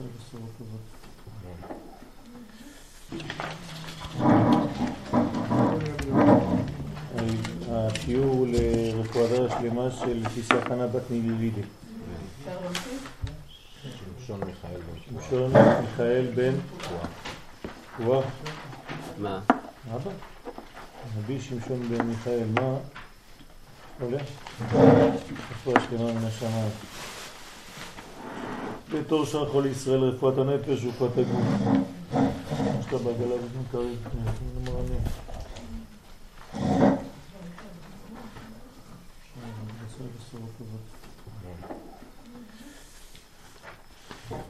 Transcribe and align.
בשורות 0.00 0.50
טובות. 0.58 0.80
השיעור 7.72 8.46
לרפואה 8.48 9.60
שלמה 9.60 9.90
של 9.90 10.28
פיסה 10.28 10.60
חנה 10.68 10.86
בת 10.86 11.10
נילילידי. 11.10 11.60
שמשון 13.84 14.40
מיכאל 14.44 14.80
בן 14.80 15.00
שמשון 15.04 15.52
מיכאל 15.82 16.26
בן 16.34 16.54
וואה. 18.00 18.20
מה? 19.18 19.40
אבא? 19.94 20.10
רבי 21.18 21.40
שמשון 21.40 21.88
בן 21.88 22.06
מיכאל, 22.06 22.44
מה 22.54 22.76
עולה? 24.00 24.18
רפואה 25.50 25.80
שלמה 25.80 26.12
מן 26.12 26.24
השמיים. 26.26 26.70
בתור 28.94 29.26
שאר 29.26 29.48
חולי 29.48 29.68
ישראל 29.68 30.00
רפואת 30.00 30.38
הנפש 30.38 30.84
ורפואת 30.84 31.10
הגוף. 31.18 31.44
לה 32.92 32.98
בעגלה 32.98 33.34
ומקרב, 33.34 33.86
מרנן. 34.64 35.04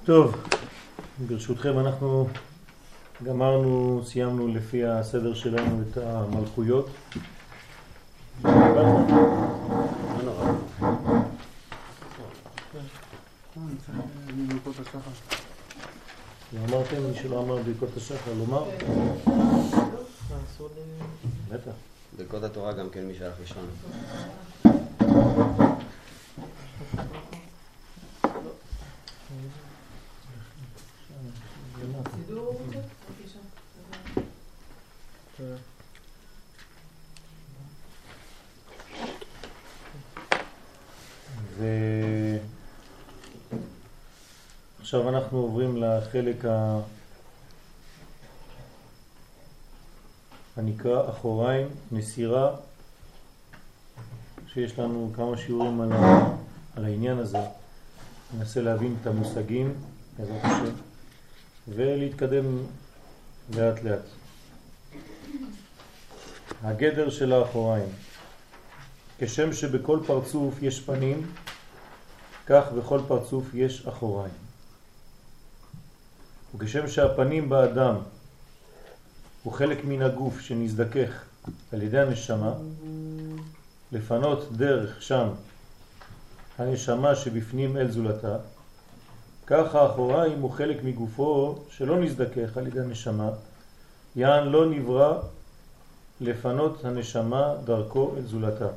טוב, 0.05 0.37
ברשותכם 1.29 1.79
אנחנו 1.79 2.29
גמרנו, 3.23 4.03
סיימנו 4.05 4.49
לפי 4.49 4.85
הסדר 4.85 5.35
שלנו 5.35 5.83
את 5.83 5.97
המלכויות. 5.97 6.89
לא 8.45 8.51
נורא. 10.25 10.53
אמרתם, 16.59 17.03
מי 17.03 17.19
שלא 17.23 17.41
אמר 17.41 17.57
ברכות 17.57 17.97
השחר, 17.97 18.33
לומר? 18.39 18.65
בטח. 21.49 21.73
ברכות 22.17 22.43
התורה 22.43 22.73
גם 22.73 22.91
כן 22.91 23.07
מי 23.07 23.15
שהלך 23.15 23.35
לישון. 23.41 23.71
ועכשיו 44.79 45.09
אנחנו 45.09 45.55
לחלק 46.11 46.45
ה... 46.45 46.81
הנקרא 50.57 51.11
אחוריים, 51.11 51.69
מסירה, 51.93 52.57
שיש 54.53 54.79
לנו 54.79 55.13
כמה 55.17 55.37
שיעורים 55.37 55.81
על, 55.81 55.93
ה... 55.93 56.31
על 56.77 56.85
העניין 56.85 57.19
הזה. 57.19 57.39
ננסה 58.39 58.61
להבין 58.61 58.97
את 59.01 59.07
המושגים, 59.07 59.75
בעזרת 60.19 60.45
השם, 60.45 60.73
ולהתקדם 61.69 62.59
לאט 63.57 63.83
לאט. 63.83 64.05
הגדר 66.63 67.11
של 67.11 67.33
האחוריים 67.33 67.89
כשם 69.19 69.53
שבכל 69.53 69.99
פרצוף 70.07 70.63
יש 70.63 70.81
פנים, 70.81 71.27
כך 72.47 72.65
בכל 72.73 73.01
פרצוף 73.09 73.55
יש 73.55 73.87
אחוריים. 73.87 74.50
וכשם 76.55 76.89
שהפנים 76.89 77.49
באדם 77.49 77.95
הוא 79.43 79.53
חלק 79.53 79.85
מן 79.85 80.03
הגוף 80.03 80.41
שנזדכך 80.41 81.25
על 81.73 81.83
ידי 81.83 81.99
הנשמה, 81.99 82.53
לפנות 83.93 84.53
דרך 84.53 85.03
שם 85.03 85.29
הנשמה 86.59 87.15
שבפנים 87.15 87.77
אל 87.77 87.91
זולתה, 87.91 88.37
כך 89.47 89.75
האחוריים 89.75 90.41
הוא 90.41 90.51
חלק 90.51 90.85
מגופו 90.85 91.59
שלא 91.71 91.99
נזדכך 91.99 92.57
על 92.57 92.67
ידי 92.67 92.81
הנשמה, 92.81 93.31
יען 94.17 94.49
לא 94.49 94.71
נברא 94.71 95.19
לפנות 96.21 96.85
הנשמה 96.85 97.55
דרכו 97.65 98.15
אל 98.17 98.27
זולתה, 98.27 98.69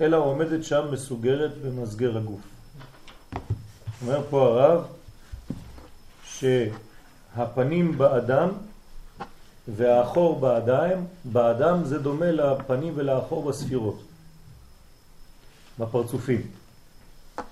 אלא 0.00 0.16
עומדת 0.16 0.64
שם 0.64 0.88
מסוגרת 0.92 1.50
במסגר 1.64 2.16
הגוף. 2.16 2.40
אומר 4.02 4.20
פה 4.30 4.46
הרב 4.46 4.84
שהפנים 7.36 7.98
באדם 7.98 8.48
והאחור 9.68 10.40
באדם, 10.40 11.04
באדם 11.24 11.84
זה 11.84 11.98
דומה 11.98 12.30
לפנים 12.30 12.92
ולאחור 12.96 13.42
בספירות, 13.42 14.02
בפרצופים. 15.78 16.40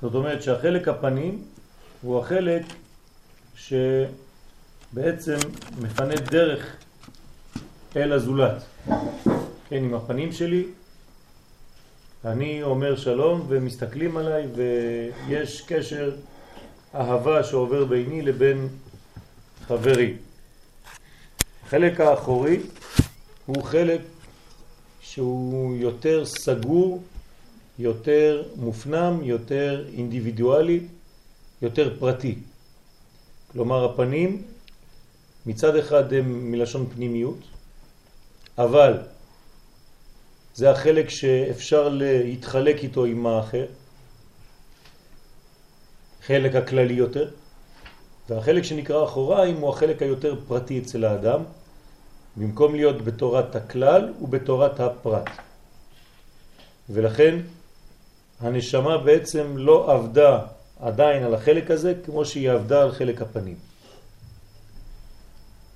זאת 0.02 0.14
אומרת 0.14 0.42
שהחלק 0.42 0.88
הפנים 0.88 1.44
הוא 2.02 2.18
החלק 2.18 2.62
שבעצם 3.54 5.36
מפנה 5.80 6.14
דרך 6.14 6.76
אל 7.96 8.12
הזולת. 8.12 8.62
כן, 9.68 9.84
עם 9.84 9.94
הפנים 9.94 10.32
שלי, 10.32 10.64
אני 12.24 12.62
אומר 12.62 12.96
שלום 12.96 13.46
ומסתכלים 13.48 14.16
עליי 14.16 14.46
ויש 14.54 15.60
קשר 15.60 16.16
אהבה 16.94 17.44
שעובר 17.44 17.84
ביני 17.84 18.22
לבין 18.22 18.68
חברי. 19.70 20.14
החלק 21.66 22.00
האחורי 22.00 22.60
הוא 23.46 23.62
חלק 23.64 24.00
שהוא 25.00 25.76
יותר 25.76 26.24
סגור, 26.24 27.02
יותר 27.78 28.42
מופנם, 28.56 29.20
יותר 29.22 29.88
אינדיבידואלי, 29.96 30.80
יותר 31.62 31.96
פרטי. 31.98 32.34
כלומר 33.52 33.84
הפנים 33.84 34.42
מצד 35.46 35.76
אחד 35.76 36.12
הם 36.12 36.50
מלשון 36.52 36.86
פנימיות, 36.94 37.38
אבל 38.58 38.98
זה 40.54 40.70
החלק 40.70 41.10
שאפשר 41.10 41.88
להתחלק 41.88 42.82
איתו 42.82 43.04
עם 43.04 43.26
האחר, 43.26 43.66
חלק 46.22 46.54
הכללי 46.54 46.94
יותר, 46.94 47.30
והחלק 48.30 48.64
שנקרא 48.64 49.04
אחוריים 49.04 49.56
הוא 49.56 49.70
החלק 49.70 50.02
היותר 50.02 50.34
פרטי 50.48 50.78
אצל 50.78 51.04
האדם, 51.04 51.40
במקום 52.36 52.74
להיות 52.74 53.04
בתורת 53.04 53.56
הכלל 53.56 54.12
ובתורת 54.22 54.80
הפרט. 54.80 55.30
ולכן 56.90 57.38
הנשמה 58.40 58.98
בעצם 58.98 59.54
לא 59.56 59.92
עבדה 59.92 60.38
עדיין 60.80 61.22
על 61.22 61.34
החלק 61.34 61.70
הזה 61.70 61.94
כמו 62.04 62.24
שהיא 62.24 62.50
עבדה 62.50 62.82
על 62.82 62.92
חלק 62.92 63.22
הפנים. 63.22 63.56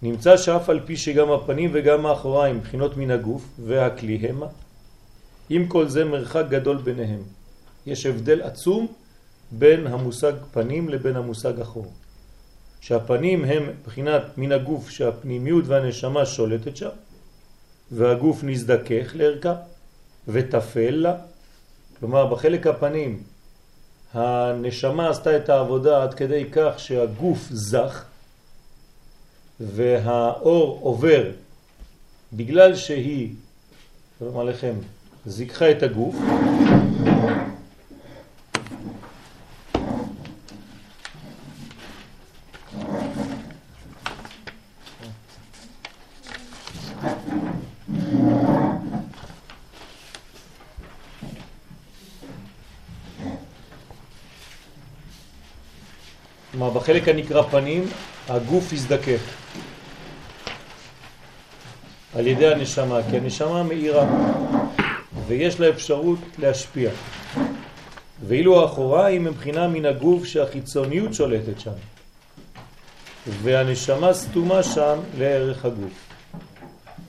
נמצא 0.02 0.36
שאף 0.36 0.68
על 0.68 0.80
פי 0.86 0.96
שגם 0.96 1.32
הפנים 1.32 1.70
וגם 1.72 2.06
האחוריים 2.06 2.60
בחינות 2.60 2.96
מן 2.96 3.10
הגוף 3.10 3.44
והכלי 3.66 4.28
המה, 4.28 4.46
עם 5.50 5.68
כל 5.68 5.88
זה 5.88 6.04
מרחק 6.04 6.44
גדול 6.48 6.76
ביניהם. 6.76 7.22
יש 7.86 8.06
הבדל 8.06 8.42
עצום 8.42 8.86
בין 9.50 9.86
המושג 9.86 10.32
פנים 10.52 10.88
לבין 10.88 11.16
המושג 11.16 11.60
אחור. 11.60 11.92
שהפנים 12.84 13.44
הם 13.44 13.70
בחינת 13.86 14.22
מן 14.36 14.52
הגוף 14.52 14.90
שהפנימיות 14.90 15.64
והנשמה 15.66 16.26
שולטת 16.26 16.76
שם, 16.76 16.88
והגוף 17.90 18.44
נזדכך 18.44 19.12
לערכה 19.14 19.54
ותפל 20.28 20.90
לה. 20.90 21.16
כלומר, 22.00 22.26
בחלק 22.26 22.66
הפנים 22.66 23.22
הנשמה 24.12 25.10
עשתה 25.10 25.36
את 25.36 25.48
העבודה 25.48 26.02
עד 26.02 26.14
כדי 26.14 26.44
כך 26.52 26.72
שהגוף 26.76 27.48
זך, 27.50 28.04
והאור 29.60 30.78
עובר 30.82 31.30
בגלל 32.32 32.74
שהיא, 32.76 33.34
שלום 34.18 34.38
עליכם, 34.38 34.74
זיככה 35.26 35.70
את 35.70 35.82
הגוף, 35.82 36.16
כלומר 56.54 56.70
בחלק 56.70 57.08
הנקרא 57.08 57.42
פנים 57.42 57.86
הגוף 58.28 58.72
יזדכך 58.72 59.20
על 62.14 62.26
ידי 62.26 62.48
הנשמה, 62.48 63.00
כי 63.10 63.16
הנשמה 63.16 63.62
מאירה 63.62 64.06
ויש 65.26 65.60
לה 65.60 65.68
אפשרות 65.68 66.18
להשפיע. 66.38 66.90
ואילו 68.26 68.62
האחוריים 68.62 69.24
מבחינה 69.24 69.68
מן 69.68 69.84
הגוף 69.84 70.24
שהחיצוניות 70.24 71.14
שולטת 71.14 71.60
שם. 71.60 71.70
והנשמה 73.26 74.14
סתומה 74.14 74.62
שם 74.62 74.98
לערך 75.18 75.64
הגוף. 75.64 75.92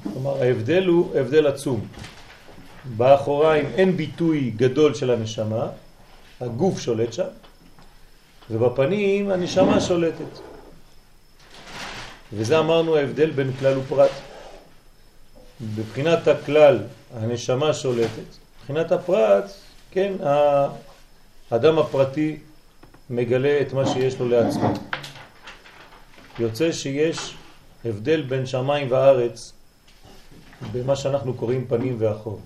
כלומר 0.03 0.43
ההבדל 0.43 0.85
הוא 0.85 1.17
הבדל 1.19 1.47
עצום. 1.47 1.87
באחוריים 2.97 3.65
אין 3.75 3.97
ביטוי 3.97 4.49
גדול 4.55 4.93
של 4.93 5.11
הנשמה, 5.11 5.67
הגוף 6.41 6.79
שולט 6.79 7.13
שם, 7.13 7.27
ובפנים 8.49 9.31
הנשמה 9.31 9.81
שולטת. 9.81 10.39
וזה 12.33 12.59
אמרנו 12.59 12.95
ההבדל 12.95 13.31
בין 13.31 13.51
כלל 13.59 13.77
ופרט. 13.77 14.11
בבחינת 15.61 16.27
הכלל 16.27 16.79
הנשמה 17.13 17.73
שולטת, 17.73 18.29
בבחינת 18.59 18.91
הפרט, 18.91 19.45
כן, 19.91 20.13
האדם 21.51 21.79
הפרטי 21.79 22.37
מגלה 23.09 23.61
את 23.61 23.73
מה 23.73 23.85
שיש 23.87 24.19
לו 24.19 24.29
לעצמו. 24.29 24.73
יוצא 26.39 26.71
שיש 26.71 27.35
הבדל 27.85 28.21
בין 28.21 28.45
שמיים 28.45 28.91
וארץ 28.91 29.53
במה 30.71 30.95
שאנחנו 30.95 31.33
קוראים 31.33 31.67
פנים 31.67 31.95
ואחור. 31.99 32.39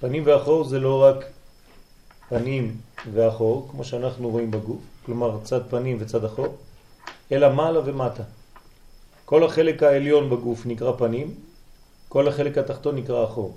פנים 0.00 0.22
ואחור 0.26 0.64
זה 0.64 0.78
לא 0.78 1.02
רק 1.02 1.24
פנים 2.28 2.76
ואחור, 3.12 3.68
כמו 3.70 3.84
שאנחנו 3.84 4.30
רואים 4.30 4.50
בגוף, 4.50 4.80
כלומר 5.06 5.38
צד 5.44 5.60
פנים 5.70 5.96
וצד 6.00 6.24
אחור, 6.24 6.56
אלא 7.32 7.52
מעלה 7.52 7.80
ומטה. 7.84 8.22
כל 9.24 9.44
החלק 9.44 9.82
העליון 9.82 10.30
בגוף 10.30 10.66
נקרא 10.66 10.92
פנים, 10.98 11.34
כל 12.08 12.28
החלק 12.28 12.58
התחתון 12.58 12.96
נקרא 12.96 13.24
אחור. 13.24 13.56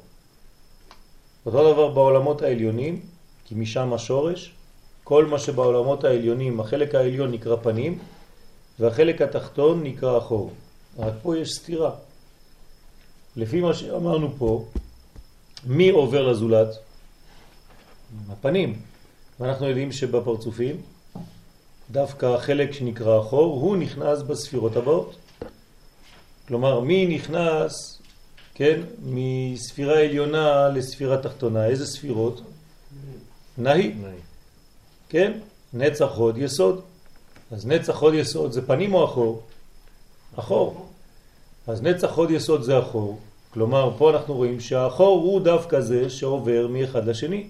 אותו 1.45 1.73
דבר 1.73 1.87
בעולמות 1.87 2.41
העליונים, 2.41 3.01
כי 3.45 3.55
משם 3.55 3.93
השורש, 3.93 4.53
כל 5.03 5.25
מה 5.25 5.39
שבעולמות 5.39 6.03
העליונים, 6.03 6.59
החלק 6.59 6.95
העליון 6.95 7.31
נקרא 7.31 7.55
פנים, 7.55 7.99
והחלק 8.79 9.21
התחתון 9.21 9.83
נקרא 9.83 10.17
אחור. 10.17 10.51
רק 10.99 11.13
פה 11.21 11.37
יש 11.37 11.49
סתירה. 11.49 11.91
לפי 13.35 13.61
מה 13.61 13.73
שאמרנו 13.73 14.29
פה, 14.37 14.65
מי 15.65 15.89
עובר 15.89 16.31
לזולת? 16.31 16.67
הפנים. 18.29 18.88
ואנחנו 19.39 19.67
יודעים 19.67 19.91
שבפרצופים, 19.91 20.81
דווקא 21.91 22.25
החלק 22.25 22.71
שנקרא 22.71 23.19
אחור, 23.19 23.61
הוא 23.61 23.77
נכנס 23.77 24.21
בספירות 24.21 24.75
הבאות. 24.75 25.15
כלומר, 26.47 26.79
מי 26.79 27.07
נכנס, 27.07 28.01
כן, 28.53 28.81
מספירה 29.03 29.99
עליונה 29.99 30.69
לספירה 30.69 31.17
תחתונה? 31.17 31.65
איזה 31.65 31.85
ספירות? 31.85 32.41
נהי. 33.57 33.93
כן? 35.09 35.31
נצח 35.73 36.11
הוד 36.15 36.37
יסוד. 36.37 36.81
אז 37.51 37.65
נצח 37.65 37.99
הוד 37.99 38.13
יסוד 38.13 38.51
זה 38.51 38.67
פנים 38.67 38.93
או 38.93 39.05
אחור? 39.05 39.41
אחור. 40.35 40.85
אז 41.67 41.81
נצח 41.81 42.11
הוד 42.11 42.31
יסוד 42.31 42.61
זה 42.61 42.79
אחור. 42.79 43.19
כלומר, 43.53 43.91
פה 43.97 44.09
אנחנו 44.09 44.33
רואים 44.33 44.59
שהאחור 44.59 45.21
הוא 45.23 45.41
דווקא 45.41 45.79
זה 45.79 46.09
שעובר 46.09 46.67
מאחד 46.67 47.07
לשני. 47.07 47.47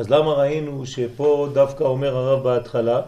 אז 0.00 0.10
למה 0.10 0.32
ראינו 0.32 0.86
שפה 0.86 1.48
דווקא 1.52 1.84
אומר 1.84 2.16
הרב 2.16 2.42
בהתחלה 2.44 3.02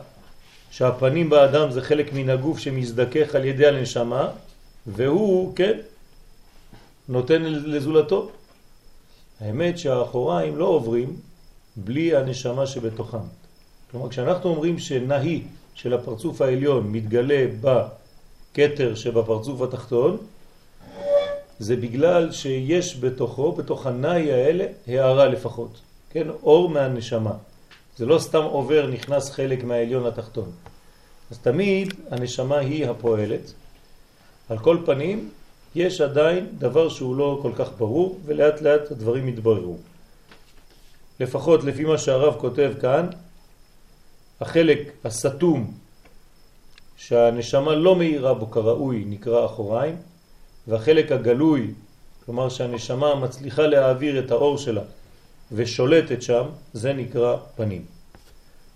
שהפנים 0.70 1.30
באדם 1.30 1.70
זה 1.70 1.82
חלק 1.82 2.12
מן 2.12 2.30
הגוף 2.30 2.58
שמזדכך 2.58 3.34
על 3.34 3.44
ידי 3.44 3.66
הנשמה 3.66 4.28
והוא, 4.86 5.56
כן, 5.56 5.78
נותן 7.08 7.42
לזולתו. 7.42 8.30
האמת 9.40 9.78
שהאחוריים 9.78 10.56
לא 10.56 10.64
עוברים 10.64 11.16
בלי 11.76 12.16
הנשמה 12.16 12.66
שבתוכם. 12.66 13.26
כלומר, 13.90 14.08
כשאנחנו 14.08 14.50
אומרים 14.50 14.78
שנהי 14.78 15.42
של 15.74 15.94
הפרצוף 15.94 16.40
העליון 16.40 16.92
מתגלה 16.92 17.46
בכתר 17.60 18.94
שבפרצוף 18.94 19.60
התחתון, 19.62 20.16
זה 21.58 21.76
בגלל 21.76 22.32
שיש 22.32 23.00
בתוכו, 23.00 23.52
בתוך 23.52 23.86
הנאי 23.86 24.32
האלה, 24.32 24.66
הערה 24.86 25.26
לפחות. 25.26 25.80
כן, 26.12 26.29
אור 26.29 26.69
מהנשמה. 26.69 27.32
זה 27.97 28.06
לא 28.06 28.19
סתם 28.19 28.43
עובר, 28.43 28.87
נכנס 28.87 29.31
חלק 29.31 29.64
מהעליון 29.64 30.05
לתחתון. 30.05 30.50
אז 31.31 31.38
תמיד 31.38 31.94
הנשמה 32.11 32.59
היא 32.59 32.87
הפועלת. 32.87 33.53
על 34.49 34.59
כל 34.59 34.76
פנים, 34.85 35.31
יש 35.75 36.00
עדיין 36.00 36.47
דבר 36.59 36.88
שהוא 36.88 37.17
לא 37.17 37.38
כל 37.43 37.53
כך 37.56 37.69
ברור, 37.79 38.19
ולאט 38.25 38.61
לאט 38.61 38.91
הדברים 38.91 39.29
יתבררו. 39.29 39.76
לפחות 41.20 41.64
לפי 41.64 41.85
מה 41.85 41.99
שהרב 41.99 42.35
כותב 42.41 42.73
כאן, 42.81 43.06
החלק 44.41 44.93
הסתום 45.05 45.75
שהנשמה 46.97 47.75
לא 47.75 47.97
מאירה 47.97 48.35
בו 48.35 48.50
כראוי 48.50 49.05
נקרא 49.06 49.47
אחוריים, 49.47 49.97
והחלק 50.69 51.12
הגלוי, 51.12 51.75
כלומר 52.25 52.49
שהנשמה 52.49 53.14
מצליחה 53.14 53.67
להעביר 53.67 54.19
את 54.19 54.31
האור 54.31 54.59
שלה 54.59 54.82
ושולטת 55.54 56.22
שם, 56.22 56.44
זה 56.72 56.93
נקרא 56.93 57.37
פנים. 57.56 57.84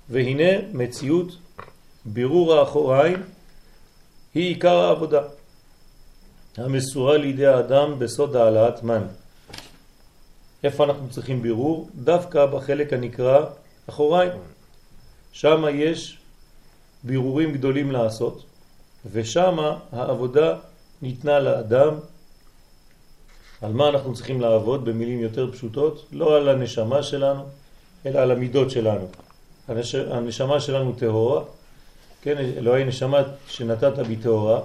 והנה 0.09 0.69
מציאות 0.73 1.37
בירור 2.05 2.55
האחוריים 2.55 3.23
היא 4.35 4.49
עיקר 4.49 4.77
העבודה 4.77 5.23
המסורה 6.57 7.17
לידי 7.17 7.47
האדם 7.47 7.99
בסוד 7.99 8.37
העלאת 8.37 8.83
מן. 8.83 9.07
איפה 10.65 10.85
אנחנו 10.85 11.11
צריכים 11.11 11.43
בירור? 11.43 11.91
דווקא 11.95 12.47
בחלק 12.47 12.93
הנקרא 12.93 13.47
אחוריים. 13.91 14.33
שם 15.33 15.65
יש 15.75 16.19
בירורים 17.05 17.53
גדולים 17.53 17.91
לעשות, 17.93 18.45
ושם 19.13 19.57
העבודה 19.93 20.59
ניתנה 21.03 21.39
לאדם. 21.39 21.95
על 23.67 23.73
מה 23.73 23.89
אנחנו 23.89 24.15
צריכים 24.15 24.41
לעבוד 24.41 24.85
במילים 24.85 25.21
יותר 25.21 25.53
פשוטות? 25.53 26.07
לא 26.13 26.37
על 26.37 26.49
הנשמה 26.49 27.03
שלנו, 27.03 27.43
אלא 28.07 28.19
על 28.19 28.31
המידות 28.31 28.71
שלנו. 28.71 29.07
הנש... 29.69 29.95
הנשמה 29.95 30.61
שלנו 30.61 30.93
טהורה, 30.93 31.45
כן, 32.23 32.37
אלוהי 32.39 32.85
נשמה 32.85 33.23
שנתת 33.49 33.99
בי 33.99 34.17
טהורה, 34.17 34.61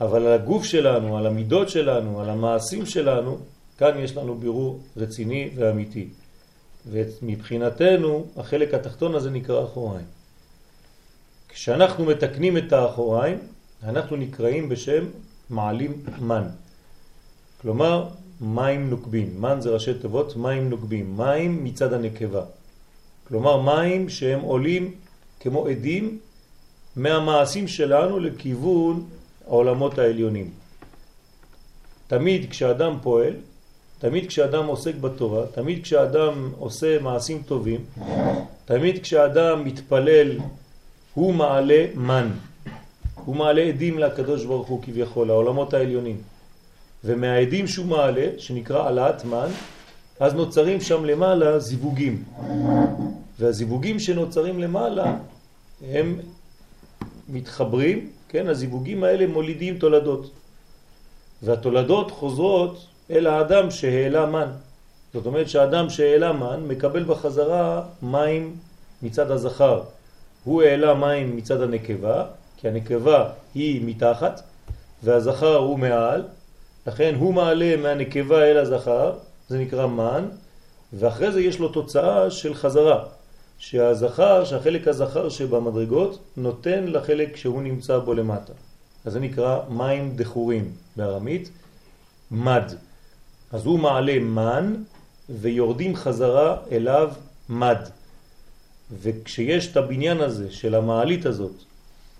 אבל 0.00 0.26
על 0.26 0.32
הגוף 0.32 0.64
שלנו, 0.64 1.18
על 1.18 1.26
המידות 1.26 1.68
שלנו, 1.68 2.20
על 2.20 2.30
המעשים 2.30 2.86
שלנו, 2.86 3.38
כאן 3.78 3.98
יש 3.98 4.16
לנו 4.16 4.34
בירור 4.34 4.80
רציני 4.96 5.50
ואמיתי. 5.56 6.08
ומבחינתנו 6.86 8.26
החלק 8.36 8.74
התחתון 8.74 9.14
הזה 9.14 9.30
נקרא 9.30 9.64
אחוריים. 9.64 10.06
כשאנחנו 11.48 12.04
מתקנים 12.04 12.56
את 12.56 12.72
האחוריים, 12.72 13.38
אנחנו 13.82 14.16
נקראים 14.16 14.68
בשם 14.68 15.04
מעלים 15.50 16.02
מן. 16.18 16.46
כלומר, 17.62 18.08
מים 18.40 18.90
נוקבים. 18.90 19.40
מן 19.40 19.60
זה 19.60 19.70
ראשי 19.70 19.94
תיבות, 19.94 20.36
מים 20.36 20.70
נוקבים. 20.70 21.16
מים 21.16 21.64
מצד 21.64 21.92
הנקבה. 21.92 22.42
כלומר, 23.28 23.60
מים 23.60 24.08
שהם 24.08 24.40
עולים 24.40 24.94
כמו 25.40 25.66
עדים 25.66 26.18
מהמעשים 26.96 27.68
שלנו 27.68 28.18
לכיוון 28.18 29.06
העולמות 29.46 29.98
העליונים. 29.98 30.50
תמיד 32.06 32.50
כשאדם 32.50 32.98
פועל, 33.02 33.32
תמיד 33.98 34.26
כשאדם 34.26 34.66
עוסק 34.66 34.94
בתורה, 34.94 35.46
תמיד 35.46 35.82
כשאדם 35.82 36.50
עושה 36.58 36.98
מעשים 36.98 37.42
טובים, 37.46 37.84
תמיד 38.64 39.02
כשאדם 39.02 39.64
מתפלל, 39.64 40.38
הוא 41.14 41.34
מעלה 41.34 41.86
מן. 41.94 42.30
הוא 43.24 43.36
מעלה 43.36 43.62
עדים 43.62 43.98
לקדוש 43.98 44.44
ברוך 44.44 44.68
הוא 44.68 44.82
כביכול, 44.82 45.30
העולמות 45.30 45.74
העליונים. 45.74 46.16
ומהעדים 47.06 47.66
שהוא 47.66 47.86
מעלה, 47.86 48.26
שנקרא 48.38 48.88
עלת 48.88 49.24
מן, 49.24 49.48
אז 50.20 50.34
נוצרים 50.34 50.80
שם 50.80 51.04
למעלה 51.04 51.58
זיווגים. 51.58 52.24
והזיווגים 53.38 53.98
שנוצרים 53.98 54.58
למעלה 54.58 55.16
הם 55.90 56.20
מתחברים, 57.28 58.10
כן, 58.28 58.48
הזיווגים 58.48 59.04
האלה 59.04 59.26
מולידים 59.26 59.78
תולדות. 59.78 60.30
והתולדות 61.42 62.10
חוזרות 62.10 62.86
אל 63.10 63.26
האדם 63.26 63.70
שהעלה 63.70 64.26
מן. 64.26 64.48
זאת 65.14 65.26
אומרת 65.26 65.48
שהאדם 65.48 65.90
שהעלה 65.90 66.32
מן 66.32 66.60
מקבל 66.68 67.04
בחזרה 67.04 67.82
מים 68.02 68.56
מצד 69.02 69.30
הזכר. 69.30 69.82
הוא 70.44 70.62
העלה 70.62 70.94
מים 70.94 71.36
מצד 71.36 71.60
הנקבה, 71.60 72.24
כי 72.56 72.68
הנקבה 72.68 73.28
היא 73.54 73.82
מתחת 73.86 74.42
והזכר 75.02 75.56
הוא 75.56 75.78
מעל, 75.78 76.22
לכן 76.86 77.14
הוא 77.18 77.34
מעלה 77.34 77.76
מהנקבה 77.76 78.44
אל 78.44 78.56
הזכר, 78.56 79.12
זה 79.48 79.58
נקרא 79.58 79.86
מן, 79.86 80.24
ואחרי 80.92 81.32
זה 81.32 81.40
יש 81.40 81.58
לו 81.58 81.68
תוצאה 81.68 82.30
של 82.30 82.54
חזרה, 82.54 83.04
שהזכר, 83.58 84.44
שהחלק 84.44 84.88
הזכר 84.88 85.28
שבמדרגות 85.28 86.18
נותן 86.36 86.84
לחלק 86.86 87.36
שהוא 87.36 87.62
נמצא 87.62 87.98
בו 87.98 88.14
למטה. 88.14 88.52
אז 89.04 89.12
זה 89.12 89.20
נקרא 89.20 89.60
מים 89.68 90.16
דחורים 90.16 90.72
בארמית, 90.96 91.50
מד. 92.30 92.72
אז 93.52 93.66
הוא 93.66 93.78
מעלה 93.78 94.18
מן 94.18 94.74
ויורדים 95.30 95.96
חזרה 95.96 96.56
אליו 96.72 97.12
מד. 97.48 97.78
וכשיש 99.02 99.72
את 99.72 99.76
הבניין 99.76 100.20
הזה 100.20 100.50
של 100.50 100.74
המעלית 100.74 101.26
הזאת 101.26 101.54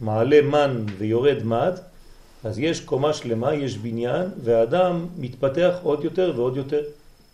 מעלה 0.00 0.42
מן 0.42 0.84
ויורד 0.98 1.42
מד, 1.44 1.78
אז 2.46 2.58
יש 2.58 2.80
קומה 2.80 3.12
שלמה, 3.12 3.54
יש 3.54 3.78
בניין, 3.78 4.26
והאדם 4.42 5.06
מתפתח 5.18 5.74
עוד 5.82 6.04
יותר 6.04 6.32
ועוד 6.36 6.56
יותר. 6.56 6.80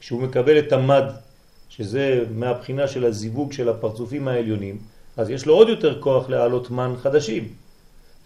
כשהוא 0.00 0.22
מקבל 0.22 0.58
את 0.58 0.72
המד, 0.72 1.04
שזה 1.68 2.24
מהבחינה 2.34 2.88
של 2.88 3.04
הזיווג 3.04 3.52
של 3.52 3.68
הפרצופים 3.68 4.28
העליונים, 4.28 4.78
אז 5.16 5.30
יש 5.30 5.46
לו 5.46 5.54
עוד 5.54 5.68
יותר 5.68 6.00
כוח 6.00 6.28
להעלות 6.28 6.70
מן 6.70 6.94
חדשים. 7.02 7.48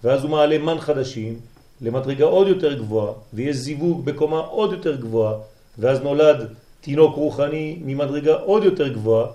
ואז 0.04 0.22
הוא 0.22 0.30
מעלה 0.30 0.58
מן 0.58 0.78
חדשים 0.80 1.40
למדרגה 1.80 2.24
עוד 2.24 2.48
יותר 2.48 2.78
גבוהה, 2.78 3.12
ויש 3.34 3.56
זיווג 3.56 4.04
בקומה 4.04 4.38
עוד 4.38 4.72
יותר 4.72 4.96
גבוהה, 4.96 5.34
ואז 5.78 6.00
נולד 6.00 6.48
תינוק 6.80 7.16
רוחני 7.16 7.78
ממדרגה 7.84 8.34
עוד 8.34 8.64
יותר 8.64 8.88
גבוהה, 8.88 9.26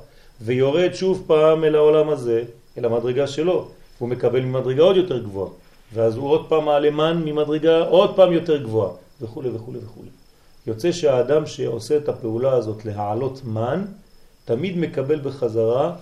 ויורד 0.41 0.93
שוב 0.93 1.23
פעם 1.27 1.63
אל 1.63 1.75
העולם 1.75 2.09
הזה, 2.09 2.43
אל 2.77 2.85
המדרגה 2.85 3.27
שלו, 3.27 3.67
הוא 3.99 4.09
מקבל 4.09 4.41
ממדרגה 4.41 4.83
עוד 4.83 4.97
יותר 4.97 5.23
גבוהה, 5.23 5.49
ואז 5.93 6.15
הוא 6.15 6.29
עוד 6.29 6.49
פעם 6.49 6.65
מעלה 6.65 6.91
מן 6.91 7.21
ממדרגה 7.25 7.79
עוד 7.79 8.15
פעם 8.15 8.33
יותר 8.33 8.63
גבוהה, 8.63 8.91
וכו' 9.21 9.43
וכו' 9.53 9.73
וכו'. 9.73 10.01
יוצא 10.67 10.91
שהאדם 10.91 11.45
שעושה 11.45 11.97
את 11.97 12.09
הפעולה 12.09 12.53
הזאת 12.53 12.85
להעלות 12.85 13.41
מן, 13.45 13.85
תמיד 14.45 14.77
מקבל 14.77 15.19
בחזרה, 15.19 15.95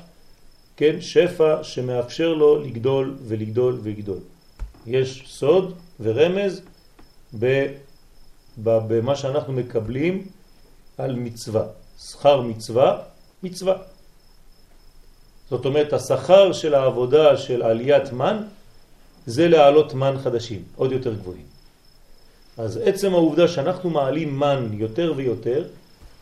כן, 0.77 1.01
שפע 1.01 1.63
שמאפשר 1.63 2.33
לו 2.33 2.59
לגדול 2.59 3.15
ולגדול 3.27 3.79
ולגדול. 3.83 4.17
יש 4.87 5.23
סוד 5.27 5.73
ורמז 5.99 6.61
במה 8.63 9.15
שאנחנו 9.15 9.53
מקבלים 9.53 10.27
על 10.97 11.15
מצווה. 11.15 11.63
שכר 11.99 12.41
מצווה, 12.41 12.97
מצווה. 13.43 13.75
זאת 15.49 15.65
אומרת, 15.65 15.93
השכר 15.93 16.53
של 16.53 16.73
העבודה 16.73 17.37
של 17.37 17.61
עליית 17.61 18.13
מן 18.13 18.43
זה 19.25 19.47
להעלות 19.47 19.93
מן 19.93 20.15
חדשים, 20.23 20.63
עוד 20.75 20.91
יותר 20.91 21.13
גבוהים. 21.13 21.45
אז 22.57 22.79
עצם 22.83 23.13
העובדה 23.13 23.47
שאנחנו 23.47 23.89
מעלים 23.89 24.39
מן 24.39 24.69
יותר 24.73 25.13
ויותר, 25.15 25.63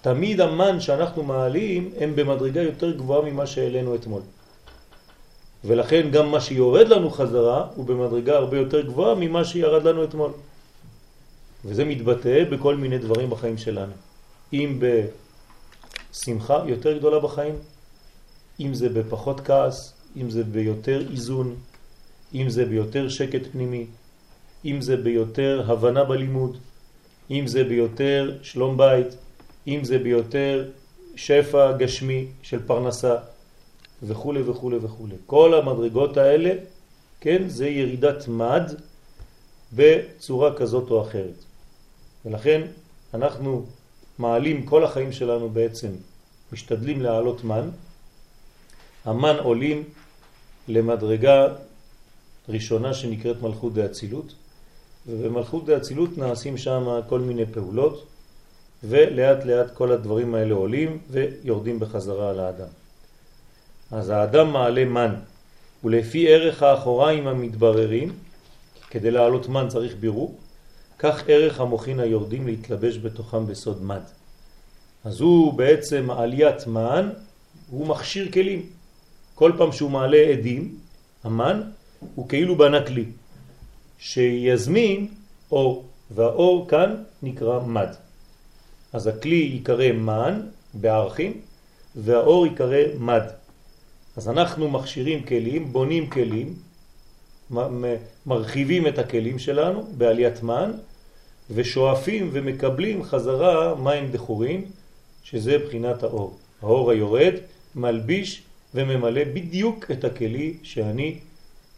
תמיד 0.02 0.42
המן 0.42 0.80
שאנחנו 0.80 1.24
מעלים 1.24 1.92
הם 2.00 2.16
במדרגה 2.16 2.62
יותר 2.62 2.92
גבוהה 2.92 3.32
ממה 3.32 3.48
שהעלינו 3.48 3.96
אתמול. 3.96 4.22
ולכן 5.66 6.12
גם 6.12 6.32
מה 6.32 6.42
שיורד 6.42 6.88
לנו 6.88 7.10
חזרה 7.10 7.68
הוא 7.76 7.86
במדרגה 7.86 8.38
הרבה 8.38 8.58
יותר 8.58 8.82
גבוהה 8.82 9.16
ממה 9.16 9.46
שירד 9.46 9.84
לנו 9.84 10.04
אתמול. 10.04 10.32
וזה 11.66 11.86
מתבטא 11.86 12.44
בכל 12.44 12.76
מיני 12.76 12.98
דברים 12.98 13.30
בחיים 13.30 13.58
שלנו. 13.58 13.92
אם 14.54 14.80
בשמחה 16.12 16.64
יותר 16.68 16.98
גדולה 16.98 17.20
בחיים, 17.20 17.56
אם 18.60 18.74
זה 18.74 18.90
בפחות 18.90 19.42
כעס, 19.42 19.94
אם 20.18 20.30
זה 20.30 20.44
ביותר 20.44 21.04
איזון, 21.12 21.56
אם 22.34 22.50
זה 22.50 22.66
ביותר 22.66 23.10
שקט 23.10 23.42
פנימי, 23.52 23.86
אם 24.66 24.82
זה 24.82 24.98
ביותר 24.98 25.64
הבנה 25.68 26.04
בלימוד, 26.04 26.58
אם 27.32 27.48
זה 27.48 27.64
ביותר 27.64 28.38
שלום 28.42 28.78
בית, 28.78 29.08
אם 29.68 29.80
זה 29.84 29.98
ביותר 29.98 30.70
שפע 31.16 31.72
גשמי 31.72 32.28
של 32.42 32.68
פרנסה 32.68 33.16
וכו' 34.04 34.34
וכו' 34.46 34.72
וכו'. 34.82 35.08
כל 35.26 35.54
המדרגות 35.54 36.18
האלה, 36.18 36.54
כן, 37.22 37.44
זה 37.48 37.68
ירידת 37.68 38.28
מד 38.28 38.74
בצורה 39.74 40.56
כזאת 40.56 40.92
או 40.92 41.02
אחרת. 41.02 41.44
ולכן 42.26 42.62
אנחנו 43.14 43.66
מעלים 44.20 44.66
כל 44.66 44.84
החיים 44.84 45.12
שלנו 45.12 45.50
בעצם, 45.50 45.92
משתדלים 46.52 47.02
להעלות 47.02 47.44
מן. 47.44 47.70
המן 49.06 49.36
עולים 49.40 49.84
למדרגה 50.68 51.48
ראשונה 52.50 52.94
שנקראת 52.94 53.42
מלכות 53.42 53.74
דאצילות, 53.74 54.34
ובמלכות 55.08 55.66
דאצילות 55.66 56.18
נעשים 56.18 56.58
שם 56.58 57.00
כל 57.10 57.20
מיני 57.20 57.46
פעולות, 57.46 58.06
ולאט 58.84 59.46
לאט 59.46 59.72
כל 59.74 59.92
הדברים 59.92 60.36
האלה 60.36 60.54
עולים 60.54 60.98
ויורדים 61.10 61.80
בחזרה 61.80 62.30
על 62.30 62.40
האדם. 62.40 62.68
אז 63.92 64.10
האדם 64.10 64.54
מעלה 64.54 64.86
מן, 64.86 65.16
ולפי 65.84 66.28
ערך 66.28 66.64
האחוריים 66.64 67.28
המתבררים, 67.28 68.14
כדי 68.90 69.12
לעלות 69.12 69.50
מן 69.50 69.68
צריך 69.70 69.96
בירור, 70.00 70.36
כך 71.00 71.24
ערך 71.28 71.60
המוכין 71.60 72.00
היורדים 72.00 72.48
להתלבש 72.48 72.98
בתוכם 72.98 73.48
בסוד 73.48 73.84
מד. 73.84 74.02
אז 75.04 75.20
הוא 75.22 75.54
בעצם 75.54 76.12
עליית 76.12 76.68
מן, 76.68 77.10
הוא 77.70 77.88
מכשיר 77.88 78.32
כלים. 78.32 78.66
כל 79.36 79.52
פעם 79.58 79.72
שהוא 79.72 79.92
מעלה 79.92 80.18
עדים, 80.18 80.76
המן, 81.24 81.62
הוא 82.16 82.30
כאילו 82.30 82.56
בנה 82.56 82.86
כלי, 82.86 83.06
שיזמין 84.00 85.08
אור, 85.52 85.86
והאור 86.12 86.68
כאן 86.68 86.96
נקרא 87.24 87.60
מד. 87.60 87.94
אז 88.94 89.08
הכלי 89.08 89.52
יקרא 89.54 89.92
מן 89.92 90.42
בערכים, 90.74 91.42
והאור 91.96 92.48
יקרא 92.48 92.84
מד. 93.00 93.24
אז 94.18 94.30
אנחנו 94.30 94.70
מכשירים 94.70 95.24
כלים, 95.24 95.74
בונים 95.74 96.10
כלים, 96.10 96.54
מרחיבים 98.26 98.88
את 98.88 99.00
הכלים 99.00 99.40
שלנו 99.40 99.88
בעליית 99.98 100.44
מן, 100.44 100.72
ושואפים 101.52 102.30
ומקבלים 102.34 103.04
חזרה 103.04 103.76
מים 103.76 104.12
דחורים, 104.12 104.66
שזה 105.24 105.58
בחינת 105.58 106.04
האור. 106.04 106.38
האור 106.62 106.92
היורד 106.92 107.34
מלביש 107.76 108.42
וממלא 108.76 109.24
בדיוק 109.24 109.92
את 109.92 110.04
הכלי 110.04 110.58
שאני 110.64 111.20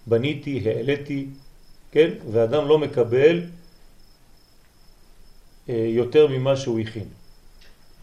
בניתי, 0.09 0.69
העליתי, 0.69 1.27
כן? 1.91 2.09
ואדם 2.31 2.67
לא 2.67 2.79
מקבל 2.79 3.41
אה, 5.69 5.85
יותר 5.87 6.27
ממה 6.27 6.55
שהוא 6.55 6.79
הכין. 6.79 7.07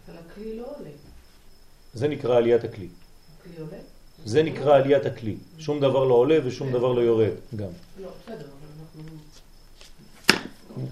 אבל 0.07 0.17
הכלי 0.17 0.57
לא 0.57 0.63
עולה. 0.77 0.89
זה 1.93 2.07
נקרא 2.07 2.37
עליית 2.37 2.63
הכלי. 2.63 2.87
הכלי 3.39 3.53
עולה? 3.59 3.77
זה 4.25 4.43
נקרא 4.43 4.75
עליית 4.75 5.05
הכלי. 5.05 5.35
שום 5.57 5.79
דבר 5.79 6.03
לא 6.03 6.13
עולה 6.13 6.37
ושום 6.45 6.71
דבר 6.71 6.93
לא 6.93 7.01
יורד 7.01 7.33
גם. 7.55 7.69
לא, 8.01 8.09
בסדר. 8.23 8.45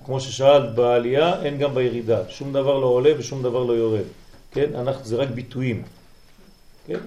כמו 0.06 0.20
ששאלת, 0.20 0.76
בעלייה 0.76 1.44
אין 1.44 1.58
גם 1.58 1.76
בירידה. 1.76 2.30
שום 2.30 2.54
דבר 2.54 2.80
לא 2.80 2.86
עולה 2.86 3.12
ושום 3.18 3.44
דבר 3.44 3.64
לא 3.64 3.74
יורד. 3.74 4.06
כן? 4.52 4.76
אנחנו, 4.76 5.06
זה 5.06 5.16
רק 5.16 5.30
ביטויים. 5.30 5.84
כן? 6.88 7.00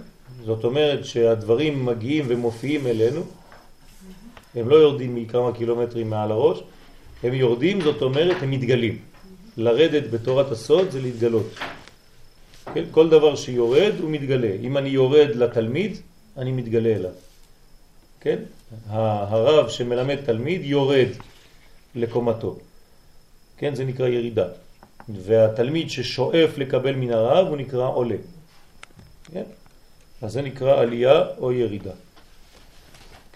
זאת 0.44 0.64
אומרת 0.64 1.04
שהדברים 1.04 1.84
מגיעים 1.86 2.24
ומופיעים 2.28 2.86
אלינו, 2.86 3.22
הם 4.60 4.68
לא 4.68 4.76
יורדים 4.76 5.14
מכמה 5.14 5.52
קילומטרים 5.52 6.10
מעל 6.10 6.32
הראש, 6.32 6.62
הם 7.22 7.34
יורדים, 7.34 7.80
זאת 7.80 8.02
אומרת, 8.02 8.36
הם 8.42 8.50
מתגלים. 8.50 8.98
לרדת 9.56 10.10
בתורת 10.10 10.52
הסוד 10.52 10.90
זה 10.90 11.00
להתגלות. 11.00 11.46
כן? 12.74 12.84
כל 12.90 13.10
דבר 13.10 13.36
שיורד 13.36 13.92
הוא 14.00 14.10
מתגלה. 14.10 14.52
אם 14.62 14.78
אני 14.78 14.88
יורד 14.88 15.28
לתלמיד, 15.34 15.96
אני 16.36 16.52
מתגלה 16.52 16.94
אליו. 16.96 17.10
כן? 18.20 18.38
הרב 18.88 19.68
שמלמד 19.68 20.16
תלמיד 20.24 20.64
יורד 20.64 21.08
לקומתו. 21.94 22.56
כן? 23.58 23.74
זה 23.74 23.84
נקרא 23.84 24.08
ירידה. 24.08 24.46
והתלמיד 25.08 25.90
ששואף 25.90 26.58
לקבל 26.58 26.94
מן 26.94 27.10
הרב 27.10 27.46
הוא 27.48 27.56
נקרא 27.56 27.88
עולה. 27.88 28.16
כן? 29.32 29.44
אז 30.22 30.32
זה 30.32 30.42
נקרא 30.42 30.80
עלייה 30.80 31.24
או 31.38 31.52
ירידה. 31.52 31.92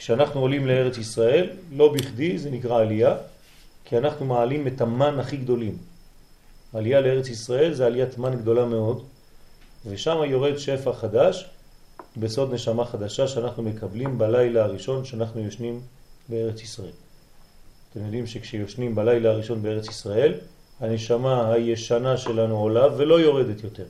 כשאנחנו 0.02 0.40
עולים 0.40 0.66
לארץ 0.66 0.98
ישראל, 0.98 1.50
לא 1.72 1.92
בכדי 1.92 2.38
זה 2.38 2.50
נקרא 2.50 2.80
עלייה, 2.80 3.16
כי 3.84 3.98
אנחנו 3.98 4.26
מעלים 4.26 4.66
את 4.66 4.80
המן 4.80 5.18
הכי 5.18 5.36
גדולים. 5.36 5.78
עלייה 6.74 7.00
לארץ 7.00 7.28
ישראל 7.28 7.72
זה 7.72 7.86
עליית 7.86 8.18
מן 8.18 8.36
גדולה 8.36 8.64
מאוד, 8.64 9.04
ושם 9.86 10.18
יורד 10.26 10.56
שפע 10.56 10.92
חדש 10.92 11.50
בסוד 12.16 12.54
נשמה 12.54 12.84
חדשה 12.84 13.28
שאנחנו 13.28 13.62
מקבלים 13.62 14.18
בלילה 14.18 14.64
הראשון 14.64 15.04
שאנחנו 15.04 15.40
יושנים 15.40 15.80
בארץ 16.28 16.62
ישראל. 16.62 16.96
אתם 17.90 18.04
יודעים 18.04 18.26
שכשיושנים 18.26 18.94
בלילה 18.94 19.30
הראשון 19.30 19.62
בארץ 19.62 19.88
ישראל, 19.88 20.34
הנשמה 20.80 21.52
הישנה 21.52 22.16
שלנו 22.16 22.58
עולה 22.58 22.96
ולא 22.96 23.20
יורדת 23.20 23.64
יותר. 23.64 23.86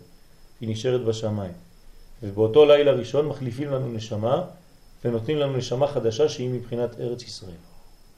היא 0.60 0.68
נשארת 0.68 1.04
בשמיים. 1.04 1.52
ובאותו 2.22 2.64
לילה 2.64 2.92
ראשון 2.92 3.26
מחליפים 3.26 3.70
לנו 3.70 3.92
נשמה 3.92 4.44
ונותנים 5.04 5.38
לנו 5.38 5.56
נשמה 5.56 5.86
חדשה 5.86 6.28
שהיא 6.28 6.50
מבחינת 6.50 7.00
ארץ 7.00 7.22
ישראל. 7.22 7.56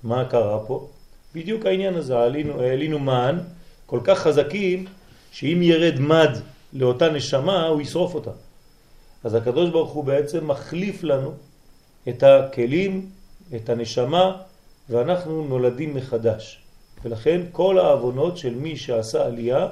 מה 0.02 0.24
קרה 0.24 0.66
פה? 0.66 0.88
בדיוק 1.34 1.66
העניין 1.66 1.94
הזה, 1.94 2.18
העלינו, 2.18 2.60
העלינו 2.60 2.98
מן 2.98 3.38
כל 3.86 4.00
כך 4.04 4.18
חזקים 4.18 4.86
שאם 5.32 5.60
ירד 5.62 6.00
מד 6.00 6.30
לאותה 6.72 7.10
נשמה 7.10 7.66
הוא 7.66 7.80
ישרוף 7.80 8.14
אותה. 8.14 8.30
אז 9.24 9.34
הקדוש 9.34 9.70
ברוך 9.70 9.92
הוא 9.92 10.04
בעצם 10.04 10.48
מחליף 10.48 11.02
לנו 11.02 11.32
את 12.08 12.22
הכלים, 12.22 13.10
את 13.56 13.68
הנשמה, 13.68 14.36
ואנחנו 14.90 15.44
נולדים 15.44 15.94
מחדש. 15.94 16.60
ולכן 17.04 17.40
כל 17.52 17.78
העוונות 17.78 18.38
של 18.38 18.54
מי 18.54 18.76
שעשה 18.76 19.26
עלייה 19.26 19.68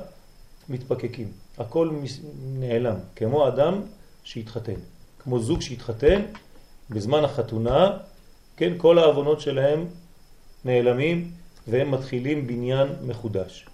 מתפקקים. 0.69 1.28
הכל 1.59 1.90
נעלם, 2.59 2.97
כמו 3.16 3.49
אדם 3.49 3.81
שהתחתן. 4.25 4.81
כמו 5.19 5.38
זוג 5.38 5.61
שהתחתן, 5.61 6.23
בזמן 6.91 7.25
החתונה 7.25 7.99
כן, 8.57 8.73
כל 8.77 8.99
העוונות 8.99 9.41
שלהם 9.41 9.87
נעלמים 10.65 11.31
והם 11.69 11.91
מתחילים 11.91 12.47
בניין 12.47 12.89
מחודש. 13.07 13.67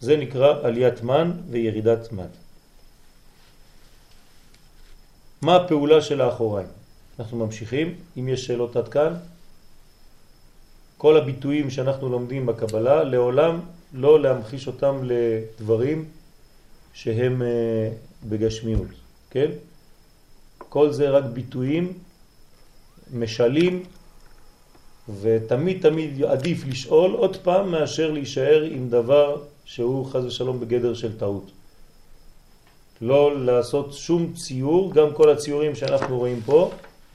זה 0.00 0.16
נקרא 0.16 0.66
עליית 0.66 1.02
מן 1.02 1.30
וירידת 1.50 2.12
מד. 2.12 2.28
מה 5.42 5.56
הפעולה 5.56 6.02
של 6.02 6.20
האחוריים? 6.20 6.68
אנחנו 7.18 7.46
ממשיכים, 7.46 7.94
אם 8.18 8.28
יש 8.28 8.46
שאלות 8.46 8.76
עד 8.76 8.88
כאן, 8.88 9.14
כל 10.98 11.16
הביטויים 11.16 11.70
שאנחנו 11.70 12.08
לומדים 12.08 12.46
בקבלה, 12.46 13.04
לעולם 13.04 13.60
לא 13.92 14.22
להמחיש 14.22 14.66
אותם 14.66 15.00
לדברים 15.02 16.04
שהם 16.94 17.42
אה, 17.42 17.90
בגשמיות, 18.28 18.88
כן? 19.30 19.50
כל 20.58 20.92
זה 20.92 21.10
רק 21.10 21.24
ביטויים, 21.24 21.92
משלים, 23.12 23.82
ותמיד 25.20 25.82
תמיד 25.82 26.22
עדיף 26.24 26.66
לשאול 26.66 27.10
עוד 27.10 27.36
פעם 27.36 27.70
מאשר 27.70 28.10
להישאר 28.10 28.62
עם 28.70 28.88
דבר 28.88 29.42
שהוא 29.64 30.06
חז 30.06 30.24
ושלום 30.24 30.60
בגדר 30.60 30.94
של 30.94 31.18
טעות. 31.18 31.50
לא 33.00 33.44
לעשות 33.44 33.92
שום 33.92 34.32
ציור, 34.34 34.92
גם 34.92 35.14
כל 35.14 35.30
הציורים 35.30 35.74
שאנחנו 35.74 36.18
רואים 36.18 36.40
פה 36.44 36.70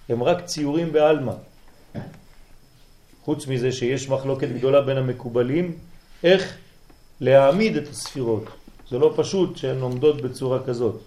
הם 0.10 0.24
רק 0.24 0.46
ציורים 0.46 0.92
בעלמא. 0.92 1.34
חוץ 3.24 3.48
מזה 3.48 3.72
שיש 3.72 4.10
מחלוקת 4.10 4.48
גדולה 4.48 4.82
בין 4.82 4.98
המקובלים, 4.98 5.78
איך 6.24 6.58
להעמיד 7.22 7.78
את 7.78 7.88
הספירות. 7.88 8.44
זה 8.90 9.00
לא 9.00 9.14
פשוט 9.16 9.58
שהן 9.58 9.82
עומדות 9.82 10.22
בצורה 10.22 10.64
כזאת. 10.64 11.02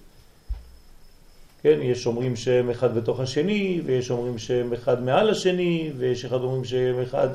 כן, 1.65 1.79
יש 1.83 2.07
אומרים 2.07 2.37
שהם 2.37 2.71
אחד 2.71 2.95
בתוך 2.95 3.21
השני, 3.21 3.81
ויש 3.85 4.11
אומרים 4.11 4.39
שהם 4.39 4.73
אחד 4.73 5.03
מעל 5.03 5.31
השני, 5.31 5.93
ויש 5.97 6.25
אחד 6.25 6.37
אומרים 6.37 6.65
שהם 6.65 7.01
אחד 7.03 7.29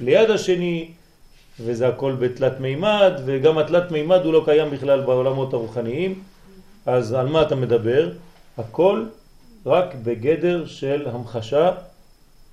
ליד 0.00 0.30
השני, 0.30 0.90
וזה 1.60 1.88
הכל 1.88 2.12
בתלת 2.12 2.60
מימד, 2.60 3.12
וגם 3.24 3.58
התלת 3.58 3.90
מימד 3.90 4.20
הוא 4.24 4.32
לא 4.32 4.42
קיים 4.44 4.70
בכלל 4.70 5.00
בעולמות 5.00 5.52
הרוחניים, 5.52 6.22
אז 6.86 7.12
על 7.12 7.26
מה 7.26 7.42
אתה 7.42 7.54
מדבר? 7.54 8.10
הכל 8.58 9.04
רק 9.66 9.94
בגדר 10.04 10.66
של 10.66 11.08
המחשה, 11.12 11.70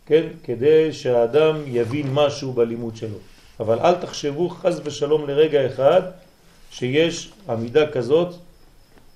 כן, 0.06 0.28
כדי 0.44 0.94
שהאדם 0.94 1.56
יבין 1.66 2.08
משהו 2.14 2.54
בלימוד 2.54 2.96
שלו. 2.96 3.18
אבל 3.60 3.80
אל 3.80 3.96
תחשבו 3.96 4.50
חז 4.50 4.82
ושלום 4.84 5.28
לרגע 5.28 5.66
אחד 5.66 6.02
שיש 6.72 7.32
עמידה 7.50 7.92
כזאת 7.92 8.36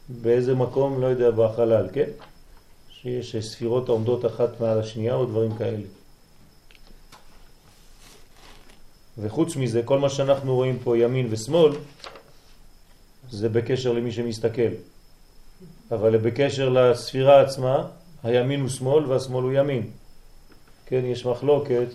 באיזה 0.09 0.55
מקום, 0.55 1.01
לא 1.01 1.07
יודע, 1.07 1.31
בחלל, 1.31 1.87
כן? 1.93 2.09
שיש 2.89 3.35
ספירות 3.35 3.89
העומדות 3.89 4.25
אחת 4.25 4.59
מעל 4.59 4.79
השנייה 4.79 5.15
או 5.15 5.25
דברים 5.25 5.57
כאלה. 5.57 5.83
וחוץ 9.17 9.55
מזה, 9.55 9.81
כל 9.85 9.99
מה 9.99 10.09
שאנחנו 10.09 10.55
רואים 10.55 10.79
פה 10.83 10.97
ימין 10.97 11.27
ושמאל, 11.29 11.71
זה 13.31 13.49
בקשר 13.49 13.93
למי 13.93 14.11
שמסתכל. 14.11 14.71
אבל 15.91 16.17
בקשר 16.17 16.69
לספירה 16.69 17.41
עצמה, 17.41 17.87
הימין 18.23 18.61
הוא 18.61 18.69
שמאל 18.69 19.05
והשמאל 19.05 19.43
הוא 19.43 19.51
ימין. 19.53 19.89
כן, 20.85 21.05
יש 21.05 21.25
מחלוקת 21.25 21.87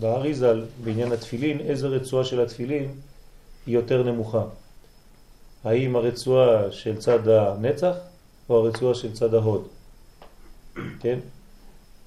באריזל 0.00 0.64
בעניין 0.84 1.12
התפילין, 1.12 1.60
איזה 1.60 1.88
רצועה 1.88 2.24
של 2.24 2.40
התפילין 2.40 2.94
היא 3.66 3.74
יותר 3.74 4.02
נמוכה. 4.02 4.44
האם 5.64 5.96
הרצועה 5.96 6.72
של 6.72 6.96
צד 6.96 7.28
הנצח 7.28 7.94
או 8.50 8.58
הרצועה 8.58 8.94
של 8.94 9.12
צד 9.12 9.34
ההוד. 9.34 9.68
כן? 11.00 11.18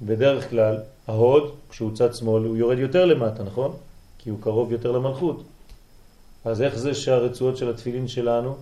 בדרך 0.01 0.49
כלל 0.49 0.77
ההוד, 1.07 1.55
כשהוא 1.69 1.95
צד 1.95 2.13
שמאל, 2.13 2.43
הוא 2.43 2.57
יורד 2.57 2.79
יותר 2.79 3.05
למטה, 3.05 3.43
נכון? 3.43 3.73
כי 4.19 4.29
הוא 4.29 4.39
קרוב 4.41 4.71
יותר 4.71 4.91
למלכות. 4.91 5.43
אז 6.45 6.61
איך 6.61 6.75
זה 6.75 6.93
שהרצועות 6.93 7.57
של 7.57 7.69
התפילין 7.69 8.07
שלנו? 8.07 8.55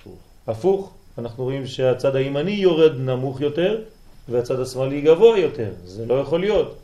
הפוך. 0.00 0.18
הפוך. 0.46 0.92
אנחנו 1.18 1.44
רואים 1.44 1.66
שהצד 1.66 2.16
הימני 2.16 2.50
יורד 2.50 2.92
נמוך 2.96 3.40
יותר 3.40 3.82
והצד 4.28 4.60
השמאלי 4.60 5.00
גבוה 5.00 5.38
יותר. 5.38 5.70
זה 5.84 6.06
לא 6.06 6.14
יכול 6.14 6.40
להיות. 6.40 6.76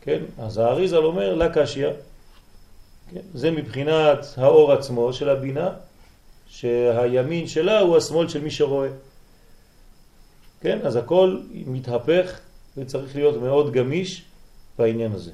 כן? 0.00 0.22
אז 0.38 0.58
האריזל 0.58 1.04
אומר 1.04 1.34
לה 1.34 1.48
קשיא. 1.48 1.88
כן? 3.14 3.20
זה 3.34 3.50
מבחינת 3.50 4.26
האור 4.36 4.72
עצמו 4.72 5.12
של 5.12 5.28
הבינה, 5.28 5.70
שהימין 6.50 7.46
שלה 7.46 7.80
הוא 7.80 7.96
השמאל 7.96 8.28
של 8.28 8.42
מי 8.42 8.50
שרואה. 8.50 8.88
כן? 10.60 10.78
אז 10.82 10.96
הכל 10.96 11.40
מתהפך 11.66 12.40
וצריך 12.76 13.16
להיות 13.16 13.42
מאוד 13.42 13.72
גמיש 13.72 14.24
בעניין 14.78 15.12
הזה. 15.12 15.30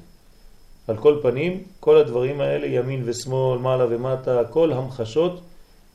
על 0.87 0.97
כל 0.97 1.19
פנים, 1.21 1.63
כל 1.79 1.97
הדברים 1.97 2.41
האלה, 2.41 2.67
ימין 2.67 3.01
ושמאל, 3.05 3.59
מעלה 3.59 3.85
ומטה, 3.89 4.41
כל 4.49 4.71
המחשות, 4.73 5.41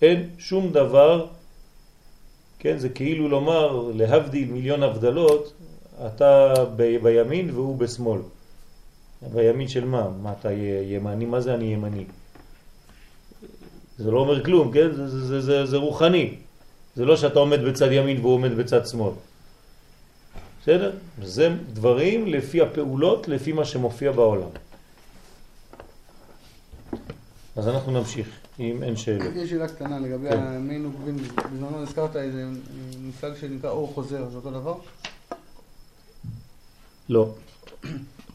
אין 0.02 0.30
שום 0.38 0.72
דבר, 0.72 1.26
כן, 2.58 2.78
זה 2.78 2.88
כאילו 2.88 3.28
לומר, 3.28 3.90
להבדיל 3.94 4.52
מיליון 4.52 4.82
הבדלות, 4.82 5.52
אתה 6.06 6.54
ב 6.76 6.96
בימין 7.02 7.50
והוא 7.50 7.76
בשמאל. 7.76 8.20
בימין 9.32 9.68
של 9.68 9.84
מה? 9.84 10.08
מה 10.22 10.32
אתה 10.40 10.52
ימני? 10.82 11.26
מה 11.26 11.40
זה 11.40 11.54
אני 11.54 11.64
ימני? 11.64 12.04
זה 13.98 14.10
לא 14.10 14.18
אומר 14.18 14.44
כלום, 14.44 14.72
כן? 14.72 14.92
זה, 14.92 15.08
זה, 15.08 15.26
זה, 15.26 15.40
זה, 15.40 15.66
זה 15.66 15.76
רוחני. 15.76 16.34
זה 16.96 17.04
לא 17.04 17.16
שאתה 17.16 17.38
עומד 17.38 17.60
בצד 17.60 17.92
ימין 17.92 18.20
והוא 18.20 18.34
עומד 18.34 18.56
בצד 18.56 18.86
שמאל. 18.86 19.12
בסדר? 20.62 20.92
זה 21.22 21.54
דברים 21.72 22.26
לפי 22.26 22.60
הפעולות, 22.60 23.28
לפי 23.28 23.52
מה 23.52 23.64
שמופיע 23.64 24.12
בעולם. 24.12 24.48
אז 27.56 27.68
אנחנו 27.68 27.92
נמשיך, 27.92 28.28
אם 28.60 28.82
אין 28.82 28.96
שאלות. 28.96 29.36
יש 29.36 29.50
שאלה 29.50 29.68
קטנה 29.68 29.98
לגבי 29.98 30.28
כן. 30.30 30.38
המין 30.38 30.84
עוקבים, 30.84 31.16
בזמנו 31.16 31.82
הזכרת 31.82 32.16
איזה 32.16 32.46
מושג 32.98 33.30
שנקרא 33.40 33.70
אור 33.70 33.92
חוזר, 33.94 34.28
זה 34.30 34.36
אותו 34.36 34.50
דבר? 34.50 34.74
לא. 37.08 37.34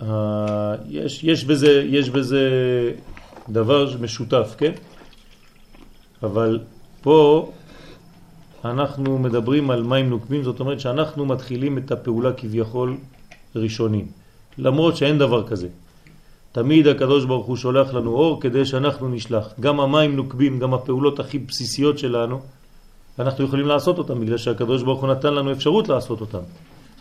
אה, 0.02 0.76
יש, 0.90 1.24
יש, 1.24 1.46
בזה, 1.46 1.84
יש 1.86 2.10
בזה 2.10 2.42
דבר 3.50 3.98
משותף, 4.02 4.56
כן? 4.58 4.72
אבל 6.24 6.60
פה 7.02 7.52
אנחנו 8.66 9.18
מדברים 9.20 9.72
על 9.72 9.84
מים 9.84 10.10
נוקבים, 10.10 10.44
זאת 10.44 10.60
אומרת 10.60 10.80
שאנחנו 10.80 11.26
מתחילים 11.26 11.78
את 11.78 11.92
הפעולה 11.92 12.34
כביכול 12.34 12.98
ראשונים, 13.56 14.08
למרות 14.58 14.98
שאין 14.98 15.18
דבר 15.18 15.48
כזה. 15.48 15.68
תמיד 16.52 16.88
הקדוש 16.88 17.26
ברוך 17.26 17.46
הוא 17.46 17.58
שולח 17.58 17.94
לנו 17.94 18.12
אור 18.14 18.42
כדי 18.42 18.66
שאנחנו 18.66 19.10
נשלח. 19.10 19.54
גם 19.60 19.80
המים 19.80 20.16
נוקבים, 20.16 20.60
גם 20.60 20.74
הפעולות 20.74 21.20
הכי 21.20 21.40
בסיסיות 21.40 22.00
שלנו, 22.00 22.42
אנחנו 23.20 23.46
יכולים 23.46 23.68
לעשות 23.68 23.98
אותם 23.98 24.22
בגלל 24.22 24.38
שהקדוש 24.38 24.84
ברוך 24.84 25.02
הוא 25.02 25.10
נתן 25.10 25.34
לנו 25.34 25.52
אפשרות 25.52 25.90
לעשות 25.90 26.22
אותם. 26.22 26.40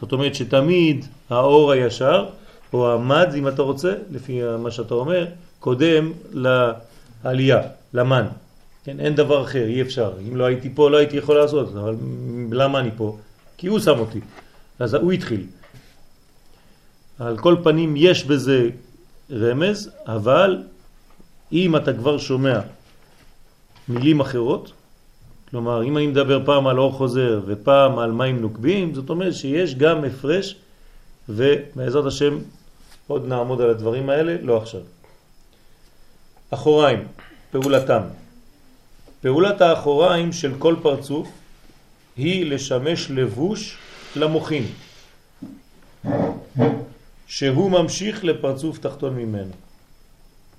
זאת 0.01 0.13
אומרת 0.13 0.35
שתמיד 0.35 1.07
האור 1.31 1.73
הישר, 1.73 2.27
או 2.73 2.93
המד 2.93 3.29
אם 3.39 3.49
אתה 3.49 3.63
רוצה, 3.63 3.95
לפי 4.11 4.41
מה 4.59 4.71
שאתה 4.71 4.95
אומר, 4.95 5.27
קודם 5.61 6.13
לעלייה, 6.33 7.61
למן. 7.95 8.27
כן, 8.87 9.01
אין 9.01 9.15
דבר 9.15 9.45
אחר, 9.45 9.65
אי 9.67 9.83
אפשר. 9.83 10.13
אם 10.29 10.37
לא 10.37 10.45
הייתי 10.45 10.71
פה 10.75 10.91
לא 10.91 10.97
הייתי 10.97 11.17
יכול 11.17 11.37
לעשות, 11.37 11.69
אבל 11.69 11.95
למה 12.51 12.81
אני 12.81 12.91
פה? 12.97 13.19
כי 13.57 13.67
הוא 13.67 13.79
שם 13.79 13.99
אותי. 13.99 14.21
אז 14.79 14.95
הוא 14.95 15.13
התחיל. 15.13 15.47
על 17.19 17.39
כל 17.39 17.57
פנים 17.63 17.95
יש 17.97 18.25
בזה 18.25 18.71
רמז, 19.31 19.91
אבל 20.07 20.63
אם 21.53 21.77
אתה 21.77 21.93
כבר 21.93 22.19
שומע 22.19 22.61
מילים 23.89 24.21
אחרות, 24.21 24.73
כלומר 25.51 25.85
אם 25.85 25.97
אני 25.97 26.07
מדבר 26.07 26.45
פעם 26.45 26.67
על 26.67 26.79
אור 26.79 26.93
חוזר 26.93 27.41
ופעם 27.47 27.99
על 27.99 28.13
מים 28.13 28.41
נוקבים, 28.41 28.95
זאת 28.95 29.11
אומרת 29.11 29.35
שיש 29.35 29.75
גם 29.75 30.05
הפרש 30.05 30.57
ובעזרת 31.29 32.07
השם 32.07 32.39
עוד 33.07 33.27
נעמוד 33.29 33.61
על 33.61 33.71
הדברים 33.71 34.11
האלה, 34.11 34.37
לא 34.43 34.57
עכשיו. 34.57 34.81
אחוריים, 36.51 37.05
פעולתם. 37.51 38.03
פעולת 39.27 39.61
האחוריים 39.61 40.33
של 40.33 40.53
כל 40.59 40.77
פרצוף 40.83 41.29
היא 42.17 42.51
לשמש 42.51 43.11
לבוש 43.11 43.79
למוחין, 44.17 44.67
שהוא 47.27 47.71
ממשיך 47.71 48.25
לפרצוף 48.25 48.79
תחתון 48.79 49.17
ממנו. 49.17 49.51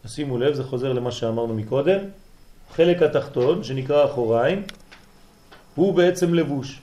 שימו 0.08 0.38
לב, 0.38 0.54
זה 0.54 0.64
חוזר 0.64 0.94
למה 0.94 1.12
שאמרנו 1.12 1.54
מקודם. 1.54 2.00
חלק 2.76 3.02
התחתון, 3.02 3.64
שנקרא 3.64 4.06
אחוריים, 4.06 4.64
הוא 5.76 5.94
בעצם 5.94 6.34
לבוש. 6.34 6.80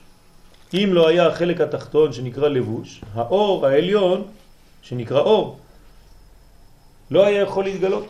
אם 0.73 0.89
לא 0.91 1.07
היה 1.07 1.27
החלק 1.27 1.61
התחתון 1.61 2.13
שנקרא 2.13 2.47
לבוש, 2.49 3.01
האור 3.13 3.67
העליון, 3.67 4.23
שנקרא 4.81 5.19
אור, 5.19 5.59
לא 7.11 7.25
היה 7.25 7.41
יכול 7.41 7.63
להתגלות. 7.63 8.07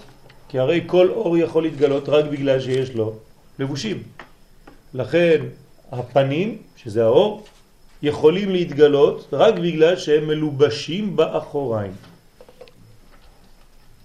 כי 0.50 0.60
הרי 0.60 0.84
כל 0.88 1.10
אור 1.10 1.38
יכול 1.38 1.64
להתגלות 1.64 2.10
רק 2.10 2.26
בגלל 2.26 2.60
שיש 2.60 2.96
לו 2.96 3.14
לבושים. 3.60 4.04
לכן 4.94 5.46
הפנים, 5.92 6.58
שזה 6.78 7.04
האור, 7.04 7.46
יכולים 8.02 8.50
להתגלות 8.50 9.28
רק 9.34 9.54
בגלל 9.54 9.96
שהם 9.96 10.28
מלובשים 10.28 11.16
באחוריים. 11.16 11.92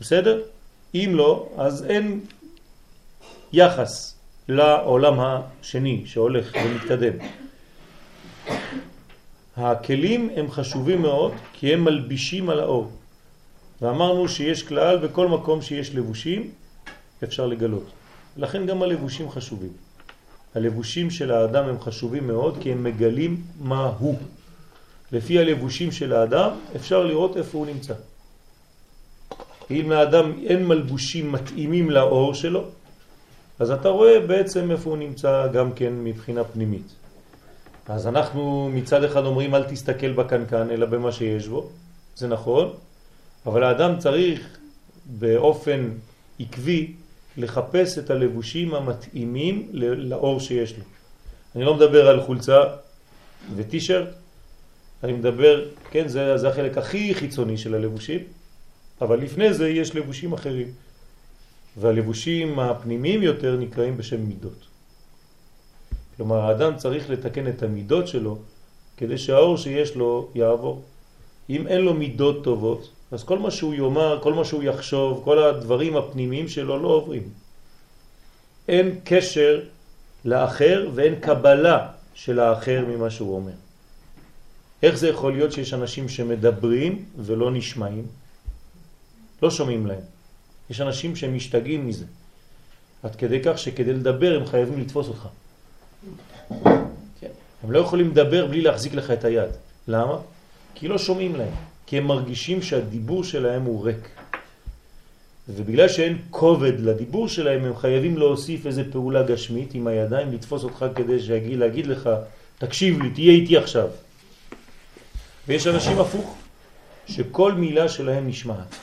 בסדר? 0.01 0.43
אם 0.95 1.11
לא, 1.15 1.49
אז 1.57 1.85
אין 1.85 2.21
יחס 3.53 4.17
לעולם 4.49 5.21
השני 5.21 6.03
שהולך 6.07 6.53
ומתקדם. 6.65 7.13
הכלים 9.57 10.31
הם 10.37 10.51
חשובים 10.51 11.03
מאוד 11.03 11.33
כי 11.53 11.75
הם 11.75 11.85
מלבישים 11.85 12.51
על 12.51 12.61
האור. 12.61 12.91
ואמרנו 13.83 14.29
שיש 14.29 14.63
כלל 14.63 14.99
בכל 14.99 15.29
מקום 15.29 15.63
שיש 15.63 15.95
לבושים 15.95 16.51
אפשר 17.25 17.47
לגלות. 17.47 18.00
לכן 18.41 18.67
גם 18.67 18.83
הלבושים 18.83 19.31
חשובים. 19.31 19.73
הלבושים 20.55 21.11
של 21.11 21.31
האדם 21.31 21.65
הם 21.65 21.81
חשובים 21.81 22.27
מאוד 22.27 22.59
כי 22.61 22.73
הם 22.73 22.85
מגלים 22.85 23.43
מה 23.61 23.93
הוא. 23.99 24.19
לפי 25.13 25.39
הלבושים 25.39 25.93
של 25.93 26.13
האדם 26.13 26.51
אפשר 26.77 27.05
לראות 27.05 27.37
איפה 27.37 27.59
הוא 27.59 27.67
נמצא. 27.67 27.95
אם 29.71 29.91
לאדם 29.91 30.33
אין 30.47 30.67
מלבושים 30.67 31.33
מתאימים 31.33 31.91
לאור 31.91 32.35
שלו, 32.35 32.65
אז 33.59 33.71
אתה 33.71 33.89
רואה 33.89 34.21
בעצם 34.27 34.71
איפה 34.71 34.91
הוא 34.91 34.99
נמצא 34.99 35.47
גם 35.53 35.73
כן 35.73 35.93
מבחינה 36.05 36.45
פנימית. 36.45 36.95
אז 37.89 38.07
אנחנו 38.07 38.71
מצד 38.73 39.05
אחד 39.05 39.25
אומרים 39.25 39.55
אל 39.55 39.65
תסתכל 39.65 40.13
בקנקן 40.13 40.71
אלא 40.71 40.87
במה 40.87 41.13
שיש 41.13 41.49
בו, 41.49 41.69
זה 42.17 42.29
נכון, 42.29 42.73
אבל 43.47 43.63
האדם 43.63 43.99
צריך 43.99 44.59
באופן 45.07 45.91
עקבי 46.41 46.93
לחפש 47.37 47.99
את 47.99 48.11
הלבושים 48.11 48.75
המתאימים 48.75 49.69
לאור 49.73 50.41
שיש 50.41 50.79
לו. 50.79 50.85
אני 51.57 51.65
לא 51.65 51.75
מדבר 51.75 52.09
על 52.09 52.21
חולצה 52.21 52.61
וטישרט, 53.57 54.09
אני 55.05 55.13
מדבר, 55.13 55.69
כן, 55.91 56.09
זה, 56.09 56.37
זה 56.39 56.49
החלק 56.49 56.79
הכי 56.79 57.15
חיצוני 57.15 57.59
של 57.59 57.75
הלבושים, 57.75 58.21
אבל 59.01 59.21
לפני 59.21 59.55
זה 59.55 59.69
יש 59.69 59.97
לבושים 59.97 60.33
אחרים. 60.33 60.69
והלבושים 61.77 62.59
הפנימיים 62.59 63.23
יותר 63.23 63.57
נקראים 63.57 63.97
בשם 63.97 64.21
מידות. 64.21 64.67
כלומר, 66.17 66.41
האדם 66.41 66.77
צריך 66.77 67.11
לתקן 67.11 67.49
את 67.49 67.63
המידות 67.63 68.09
שלו 68.09 68.39
כדי 68.97 69.19
שהאור 69.19 69.57
שיש 69.57 69.97
לו 69.97 70.29
יעבור. 70.35 70.83
אם 71.51 71.67
אין 71.67 71.81
לו 71.81 71.95
מידות 71.95 72.45
טובות, 72.45 72.91
אז 73.13 73.25
כל 73.25 73.39
מה 73.39 73.51
שהוא 73.51 73.75
יאמר, 73.75 74.19
כל 74.23 74.35
מה 74.35 74.45
שהוא 74.45 74.63
יחשוב, 74.63 75.21
כל 75.25 75.39
הדברים 75.43 75.97
הפנימיים 75.97 76.49
שלו 76.49 76.83
לא 76.83 76.89
עוברים. 76.89 77.23
אין 78.69 79.01
קשר 79.05 79.61
לאחר 80.25 80.89
ואין 80.95 81.15
קבלה 81.21 81.89
של 82.15 82.41
האחר 82.41 82.85
ממה 82.89 83.11
שהוא 83.11 83.37
אומר. 83.37 83.53
איך 84.83 84.95
זה 84.95 85.09
יכול 85.09 85.33
להיות 85.33 85.53
שיש 85.53 85.75
אנשים 85.75 86.09
שמדברים 86.09 87.05
ולא 87.17 87.51
נשמעים? 87.51 88.07
לא 89.43 89.51
שומעים 89.51 89.87
להם. 89.87 90.05
יש 90.71 90.81
אנשים 90.81 91.17
שהם 91.17 91.37
משתגעים 91.37 91.87
מזה. 91.87 92.05
עד 93.03 93.17
כדי 93.17 93.41
כך 93.45 93.59
שכדי 93.59 93.93
לדבר 93.93 94.37
הם 94.37 94.47
חייבים 94.47 94.81
לתפוס 94.81 95.09
אותך. 95.09 95.29
כן. 97.21 97.31
הם 97.63 97.73
לא 97.73 97.79
יכולים 97.79 98.11
לדבר 98.11 98.47
בלי 98.47 98.61
להחזיק 98.61 98.95
לך 98.95 99.11
את 99.11 99.25
היד. 99.25 99.51
למה? 99.89 100.19
כי 100.75 100.89
לא 100.89 100.99
שומעים 100.99 101.37
להם. 101.37 101.70
כי 101.91 101.99
הם 101.99 102.07
מרגישים 102.07 102.63
שהדיבור 102.63 103.25
שלהם 103.25 103.63
הוא 103.63 103.85
ריק. 103.85 104.09
ובגלל 105.49 105.89
שאין 105.89 106.19
כובד 106.31 106.81
לדיבור 106.81 107.29
שלהם, 107.29 107.65
הם 107.65 107.77
חייבים 107.77 108.19
להוסיף 108.19 108.67
איזה 108.67 108.93
פעולה 108.93 109.23
גשמית 109.23 109.75
עם 109.75 109.87
הידיים, 109.87 110.33
לתפוס 110.33 110.65
אותך 110.65 110.87
כדי 110.95 111.21
שיגיד, 111.21 111.59
להגיד 111.59 111.87
לך, 111.87 112.11
תקשיב 112.59 113.03
לי, 113.03 113.11
תהיה 113.11 113.33
איתי 113.33 113.57
עכשיו. 113.57 113.89
ויש 115.49 115.67
אנשים 115.67 115.99
הפוך, 115.99 116.37
שכל 117.07 117.53
מילה 117.53 117.89
שלהם 117.89 118.29
נשמעת. 118.29 118.75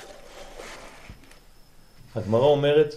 הגמרא 2.15 2.46
אומרת 2.46 2.96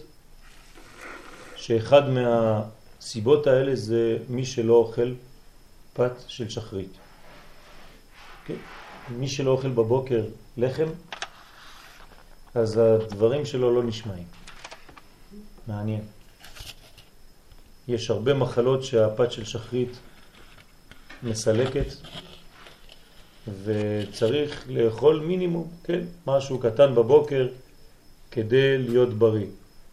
שאחד 1.57 2.03
מהסיבות 2.09 3.46
האלה 3.46 3.77
זה 3.77 4.16
מי 4.29 4.46
שלא 4.46 4.75
אוכל 4.75 5.12
פת 5.92 6.12
של 6.27 6.49
שחרית. 6.49 6.92
כן? 8.46 8.79
מי 9.11 9.29
שלא 9.29 9.51
אוכל 9.51 9.68
בבוקר 9.68 10.25
לחם, 10.57 10.88
אז 12.55 12.77
הדברים 12.77 13.46
שלו 13.46 13.75
לא 13.75 13.83
נשמעים. 13.83 14.25
מעניין. 15.66 16.01
יש 17.88 18.11
הרבה 18.11 18.35
מחלות 18.35 18.85
שהפת 18.85 19.33
של 19.33 19.44
שחרית 19.44 19.99
מסלקת, 21.23 21.87
וצריך 23.64 24.64
לאכול 24.68 25.20
מינימום, 25.20 25.68
כן, 25.85 26.01
משהו 26.27 26.59
קטן 26.59 26.94
בבוקר 26.94 27.49
כדי 28.31 28.79
להיות 28.79 29.14
בריא. 29.14 29.46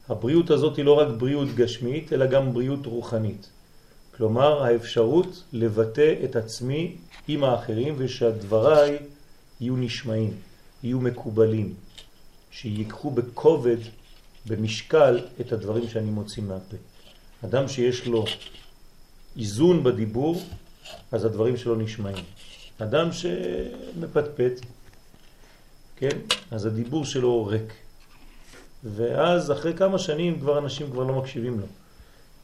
הבריאות 0.09 0.49
הזאת 0.49 0.77
היא 0.77 0.85
לא 0.85 0.99
רק 0.99 1.07
בריאות 1.17 1.47
גשמית, 1.55 2.13
אלא 2.13 2.25
גם 2.25 2.53
בריאות 2.53 2.85
רוחנית. 2.85 3.49
כלומר, 4.17 4.63
האפשרות 4.63 5.43
לבטא 5.53 6.13
את 6.23 6.35
עצמי 6.35 6.95
עם 7.27 7.43
האחרים 7.43 7.95
ושהדבריי 7.97 8.97
יהיו 9.61 9.75
נשמעים, 9.75 10.33
יהיו 10.83 10.99
מקובלים, 10.99 11.73
שיקחו 12.51 13.11
בכובד, 13.11 13.77
במשקל, 14.45 15.19
את 15.41 15.51
הדברים 15.51 15.89
שאני 15.89 16.09
מוציא 16.11 16.43
מהפה. 16.43 16.77
אדם 17.45 17.67
שיש 17.67 18.05
לו 18.05 18.25
איזון 19.37 19.83
בדיבור, 19.83 20.41
אז 21.11 21.25
הדברים 21.25 21.57
שלו 21.57 21.75
נשמעים. 21.75 22.25
אדם 22.79 23.09
שמפטפט, 23.11 24.61
כן, 25.95 26.17
אז 26.51 26.65
הדיבור 26.65 27.05
שלו 27.05 27.45
ריק. 27.45 27.73
ואז 28.83 29.51
אחרי 29.51 29.73
כמה 29.73 29.99
שנים 29.99 30.39
כבר 30.39 30.57
אנשים 30.57 30.91
כבר 30.91 31.03
לא 31.03 31.13
מקשיבים 31.13 31.59
לו. 31.59 31.65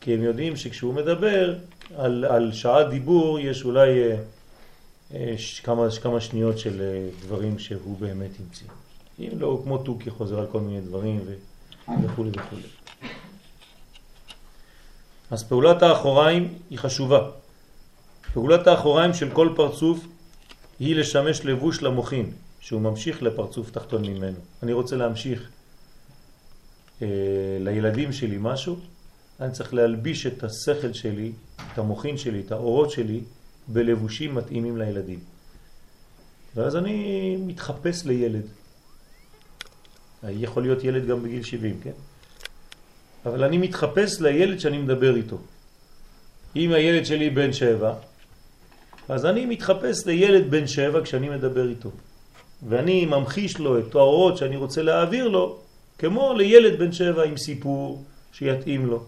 כי 0.01 0.13
הם 0.13 0.23
יודעים 0.23 0.55
שכשהוא 0.55 0.93
מדבר 0.93 1.55
על, 1.95 2.25
על 2.25 2.51
שעה 2.51 2.83
דיבור 2.83 3.39
יש 3.39 3.65
אולי 3.65 4.03
אה, 4.03 4.17
כמה, 5.63 5.87
כמה 6.01 6.21
שניות 6.21 6.59
של 6.59 6.81
אה, 6.81 7.09
דברים 7.21 7.59
שהוא 7.59 7.97
באמת 7.99 8.31
המציא. 8.39 8.67
אם 9.19 9.29
לא, 9.39 9.61
כמו 9.63 9.77
טוקי 9.77 10.09
חוזר 10.09 10.39
על 10.39 10.47
כל 10.51 10.59
מיני 10.59 10.81
דברים 10.81 11.19
וכו' 12.03 12.25
וכו'. 12.35 12.57
אז 15.31 15.43
פעולת 15.43 15.83
האחוריים 15.83 16.53
היא 16.69 16.79
חשובה. 16.79 17.29
פעולת 18.33 18.67
האחוריים 18.67 19.13
של 19.13 19.29
כל 19.33 19.49
פרצוף 19.55 20.05
היא 20.79 20.95
לשמש 20.95 21.45
לבוש 21.45 21.81
למוחין, 21.81 22.31
שהוא 22.59 22.81
ממשיך 22.81 23.23
לפרצוף 23.23 23.71
תחתון 23.71 24.05
ממנו. 24.05 24.37
אני 24.63 24.73
רוצה 24.73 24.95
להמשיך 24.95 25.49
אה, 27.01 27.07
לילדים 27.59 28.11
שלי 28.11 28.37
משהו, 28.39 28.77
אני 29.39 29.51
צריך 29.51 29.73
להלביש 29.73 30.27
את 30.27 30.43
השכל 30.43 30.93
שלי, 30.93 31.31
את 31.73 31.77
המוחין 31.77 32.17
שלי, 32.17 32.39
את 32.39 32.51
האורות 32.51 32.91
שלי, 32.91 33.21
בלבושים 33.67 34.35
מתאימים 34.35 34.77
לילדים. 34.77 35.19
ואז 36.55 36.75
אני 36.75 37.35
מתחפש 37.39 38.05
לילד. 38.05 38.45
יכול 40.29 40.63
להיות 40.63 40.83
ילד 40.83 41.07
גם 41.07 41.23
בגיל 41.23 41.43
70, 41.43 41.79
כן? 41.83 41.91
אבל 43.25 43.43
אני 43.43 43.57
מתחפש 43.57 44.21
לילד 44.21 44.59
שאני 44.59 44.77
מדבר 44.77 45.15
איתו. 45.15 45.37
אם 46.55 46.71
הילד 46.71 47.05
שלי 47.05 47.29
בן 47.29 47.53
שבע, 47.53 47.93
אז 49.09 49.25
אני 49.25 49.45
מתחפש 49.45 50.05
לילד 50.05 50.51
בן 50.51 50.67
שבע 50.67 51.03
כשאני 51.03 51.29
מדבר 51.29 51.69
איתו. 51.69 51.91
ואני 52.69 53.05
ממחיש 53.05 53.57
לו 53.57 53.79
את 53.79 53.95
האורות 53.95 54.37
שאני 54.37 54.55
רוצה 54.55 54.81
להעביר 54.81 55.27
לו, 55.27 55.59
כמו 55.97 56.33
לילד 56.33 56.79
בן 56.79 56.91
שבע 56.91 57.23
עם 57.23 57.37
סיפור 57.37 58.03
שיתאים 58.31 58.85
לו. 58.85 59.03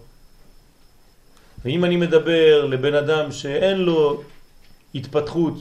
ואם 1.65 1.85
אני 1.85 1.95
מדבר 1.95 2.65
לבן 2.65 2.93
אדם 2.93 3.31
שאין 3.31 3.77
לו 3.77 4.23
התפתחות, 4.95 5.53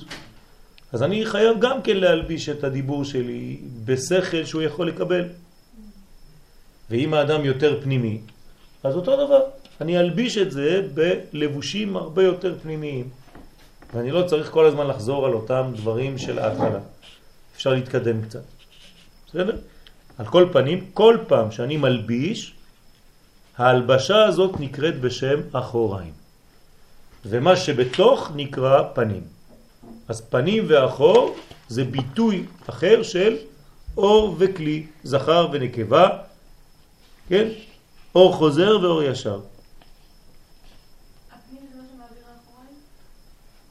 אז 0.92 1.02
אני 1.02 1.26
חייב 1.26 1.60
גם 1.60 1.82
כן 1.82 1.96
להלביש 1.96 2.48
את 2.48 2.64
הדיבור 2.64 3.04
שלי 3.04 3.60
בשכל 3.84 4.44
שהוא 4.44 4.62
יכול 4.62 4.88
לקבל. 4.88 5.24
ואם 6.90 7.14
האדם 7.14 7.44
יותר 7.44 7.80
פנימי, 7.82 8.20
אז 8.82 8.94
אותו 8.96 9.26
דבר. 9.26 9.40
אני 9.80 9.98
אלביש 9.98 10.38
את 10.38 10.52
זה 10.52 10.88
בלבושים 10.94 11.96
הרבה 11.96 12.22
יותר 12.22 12.54
פנימיים. 12.62 13.08
ואני 13.94 14.10
לא 14.10 14.22
צריך 14.22 14.50
כל 14.50 14.66
הזמן 14.66 14.86
לחזור 14.86 15.26
על 15.26 15.32
אותם 15.32 15.72
דברים 15.76 16.18
של 16.18 16.38
ההתחלה. 16.38 16.80
אפשר 17.56 17.70
להתקדם 17.70 18.22
קצת. 18.22 18.42
בסדר? 19.28 19.56
על 20.18 20.26
כל 20.26 20.48
פנים, 20.52 20.86
כל 20.94 21.18
פעם 21.26 21.50
שאני 21.50 21.76
מלביש, 21.76 22.54
ההלבשה 23.58 24.24
הזאת 24.24 24.60
נקראת 24.60 25.00
בשם 25.00 25.40
אחוריים. 25.52 26.23
ומה 27.26 27.56
שבתוך 27.56 28.30
נקרא 28.34 28.82
פנים. 28.94 29.22
אז 30.08 30.20
פנים 30.20 30.64
ואחור 30.68 31.36
זה 31.68 31.84
ביטוי 31.84 32.46
אחר 32.66 33.02
של 33.02 33.36
אור 33.96 34.36
וכלי, 34.38 34.86
זכר 35.04 35.48
ונקבה, 35.52 36.08
כן? 37.28 37.48
אור 38.14 38.36
חוזר 38.36 38.78
ואור 38.82 39.02
ישר. 39.02 39.40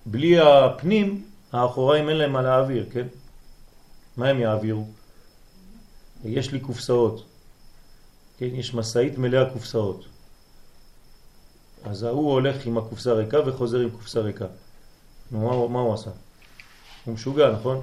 בלי 0.06 0.40
הפנים, 0.40 1.24
האחוריים 1.52 2.10
אין 2.10 2.18
להם 2.18 2.32
מה 2.34 2.42
להעביר, 2.42 2.86
כן? 2.92 3.08
מה 4.18 4.28
הם 4.28 4.40
יעבירו? 4.40 4.88
יש 6.26 6.52
לי 6.52 6.60
קופסאות, 6.60 7.26
כן? 8.38 8.46
יש 8.46 8.74
מסעית 8.74 9.18
מלאה 9.18 9.50
קופסאות. 9.54 10.06
אז 11.84 12.04
ההוא 12.04 12.32
הולך 12.32 12.66
עם 12.66 12.78
הקופסה 12.78 13.14
ריקה 13.14 13.38
וחוזר 13.46 13.80
עם 13.80 13.90
קופסה 13.90 14.20
ריקה. 14.20 14.46
נו, 15.32 15.40
מה, 15.40 15.68
מה 15.68 15.80
הוא 15.80 15.94
עשה? 15.94 16.10
הוא 17.06 17.14
משוגע, 17.14 17.52
נכון? 17.52 17.82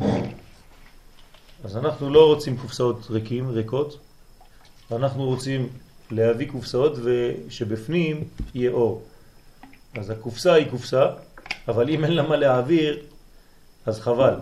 אז 1.65 1.77
אנחנו 1.77 2.11
לא 2.11 2.27
רוצים 2.27 2.57
קופסאות 2.57 3.07
ריקים, 3.11 3.51
ריקות, 3.51 3.99
אנחנו 4.93 5.25
רוצים 5.25 5.69
להביא 6.11 6.51
קופסאות 6.51 6.93
ושבפנים 7.03 8.25
יהיה 8.55 8.71
אור. 8.71 9.03
אז 9.95 10.11
הקופסה 10.11 10.53
היא 10.53 10.71
קופסה, 10.71 11.07
אבל 11.69 11.91
אם 11.91 12.05
אין 12.05 12.13
לה 12.13 12.23
מה 12.23 12.37
להעביר, 12.37 12.99
אז 13.87 14.01
חבל. 14.01 14.35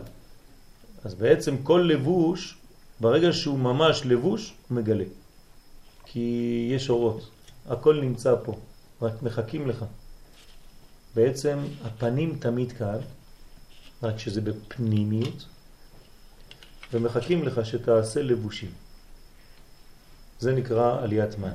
אז 1.05 1.14
בעצם 1.14 1.57
כל 1.62 1.88
לבוש, 1.92 2.59
ברגע 3.01 3.33
שהוא 3.33 3.59
ממש 3.59 4.03
לבוש, 4.05 4.55
הוא 4.68 4.77
מגלה. 4.77 5.05
כי 6.05 6.68
יש 6.75 6.90
אורות, 6.90 7.31
הכל 7.68 8.01
נמצא 8.01 8.35
פה, 8.44 8.55
רק 9.02 9.22
מחכים 9.22 9.68
לך. 9.68 9.84
בעצם 11.14 11.58
הפנים 11.84 12.37
תמיד 12.38 12.72
כאן, 12.72 12.98
רק 14.02 14.18
שזה 14.18 14.40
בפנימיות, 14.40 15.44
ומחכים 16.92 17.44
לך 17.44 17.66
שתעשה 17.66 18.22
לבושים. 18.22 18.70
זה 20.38 20.52
נקרא 20.52 21.02
עליית 21.02 21.38
מן. 21.38 21.54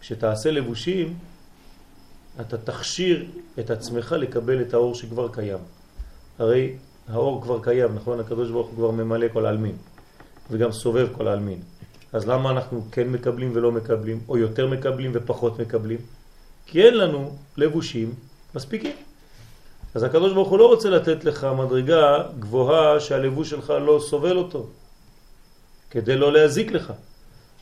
כשתעשה 0.00 0.50
לבושים, 0.50 1.18
אתה 2.40 2.58
תכשיר 2.58 3.26
את 3.58 3.70
עצמך 3.70 4.12
לקבל 4.18 4.62
את 4.62 4.74
האור 4.74 4.94
שכבר 4.94 5.32
קיים. 5.32 5.58
הרי 6.38 6.76
האור 7.08 7.42
כבר 7.42 7.62
קיים, 7.62 7.94
נכון? 7.94 8.20
הקדוש 8.20 8.50
ברוך 8.50 8.66
הוא 8.66 8.76
כבר 8.76 8.90
ממלא 8.90 9.26
כל 9.32 9.46
העלמין, 9.46 9.76
וגם 10.50 10.72
סובב 10.72 11.08
כל 11.16 11.28
העלמין. 11.28 11.60
אז 12.12 12.26
למה 12.26 12.50
אנחנו 12.50 12.84
כן 12.92 13.08
מקבלים 13.08 13.50
ולא 13.54 13.72
מקבלים, 13.72 14.20
או 14.28 14.38
יותר 14.38 14.66
מקבלים 14.66 15.10
ופחות 15.14 15.58
מקבלים? 15.58 15.98
כי 16.66 16.82
אין 16.82 16.94
לנו 16.94 17.36
לבושים 17.56 18.14
מספיקים. 18.54 18.96
אז 19.94 20.02
הקדוש 20.02 20.32
ברוך 20.32 20.48
הוא 20.48 20.58
לא 20.58 20.66
רוצה 20.66 20.90
לתת 20.90 21.24
לך 21.24 21.46
מדרגה 21.58 22.22
גבוהה 22.38 23.00
שהלבוש 23.00 23.50
שלך 23.50 23.70
לא 23.70 24.00
סובל 24.08 24.36
אותו, 24.36 24.66
כדי 25.90 26.16
לא 26.16 26.32
להזיק 26.32 26.72
לך. 26.72 26.92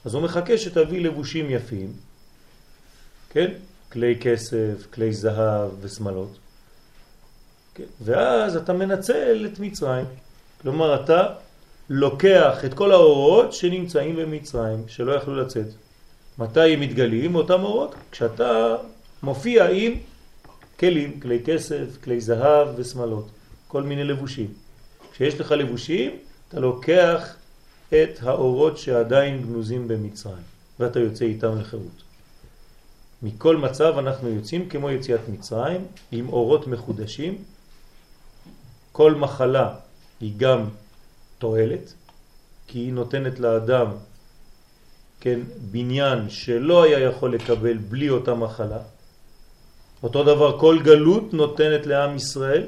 אז 0.05 0.15
הוא 0.15 0.23
מחכה 0.23 0.59
שתביא 0.59 1.01
לבושים 1.05 1.51
יפים, 1.51 1.93
כן? 3.31 3.53
כלי 3.93 4.19
כסף, 4.21 4.87
כלי 4.95 5.13
זהב 5.13 5.71
וסמלות. 5.81 6.39
כן? 7.75 7.85
ואז 8.01 8.57
אתה 8.57 8.73
מנצל 8.73 9.47
את 9.53 9.59
מצרים. 9.59 10.07
כלומר, 10.63 11.05
אתה 11.05 11.27
לוקח 11.91 12.65
את 12.65 12.75
כל 12.75 12.93
האורות 12.93 13.53
שנמצאים 13.53 14.17
במצרים, 14.17 14.89
שלא 14.89 15.13
יכלו 15.13 15.37
לצאת. 15.37 15.67
מתי 16.39 16.73
הם 16.73 16.81
מתגלים? 16.81 17.35
אותם 17.35 17.63
אורות? 17.63 17.95
כשאתה 18.11 18.77
מופיע 19.23 19.69
עם 19.69 19.93
כלים, 20.81 21.21
כלי 21.21 21.39
כסף, 21.45 21.85
כלי 22.05 22.21
זהב 22.21 22.69
וסמלות, 22.77 23.29
כל 23.69 23.83
מיני 23.83 24.05
לבושים. 24.05 24.53
כשיש 25.13 25.41
לך 25.41 25.53
לבושים, 25.53 26.11
אתה 26.49 26.61
לוקח 26.61 27.37
את 27.89 28.19
האורות 28.23 28.79
שעדיין 28.79 29.43
גנוזים 29.43 29.89
במצרים, 29.89 30.43
ואתה 30.81 31.01
יוצא 31.01 31.25
איתם 31.25 31.59
לחירות. 31.59 32.03
מכל 33.23 33.57
מצב 33.57 33.95
אנחנו 33.99 34.29
יוצאים 34.29 34.69
כמו 34.69 34.91
יציאת 34.91 35.29
מצרים, 35.29 35.87
עם 36.13 36.29
אורות 36.29 36.67
מחודשים. 36.67 37.39
כל 38.93 39.15
מחלה 39.15 39.75
היא 40.21 40.33
גם 40.37 40.65
תועלת, 41.39 41.93
כי 42.67 42.79
היא 42.79 42.93
נותנת 42.93 43.41
לאדם 43.41 43.87
כן, 45.23 45.41
בניין 45.71 46.31
שלא 46.31 46.83
היה 46.83 46.99
יכול 46.99 47.35
לקבל 47.35 47.77
בלי 47.77 48.11
אותה 48.11 48.35
מחלה. 48.35 48.79
אותו 50.03 50.25
דבר 50.25 50.59
כל 50.59 50.79
גלות 50.83 51.35
נותנת 51.35 51.87
לעם 51.87 52.17
ישראל 52.17 52.67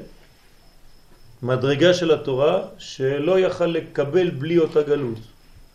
מדרגה 1.43 1.93
של 1.93 2.11
התורה 2.11 2.63
שלא 2.77 3.39
יכל 3.39 3.65
לקבל 3.65 4.29
בלי 4.29 4.57
אותה 4.57 4.81
גלות. 4.81 5.19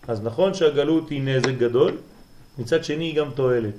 אז 0.08 0.22
נכון 0.22 0.54
שהגלות 0.54 1.10
היא 1.10 1.22
נזק 1.22 1.58
גדול, 1.58 1.96
מצד 2.58 2.84
שני 2.84 3.04
היא 3.04 3.16
גם 3.16 3.30
תועלת. 3.30 3.76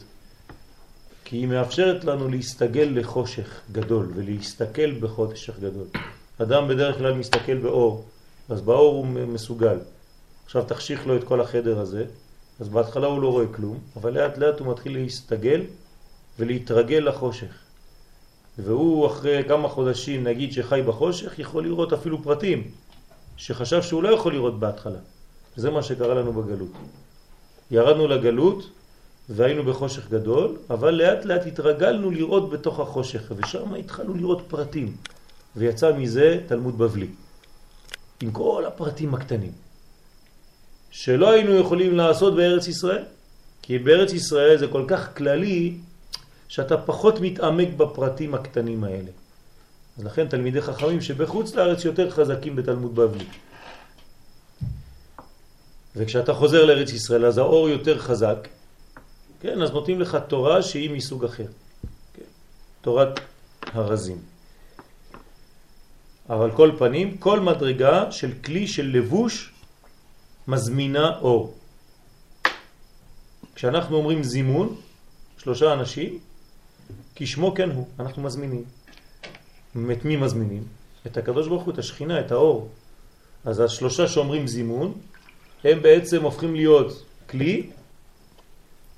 כי 1.25 1.37
היא 1.37 1.47
מאפשרת 1.47 2.05
לנו 2.05 2.29
להסתגל 2.29 2.89
לחושך 2.93 3.61
גדול 3.71 4.11
ולהסתכל 4.15 4.91
בחושך 4.91 5.59
גדול. 5.59 5.87
אדם 6.37 6.67
בדרך 6.67 6.97
כלל 6.97 7.13
מסתכל 7.13 7.57
באור, 7.57 8.05
אז 8.49 8.61
באור 8.61 8.95
הוא 8.95 9.05
מסוגל. 9.07 9.77
עכשיו 10.45 10.63
תחשיך 10.63 11.07
לו 11.07 11.15
את 11.17 11.23
כל 11.23 11.41
החדר 11.41 11.79
הזה, 11.79 12.05
אז 12.61 12.69
בהתחלה 12.69 13.07
הוא 13.07 13.21
לא 13.21 13.27
רואה 13.27 13.45
כלום, 13.47 13.79
אבל 13.95 14.13
לאט 14.13 14.37
לאט 14.37 14.59
הוא 14.59 14.71
מתחיל 14.71 14.97
להסתגל 14.97 15.61
ולהתרגל 16.39 17.03
לחושך. 17.07 17.53
והוא 18.57 19.07
אחרי 19.07 19.43
כמה 19.47 19.67
חודשים, 19.67 20.23
נגיד 20.23 20.51
שחי 20.53 20.81
בחושך, 20.87 21.39
יכול 21.39 21.63
לראות 21.63 21.93
אפילו 21.93 22.23
פרטים 22.23 22.71
שחשב 23.37 23.81
שהוא 23.81 24.03
לא 24.03 24.09
יכול 24.09 24.33
לראות 24.33 24.59
בהתחלה. 24.59 24.99
זה 25.55 25.71
מה 25.71 25.83
שקרה 25.83 26.13
לנו 26.13 26.33
בגלות. 26.33 26.71
ירדנו 27.71 28.07
לגלות 28.07 28.69
והיינו 29.29 29.63
בחושך 29.63 30.09
גדול, 30.09 30.57
אבל 30.69 30.93
לאט 30.93 31.25
לאט 31.25 31.45
התרגלנו 31.45 32.11
לראות 32.11 32.49
בתוך 32.49 32.79
החושך, 32.79 33.31
ושם 33.35 33.73
התחלנו 33.73 34.13
לראות 34.13 34.41
פרטים, 34.47 34.95
ויצא 35.55 35.93
מזה 35.97 36.39
תלמוד 36.47 36.77
בבלי, 36.77 37.07
עם 38.21 38.31
כל 38.31 38.63
הפרטים 38.67 39.13
הקטנים, 39.13 39.51
שלא 40.91 41.31
היינו 41.31 41.55
יכולים 41.55 41.97
לעשות 41.97 42.35
בארץ 42.35 42.67
ישראל, 42.67 43.03
כי 43.61 43.79
בארץ 43.79 44.13
ישראל 44.13 44.57
זה 44.57 44.67
כל 44.67 44.85
כך 44.87 45.17
כללי, 45.17 45.73
שאתה 46.47 46.77
פחות 46.77 47.19
מתעמק 47.21 47.67
בפרטים 47.77 48.35
הקטנים 48.35 48.83
האלה. 48.83 49.11
אז 49.97 50.05
לכן 50.05 50.27
תלמידי 50.27 50.61
חכמים 50.61 51.01
שבחוץ 51.01 51.55
לארץ 51.55 51.85
יותר 51.85 52.11
חזקים 52.11 52.55
בתלמוד 52.55 52.95
בבלי. 52.95 53.25
וכשאתה 55.95 56.33
חוזר 56.33 56.65
לארץ 56.65 56.91
ישראל 56.91 57.25
אז 57.25 57.37
האור 57.37 57.69
יותר 57.69 57.99
חזק, 57.99 58.47
כן, 59.41 59.61
אז 59.61 59.71
נותנים 59.71 60.01
לך 60.01 60.17
תורה 60.27 60.61
שהיא 60.61 60.89
מסוג 60.89 61.25
אחר. 61.25 61.45
כן, 62.13 62.23
תורת 62.81 63.19
הרזים. 63.63 64.17
אבל 66.29 66.51
כל 66.51 66.71
פנים, 66.77 67.17
כל 67.17 67.39
מדרגה 67.39 68.11
של 68.11 68.31
כלי 68.43 68.67
של 68.67 68.85
לבוש 68.93 69.51
מזמינה 70.51 71.17
אור. 71.21 71.53
כשאנחנו 73.55 73.95
אומרים 73.97 74.23
זימון, 74.23 74.75
שלושה 75.37 75.73
אנשים, 75.73 76.19
כי 77.15 77.27
שמו 77.27 77.55
כן 77.55 77.69
הוא, 77.71 77.87
אנחנו 77.99 78.23
מזמינים. 78.23 78.63
את 79.91 80.05
מי 80.05 80.15
מזמינים? 80.15 80.63
את 81.07 81.17
הקדוש 81.17 81.47
ברוך 81.47 81.63
הוא, 81.63 81.73
את 81.73 81.79
השכינה, 81.79 82.19
את 82.19 82.31
האור. 82.31 82.69
אז 83.45 83.59
השלושה 83.59 84.07
שאומרים 84.07 84.47
זימון, 84.47 84.93
הם 85.63 85.81
בעצם 85.81 86.23
הופכים 86.23 86.55
להיות 86.55 87.03
כלי 87.29 87.69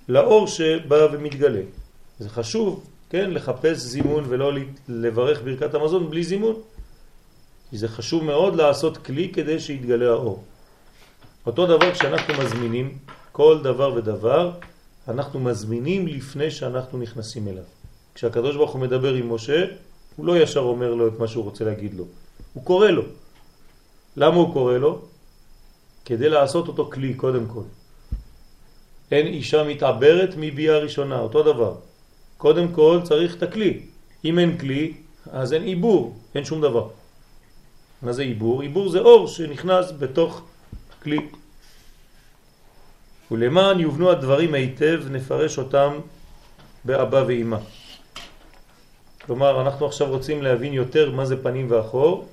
לאור 0.09 0.47
שבא 0.47 1.07
ומתגלה. 1.13 1.61
זה 2.19 2.29
חשוב, 2.29 2.85
כן, 3.09 3.31
לחפש 3.31 3.77
זימון 3.77 4.25
ולא 4.27 4.51
לברך 4.89 5.41
ברכת 5.43 5.73
המזון 5.73 6.09
בלי 6.09 6.23
זימון. 6.23 6.55
כי 7.69 7.77
זה 7.77 7.87
חשוב 7.87 8.23
מאוד 8.23 8.55
לעשות 8.55 8.97
כלי 8.97 9.29
כדי 9.33 9.59
שיתגלה 9.59 10.09
האור. 10.09 10.43
אותו 11.45 11.65
דבר 11.65 11.93
כשאנחנו 11.93 12.33
מזמינים 12.43 12.97
כל 13.31 13.59
דבר 13.63 13.93
ודבר, 13.95 14.51
אנחנו 15.07 15.39
מזמינים 15.39 16.07
לפני 16.07 16.51
שאנחנו 16.51 16.97
נכנסים 16.99 17.47
אליו. 17.47 17.63
כשהקדוש 18.15 18.55
ברוך 18.55 18.71
הוא 18.71 18.81
מדבר 18.81 19.13
עם 19.13 19.33
משה, 19.33 19.65
הוא 20.15 20.25
לא 20.25 20.37
ישר 20.37 20.59
אומר 20.59 20.93
לו 20.93 21.07
את 21.07 21.19
מה 21.19 21.27
שהוא 21.27 21.43
רוצה 21.43 21.63
להגיד 21.65 21.93
לו. 21.93 22.05
הוא 22.53 22.63
קורא 22.63 22.87
לו. 22.87 23.03
למה 24.17 24.35
הוא 24.35 24.53
קורא 24.53 24.77
לו? 24.77 25.01
כדי 26.05 26.29
לעשות 26.29 26.67
אותו 26.67 26.89
כלי 26.93 27.13
קודם 27.13 27.45
כל. 27.47 27.63
אין 29.11 29.27
אישה 29.27 29.63
מתעברת 29.63 30.29
מביאה 30.37 30.77
ראשונה, 30.77 31.19
אותו 31.19 31.43
דבר. 31.43 31.75
קודם 32.37 32.71
כל 32.71 32.99
צריך 33.03 33.35
את 33.35 33.43
הכלי. 33.43 33.79
אם 34.25 34.39
אין 34.39 34.57
כלי, 34.57 34.93
אז 35.31 35.53
אין 35.53 35.63
עיבור, 35.63 36.15
אין 36.35 36.45
שום 36.45 36.61
דבר. 36.61 36.87
מה 38.01 38.13
זה 38.13 38.21
עיבור? 38.21 38.61
עיבור 38.61 38.89
זה 38.89 38.99
אור 38.99 39.27
שנכנס 39.27 39.91
בתוך 39.99 40.41
כלי. 41.03 41.19
ולמען 43.31 43.79
יובנו 43.79 44.11
הדברים 44.11 44.53
היטב, 44.53 45.01
נפרש 45.09 45.57
אותם 45.57 45.99
באבא 46.85 47.23
ואימא. 47.27 47.57
כלומר, 49.25 49.61
אנחנו 49.61 49.85
עכשיו 49.85 50.09
רוצים 50.09 50.41
להבין 50.41 50.73
יותר 50.73 51.11
מה 51.11 51.25
זה 51.25 51.43
פנים 51.43 51.71
ואחור. 51.71 52.27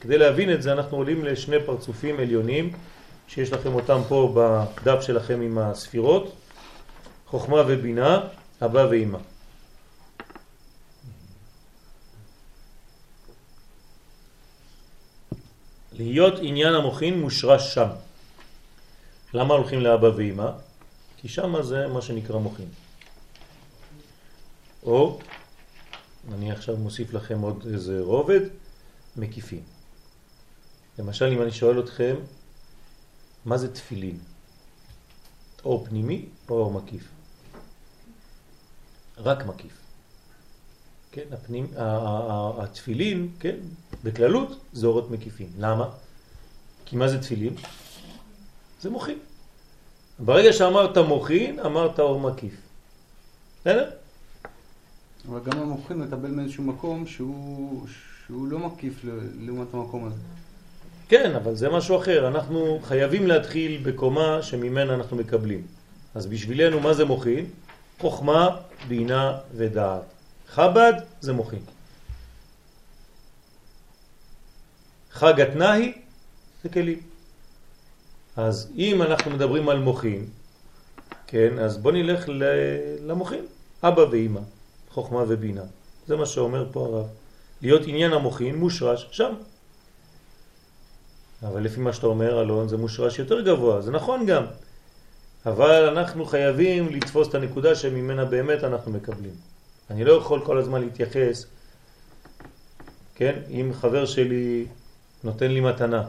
כדי 0.00 0.18
להבין 0.18 0.52
את 0.52 0.62
זה 0.62 0.72
אנחנו 0.72 0.96
עולים 0.96 1.24
לשני 1.24 1.56
פרצופים 1.66 2.20
עליונים 2.20 2.72
שיש 3.28 3.52
לכם 3.52 3.74
אותם 3.74 4.00
פה 4.08 4.34
בדף 4.36 5.00
שלכם 5.00 5.40
עם 5.40 5.58
הספירות, 5.58 6.32
חוכמה 7.26 7.62
ובינה, 7.66 8.20
אבא 8.62 8.86
ואמא. 8.90 9.18
להיות 15.92 16.34
עניין 16.42 16.74
המוחין 16.74 17.20
מושרש 17.20 17.74
שם. 17.74 17.88
למה 19.34 19.54
הולכים 19.54 19.80
לאבא 19.80 20.06
ואמא? 20.16 20.50
כי 21.16 21.28
שם 21.28 21.62
זה 21.62 21.86
מה 21.86 22.02
שנקרא 22.02 22.38
מוחין. 22.38 22.68
או, 24.82 25.18
אני 26.32 26.52
עכשיו 26.52 26.76
מוסיף 26.76 27.12
לכם 27.12 27.40
עוד 27.40 27.66
איזה 27.72 28.00
רובד, 28.00 28.40
מקיפים. 29.16 29.62
למשל, 30.98 31.24
אם 31.24 31.42
אני 31.42 31.52
שואל 31.52 31.80
אתכם, 31.80 32.16
מה 33.44 33.58
זה 33.58 33.74
תפילין? 33.74 34.18
או 35.64 35.84
פנימי 35.84 36.28
או 36.48 36.70
מקיף? 36.70 37.08
רק 39.18 39.46
מקיף. 39.46 39.72
כן, 41.12 41.24
הפנים, 41.32 41.66
התפילין, 42.58 43.28
כן, 43.40 43.56
בכללות 44.04 44.60
זה 44.72 44.86
אורות 44.86 45.10
מקיפים. 45.10 45.48
למה? 45.58 45.90
כי 46.84 46.96
מה 46.96 47.08
זה 47.08 47.22
תפילין? 47.22 47.54
זה 48.80 48.90
מוחין. 48.90 49.18
ברגע 50.18 50.52
שאמרת 50.52 50.98
מוחין, 50.98 51.60
אמרת 51.60 52.00
אור 52.00 52.20
מקיף. 52.20 52.52
בסדר? 53.60 53.90
אבל 55.28 55.40
גם 55.44 55.58
המוחין 55.58 55.98
מקבל 55.98 56.30
מאיזשהו 56.30 56.64
מקום 56.64 57.06
שהוא, 57.06 57.86
שהוא 58.26 58.48
לא 58.48 58.58
מקיף 58.58 59.04
לעומת 59.40 59.74
המקום 59.74 60.04
הזה. 60.04 60.20
כן, 61.08 61.34
אבל 61.34 61.54
זה 61.54 61.68
משהו 61.68 61.98
אחר. 61.98 62.28
אנחנו 62.28 62.80
חייבים 62.82 63.26
להתחיל 63.26 63.82
בקומה 63.82 64.42
שממנה 64.42 64.94
אנחנו 64.94 65.16
מקבלים. 65.16 65.62
אז 66.14 66.26
בשבילנו 66.26 66.80
מה 66.80 66.94
זה 66.94 67.04
מוחין? 67.04 67.46
חוכמה, 67.98 68.56
בינה 68.88 69.38
ודעת. 69.54 70.02
חב"ד 70.48 70.92
זה 71.20 71.32
מוחין. 71.32 71.62
חג 75.10 75.40
התנאי 75.40 75.92
זה 76.62 76.68
כלים. 76.68 77.09
אז 78.40 78.72
אם 78.76 79.02
אנחנו 79.02 79.30
מדברים 79.30 79.68
על 79.68 79.78
מוחין, 79.78 80.26
כן, 81.26 81.58
אז 81.58 81.78
בוא 81.78 81.92
נלך 81.92 82.24
למוחין, 83.06 83.46
אבא 83.82 84.00
ואימא, 84.00 84.40
חוכמה 84.90 85.24
ובינה. 85.28 85.62
זה 86.06 86.16
מה 86.16 86.26
שאומר 86.26 86.68
פה 86.72 86.86
הרב. 86.86 87.06
להיות 87.62 87.82
עניין 87.86 88.12
המוחין 88.12 88.56
מושרש 88.56 89.08
שם. 89.10 89.32
אבל 91.42 91.62
לפי 91.62 91.80
מה 91.80 91.92
שאתה 91.92 92.06
אומר, 92.06 92.42
אלון, 92.42 92.68
זה 92.68 92.76
מושרש 92.76 93.18
יותר 93.18 93.40
גבוה, 93.40 93.80
זה 93.80 93.90
נכון 93.90 94.26
גם. 94.26 94.44
אבל 95.46 95.88
אנחנו 95.98 96.24
חייבים 96.24 96.88
לתפוס 96.88 97.28
את 97.28 97.34
הנקודה 97.34 97.74
שממנה 97.74 98.24
באמת 98.24 98.64
אנחנו 98.64 98.92
מקבלים. 98.92 99.34
אני 99.90 100.04
לא 100.04 100.12
יכול 100.12 100.44
כל 100.44 100.58
הזמן 100.58 100.80
להתייחס, 100.80 101.46
כן, 103.14 103.38
אם 103.50 103.70
חבר 103.80 104.06
שלי 104.06 104.66
נותן 105.24 105.50
לי 105.50 105.60
מתנה, 105.60 106.04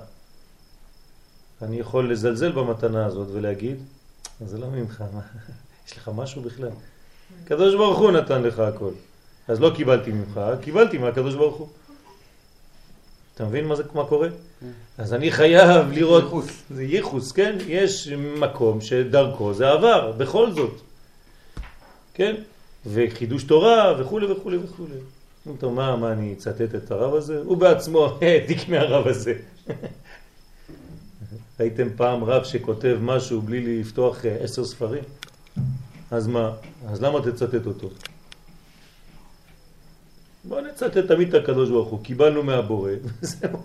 אני 1.63 1.80
יכול 1.80 2.12
לזלזל 2.12 2.52
במתנה 2.52 3.06
הזאת 3.06 3.28
ולהגיד, 3.32 3.78
זה 4.45 4.58
לא 4.58 4.67
ממך? 4.67 5.04
יש 5.88 5.97
לך 5.97 6.12
משהו 6.15 6.41
בכלל. 6.41 6.69
הקדוש 7.43 7.76
ברוך 7.76 8.00
הוא 8.00 8.12
נתן 8.12 8.41
לך 8.43 8.60
הכל. 8.60 8.91
אז 9.47 9.60
לא 9.60 9.71
קיבלתי 9.76 10.12
ממך, 10.12 10.41
קיבלתי 10.62 10.97
מהקדוש 10.97 11.36
ברוך 11.36 11.58
הוא. 11.58 11.67
אתה 13.36 13.45
מבין 13.45 13.67
מה 13.67 13.76
זה, 13.76 13.84
מה 13.93 14.06
קורה? 14.06 14.28
אז 14.97 15.13
אני 15.13 15.32
חייב 15.32 15.91
לראות... 15.91 16.24
ייחוס. 16.24 16.63
זה 16.69 16.84
ייחוס, 16.84 17.32
כן? 17.32 17.58
יש 17.67 18.08
מקום 18.38 18.82
שדרכו 18.82 19.54
זה 19.54 19.69
עבר, 19.69 20.12
בכל 20.12 20.52
זאת. 20.52 20.82
כן? 22.13 22.36
וחידוש 22.86 23.43
תורה 23.43 23.93
וכו' 24.00 24.19
וכו' 24.30 24.52
וכו'. 24.63 24.86
טוב, 25.60 25.74
מה, 25.74 25.95
מה 25.95 26.12
אני 26.12 26.34
אצטט 26.34 26.76
את 26.76 26.91
הרב 26.91 27.13
הזה? 27.13 27.41
הוא 27.45 27.58
בעצמו 27.58 28.17
העתיק 28.21 28.69
מהרב 28.69 29.08
הזה. 29.08 29.34
ראיתם 31.60 31.88
פעם 31.96 32.24
רב 32.24 32.44
שכותב 32.44 32.98
משהו 33.02 33.42
בלי 33.42 33.80
לפתוח 33.80 34.26
אה, 34.26 34.36
עשר 34.36 34.66
ספרים? 34.66 35.04
אז 36.12 36.28
מה? 36.28 36.52
אז 36.88 37.02
למה 37.02 37.20
תצטט 37.22 37.66
אותו? 37.66 37.90
בוא 40.44 40.62
נצטט 40.62 40.98
תמיד 40.98 41.36
את 41.36 41.44
הקדוש 41.44 41.70
ברוך 41.70 41.90
הוא, 41.90 42.04
קיבלנו 42.04 42.44
מהבורא, 42.44 42.92
זהו. 43.22 43.64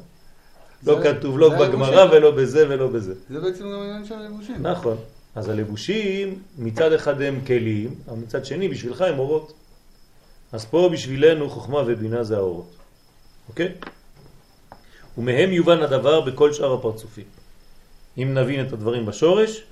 לא 0.86 0.98
כתוב 1.02 1.38
לא 1.38 1.48
בגמרא 1.58 2.04
ולא 2.12 2.30
בזה 2.30 2.68
ולא 2.68 2.86
בזה. 2.86 3.14
זה 3.30 3.40
בעצם 3.40 3.64
גם 3.64 3.80
העניין 3.80 4.04
של 4.04 4.14
הלבושים. 4.14 4.66
נכון. 4.66 4.96
אז 5.34 5.48
הלבושים 5.48 6.42
מצד 6.58 6.92
אחד 6.92 7.20
הם 7.22 7.40
כלים, 7.46 7.94
אבל 8.08 8.16
מצד 8.16 8.44
שני 8.44 8.68
בשבילך 8.68 9.00
הם 9.00 9.18
אורות. 9.18 9.52
אז 10.52 10.64
פה 10.64 10.88
בשבילנו 10.92 11.50
חוכמה 11.50 11.78
ובינה 11.86 12.24
זה 12.24 12.36
האורות. 12.36 12.76
אוקיי? 13.48 13.72
ומהם 15.18 15.52
יובן 15.52 15.82
הדבר 15.82 16.20
בכל 16.20 16.52
שאר 16.52 16.74
הפרצופים. 16.74 17.24
אם 18.18 18.34
נבין 18.34 18.66
את 18.66 18.72
הדברים 18.72 19.06
בשורש, 19.06 19.62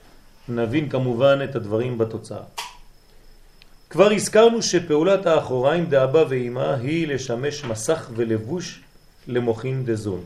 נבין 0.48 0.88
כמובן 0.88 1.38
את 1.44 1.56
הדברים 1.56 1.98
בתוצאה. 1.98 2.42
כבר 3.90 4.10
הזכרנו 4.12 4.62
שפעולת 4.62 5.26
האחוריים 5.26 5.86
דאבא 5.86 6.24
ואימא 6.28 6.74
היא 6.74 7.08
לשמש 7.08 7.64
מסך 7.64 8.10
ולבוש 8.14 8.80
למוחין 9.26 9.84
דזון. 9.84 10.24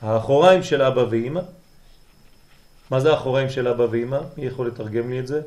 האחוריים 0.00 0.62
של 0.62 0.82
אבא 0.82 1.00
ואימא, 1.10 1.40
מה 2.90 3.00
זה 3.00 3.10
האחוריים 3.10 3.50
של 3.50 3.68
אבא 3.68 3.82
ואימא? 3.90 4.18
מי 4.36 4.44
יכול 4.44 4.66
לתרגם 4.66 5.10
לי 5.10 5.20
את 5.20 5.26
זה? 5.26 5.40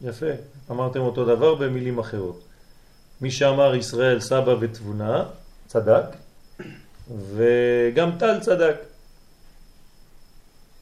יפה, 0.00 0.26
אמרתם 0.70 1.00
אותו 1.00 1.24
דבר 1.24 1.54
במילים 1.54 1.98
אחרות. 1.98 2.40
מי 3.20 3.30
שאמר 3.30 3.74
ישראל 3.74 4.20
סבא 4.20 4.54
ותבונה, 4.60 5.24
צדק, 5.72 6.04
וגם 7.34 8.10
טל 8.18 8.40
צדק. 8.40 8.76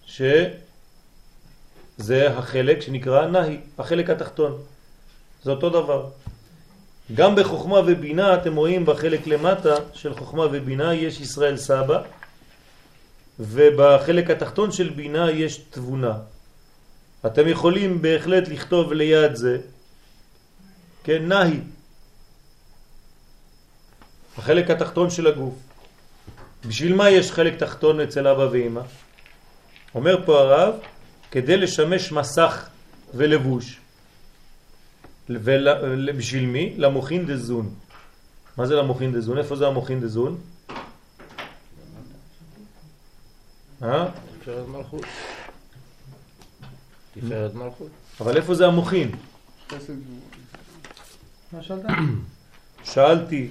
שזה 0.06 0.50
החלק 2.38 2.80
שנקרא 2.80 3.26
נהי, 3.26 3.60
החלק 3.78 4.10
התחתון. 4.10 4.62
זה 5.42 5.50
אותו 5.50 5.70
דבר. 5.70 6.06
גם 7.14 7.36
בחוכמה 7.36 7.80
ובינה 7.86 8.34
אתם 8.34 8.56
רואים 8.56 8.86
בחלק 8.86 9.26
למטה 9.26 9.74
של 9.92 10.14
חוכמה 10.14 10.42
ובינה 10.52 10.94
יש 10.94 11.20
ישראל 11.20 11.56
סבא 11.56 12.02
ובחלק 13.40 14.30
התחתון 14.30 14.72
של 14.72 14.88
בינה 14.88 15.30
יש 15.30 15.56
תבונה. 15.56 16.18
אתם 17.26 17.48
יכולים 17.48 18.02
בהחלט 18.02 18.48
לכתוב 18.48 18.92
ליד 18.92 19.34
זה, 19.34 19.58
כן, 21.04 21.26
נהי, 21.28 21.60
החלק 24.38 24.70
התחתון 24.70 25.10
של 25.10 25.26
הגוף. 25.26 25.54
בשביל 26.66 26.94
מה 26.94 27.10
יש 27.10 27.32
חלק 27.32 27.56
תחתון 27.56 28.00
אצל 28.00 28.26
אבא 28.26 28.48
ואמא? 28.52 28.80
אומר 29.94 30.26
פה 30.26 30.40
הרב, 30.40 30.74
כדי 31.30 31.56
לשמש 31.56 32.12
מסך 32.12 32.68
ולבוש. 33.14 33.80
ובשביל 35.28 36.46
מי? 36.46 36.74
למוחין 36.76 37.26
דזון. 37.26 37.74
מה 38.56 38.66
זה 38.66 38.74
למוחין 38.74 39.12
דזון? 39.12 39.38
איפה 39.38 39.56
זה 39.56 39.66
המוחין 39.66 40.00
דזון? 40.00 40.38
אה? 43.82 44.08
תפארת 44.40 44.68
מלכות. 44.68 45.04
תפארת 47.14 47.54
מלכות. 47.54 47.90
אבל 48.20 48.36
איפה 48.36 48.54
זה 48.54 48.66
המוחין? 48.66 49.10
מה 51.52 51.62
שאלת? 51.62 51.84
שאלתי 52.84 53.50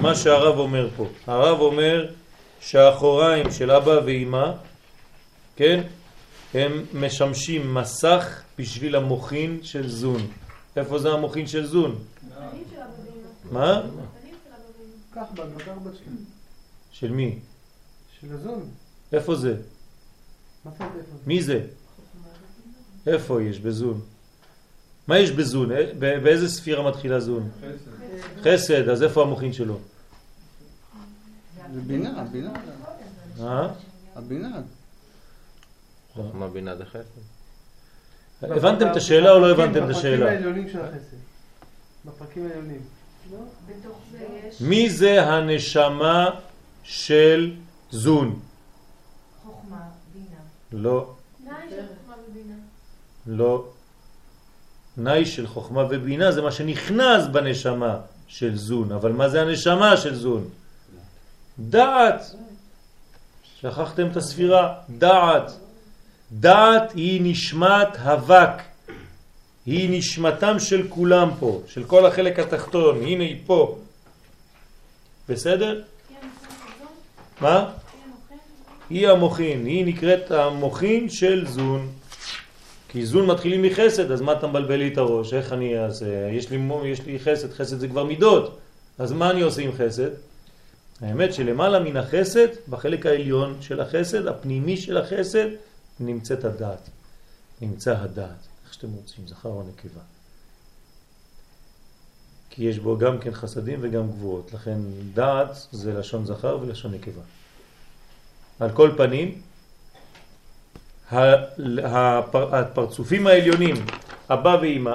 מה 0.00 0.14
שהרב 0.14 0.58
אומר 0.58 0.88
פה. 0.96 1.06
הרב 1.26 1.60
אומר 1.60 2.12
שהאחוריים 2.60 3.50
של 3.50 3.70
אבא 3.70 4.00
ואימא 4.04 4.52
כן? 5.56 5.82
הם 6.54 6.84
משמשים 6.94 7.74
מסך 7.74 8.42
בשביל 8.58 8.96
המוחין 8.96 9.58
של 9.62 9.88
זון. 9.88 10.26
איפה 10.76 10.98
זה 10.98 11.12
המוחין 11.12 11.46
של 11.46 11.66
זון? 11.66 11.98
מה? 13.50 13.82
קח 15.14 15.20
בת, 15.34 15.62
קח 15.62 15.72
בת 15.84 15.96
שלי. 15.96 16.16
של 16.92 17.10
מי? 17.12 17.38
של 18.20 18.32
הזון. 18.32 18.68
איפה 19.12 19.34
זה? 19.34 19.56
מי 21.26 21.42
זה? 21.42 21.66
איפה 23.06 23.42
יש 23.42 23.58
בזון? 23.58 24.00
מה 25.08 25.18
יש 25.18 25.30
בזון? 25.30 25.68
באיזה 25.98 26.48
ספירה 26.48 26.90
מתחילה 26.90 27.20
זון? 27.20 27.50
חסד, 28.42 28.88
אז 28.88 29.02
איפה 29.02 29.22
המוחין 29.22 29.52
שלו? 29.52 29.78
זה 31.74 31.80
בינה, 31.80 32.20
הבינה. 32.20 32.52
אה? 33.40 33.68
הבינה. 34.16 34.60
חוכמה 36.12 36.48
בינה 36.48 36.76
זה 36.76 36.84
חסד. 36.84 37.20
הבנתם 38.42 38.90
את 38.90 38.96
השאלה 38.96 39.32
או 39.32 39.40
לא 39.40 39.50
הבנתם 39.50 39.84
את 39.84 39.90
השאלה? 39.90 40.16
בפרקים 40.16 40.26
העליונים 40.26 40.68
של 40.68 40.80
החסד. 40.80 41.16
בפרקים 42.04 42.46
העליונים. 42.46 42.80
יש 44.48 44.60
מי 44.60 44.90
זה 44.90 45.22
הנשמה 45.22 46.30
של 46.82 47.54
זון? 47.90 48.40
חוכמה, 49.42 49.80
בינה. 50.14 50.82
לא. 50.82 51.14
לא. 53.26 53.71
נאי 54.96 55.26
של 55.26 55.46
חוכמה 55.46 55.84
ובינה 55.90 56.32
זה 56.32 56.42
מה 56.42 56.52
שנכנס 56.52 57.26
בנשמה 57.32 57.96
של 58.28 58.56
זון. 58.56 58.92
אבל 58.92 59.12
מה 59.12 59.28
זה 59.28 59.40
הנשמה 59.40 59.96
של 59.96 60.14
זון? 60.14 60.48
דעת. 61.58 62.34
שכחתם 63.60 64.10
את 64.10 64.16
הספירה, 64.16 64.74
דעת. 64.90 65.52
דעת 66.32 66.92
היא 66.94 67.20
נשמת 67.24 67.96
אבק. 67.96 68.62
היא 69.66 69.98
נשמתם 69.98 70.58
של 70.58 70.88
כולם 70.88 71.30
פה, 71.38 71.62
של 71.66 71.84
כל 71.84 72.06
החלק 72.06 72.38
התחתון. 72.38 73.02
הנה 73.02 73.24
היא 73.24 73.42
פה. 73.46 73.78
בסדר? 75.28 75.82
מה? 77.40 77.70
היא 78.90 79.08
המוחין, 79.08 79.66
היא 79.66 79.86
נקראת 79.86 80.30
המוחין 80.30 81.10
של 81.10 81.46
זון. 81.48 81.88
כי 82.92 83.06
זון 83.06 83.26
מתחילים 83.26 83.62
מחסד, 83.62 84.10
אז 84.10 84.20
מה 84.20 84.32
אתה 84.32 84.46
מבלבל 84.46 84.76
לי 84.76 84.92
את 84.92 84.98
הראש? 84.98 85.34
איך 85.34 85.52
אני 85.52 85.78
אעשה? 85.84 86.28
יש 86.32 86.50
לי, 86.50 86.58
יש 86.84 87.06
לי 87.06 87.18
חסד, 87.18 87.52
חסד 87.52 87.78
זה 87.78 87.88
כבר 87.88 88.04
מידות. 88.04 88.58
אז 88.98 89.12
מה 89.12 89.30
אני 89.30 89.40
עושה 89.40 89.62
עם 89.62 89.70
חסד? 89.72 90.10
האמת 91.00 91.34
שלמעלה 91.34 91.80
מן 91.80 91.96
החסד, 91.96 92.46
בחלק 92.68 93.06
העליון 93.06 93.56
של 93.60 93.80
החסד, 93.80 94.26
הפנימי 94.26 94.76
של 94.76 94.96
החסד, 94.96 95.48
נמצאת 96.00 96.44
הדעת. 96.44 96.90
נמצא 97.60 97.98
הדעת. 97.98 98.46
איך 98.64 98.74
שאתם 98.74 98.88
רוצים, 98.92 99.26
זכר 99.26 99.48
או 99.48 99.62
נקבה. 99.62 100.00
כי 102.50 102.64
יש 102.64 102.78
בו 102.78 102.98
גם 102.98 103.18
כן 103.18 103.34
חסדים 103.34 103.78
וגם 103.82 104.08
גבוהות. 104.08 104.52
לכן 104.52 104.78
דעת 105.14 105.66
זה 105.72 105.92
לשון 105.92 106.26
זכר 106.26 106.58
ולשון 106.62 106.94
נקבה. 106.94 107.22
על 108.60 108.70
כל 108.70 108.90
פנים, 108.96 109.40
הפרצופים 112.52 113.26
העליונים, 113.26 113.74
אבא 114.30 114.58
ואימא, 114.60 114.94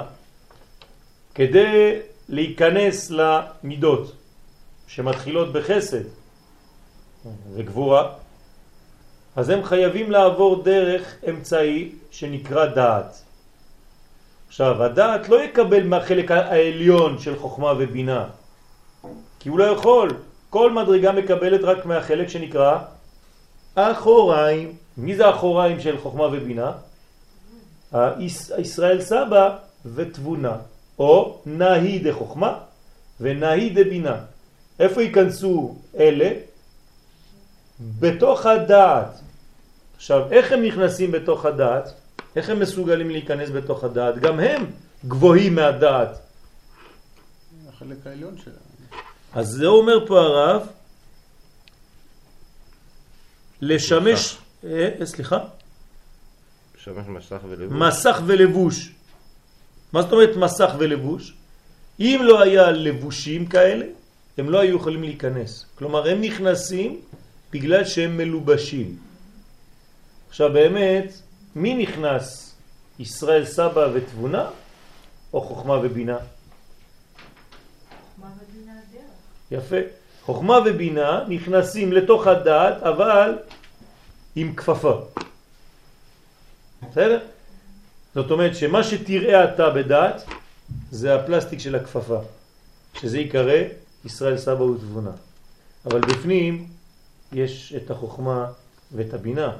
כדי 1.34 1.98
להיכנס 2.28 3.10
למידות 3.10 4.12
שמתחילות 4.86 5.52
בחסד 5.52 6.04
וגבורה, 7.54 8.12
אז 9.36 9.48
הם 9.48 9.64
חייבים 9.64 10.10
לעבור 10.10 10.62
דרך 10.62 11.14
אמצעי 11.28 11.92
שנקרא 12.10 12.66
דעת. 12.66 13.22
עכשיו, 14.48 14.82
הדעת 14.82 15.28
לא 15.28 15.42
יקבל 15.42 15.82
מהחלק 15.86 16.30
העליון 16.30 17.18
של 17.18 17.38
חוכמה 17.38 17.72
ובינה, 17.78 18.24
כי 19.40 19.48
הוא 19.48 19.58
לא 19.58 19.64
יכול. 19.64 20.10
כל 20.50 20.72
מדרגה 20.72 21.12
מקבלת 21.12 21.60
רק 21.64 21.86
מהחלק 21.86 22.28
שנקרא 22.28 22.78
אחוריים. 23.78 24.76
מי 24.96 25.16
זה 25.16 25.30
אחוריים 25.30 25.80
של 25.80 25.98
חוכמה 25.98 26.26
ובינה? 26.26 26.72
ישראל 28.58 29.00
סבא 29.02 29.56
ותבונה, 29.94 30.56
או 30.98 31.38
נהי 31.46 31.98
דחוכמה 31.98 32.58
ונהי 33.20 33.70
דבינה. 33.70 34.16
איפה 34.78 35.02
ייכנסו 35.02 35.74
אלה? 35.98 36.30
בתוך 38.00 38.46
הדעת. 38.46 39.20
עכשיו, 39.96 40.32
איך 40.32 40.52
הם 40.52 40.62
נכנסים 40.62 41.12
בתוך 41.12 41.44
הדעת? 41.44 41.92
איך 42.36 42.50
הם 42.50 42.60
מסוגלים 42.60 43.10
להיכנס 43.10 43.50
בתוך 43.50 43.84
הדעת? 43.84 44.18
גם 44.18 44.40
הם 44.40 44.66
גבוהים 45.08 45.54
מהדעת. 45.54 46.18
החלק 47.68 48.06
העליון 48.06 48.34
שלהם. 48.44 48.56
אז 49.34 49.48
זה 49.48 49.66
אומר 49.66 50.06
פה 50.06 50.20
הרב, 50.20 50.66
לשמש, 53.60 54.38
אה, 54.64 54.88
אה, 55.00 55.06
סליחה? 55.06 55.38
לשמש 56.76 57.06
מסך 57.06 57.38
ולבוש. 57.48 57.78
מסך 57.78 58.22
ולבוש. 58.26 58.92
מה 59.92 60.02
זאת 60.02 60.12
אומרת 60.12 60.36
מסך 60.36 60.70
ולבוש? 60.78 61.34
אם 62.00 62.20
לא 62.22 62.42
היה 62.42 62.70
לבושים 62.70 63.46
כאלה, 63.46 63.86
הם 64.38 64.50
לא 64.50 64.60
היו 64.60 64.76
יכולים 64.76 65.02
להיכנס. 65.02 65.66
כלומר, 65.74 66.10
הם 66.10 66.20
נכנסים 66.20 67.00
בגלל 67.52 67.84
שהם 67.84 68.16
מלובשים. 68.16 68.96
עכשיו 70.28 70.52
באמת, 70.52 71.12
מי 71.54 71.74
נכנס? 71.74 72.54
ישראל 72.98 73.44
סבא 73.44 73.88
ותבונה 73.94 74.50
או 75.32 75.40
חוכמה 75.40 75.74
ובינה? 75.82 76.18
חוכמה 78.16 78.30
ובינה 78.42 78.72
דרך. 78.92 79.62
יפה. 79.64 79.97
חוכמה 80.28 80.58
ובינה 80.66 81.24
נכנסים 81.28 81.92
לתוך 81.92 82.26
הדעת, 82.26 82.82
אבל 82.82 83.38
עם 84.36 84.54
כפפה. 84.54 85.00
בסדר? 86.90 87.20
זאת 88.14 88.30
אומרת 88.30 88.56
שמה 88.56 88.84
שתראה 88.84 89.44
אתה 89.44 89.70
בדעת 89.70 90.24
זה 90.90 91.14
הפלסטיק 91.14 91.58
של 91.58 91.74
הכפפה, 91.74 92.18
שזה 92.94 93.18
יקרא 93.18 93.62
ישראל 94.04 94.38
סבא 94.38 94.62
ותבונה. 94.62 95.10
אבל 95.86 96.00
בפנים 96.00 96.68
יש 97.32 97.74
את 97.76 97.90
החוכמה 97.90 98.46
ואת 98.92 99.14
הבינה, 99.14 99.52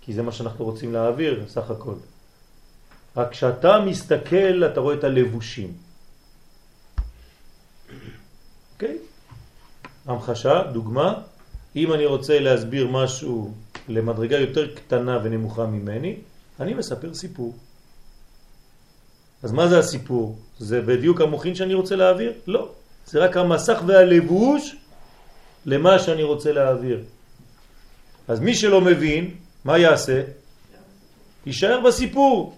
כי 0.00 0.12
זה 0.12 0.22
מה 0.22 0.32
שאנחנו 0.32 0.64
רוצים 0.64 0.92
להעביר 0.92 1.44
סך 1.48 1.70
הכל. 1.70 1.94
רק 3.16 3.30
כשאתה 3.30 3.80
מסתכל 3.80 4.64
אתה 4.72 4.80
רואה 4.80 4.94
את 4.94 5.04
הלבושים. 5.04 5.72
אוקיי? 8.74 8.98
המחשה, 10.06 10.62
דוגמה, 10.72 11.14
אם 11.76 11.92
אני 11.92 12.06
רוצה 12.06 12.40
להסביר 12.40 12.86
משהו 12.88 13.54
למדרגה 13.88 14.36
יותר 14.36 14.74
קטנה 14.74 15.18
ונמוכה 15.22 15.66
ממני, 15.66 16.16
אני 16.60 16.74
מספר 16.74 17.14
סיפור. 17.14 17.54
אז 19.42 19.52
מה 19.52 19.68
זה 19.68 19.78
הסיפור? 19.78 20.38
זה 20.58 20.80
בדיוק 20.80 21.20
המוכין 21.20 21.54
שאני 21.54 21.74
רוצה 21.74 21.96
להעביר? 21.96 22.32
לא. 22.46 22.68
זה 23.06 23.18
רק 23.18 23.36
המסך 23.36 23.82
והלבוש 23.86 24.76
למה 25.66 25.98
שאני 25.98 26.22
רוצה 26.22 26.52
להעביר. 26.52 27.04
אז 28.28 28.40
מי 28.40 28.54
שלא 28.54 28.80
מבין, 28.80 29.34
מה 29.64 29.78
יעשה? 29.78 30.22
יישאר 31.46 31.80
בסיפור. 31.80 32.56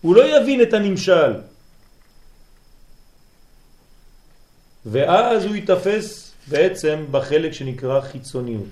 הוא 0.00 0.14
לא 0.14 0.36
יבין 0.36 0.62
את 0.62 0.72
הנמשל. 0.74 1.32
ואז 4.86 5.44
הוא 5.44 5.56
יתפס 5.56 6.29
בעצם 6.50 7.06
בחלק 7.10 7.52
שנקרא 7.52 8.00
חיצוניות. 8.00 8.68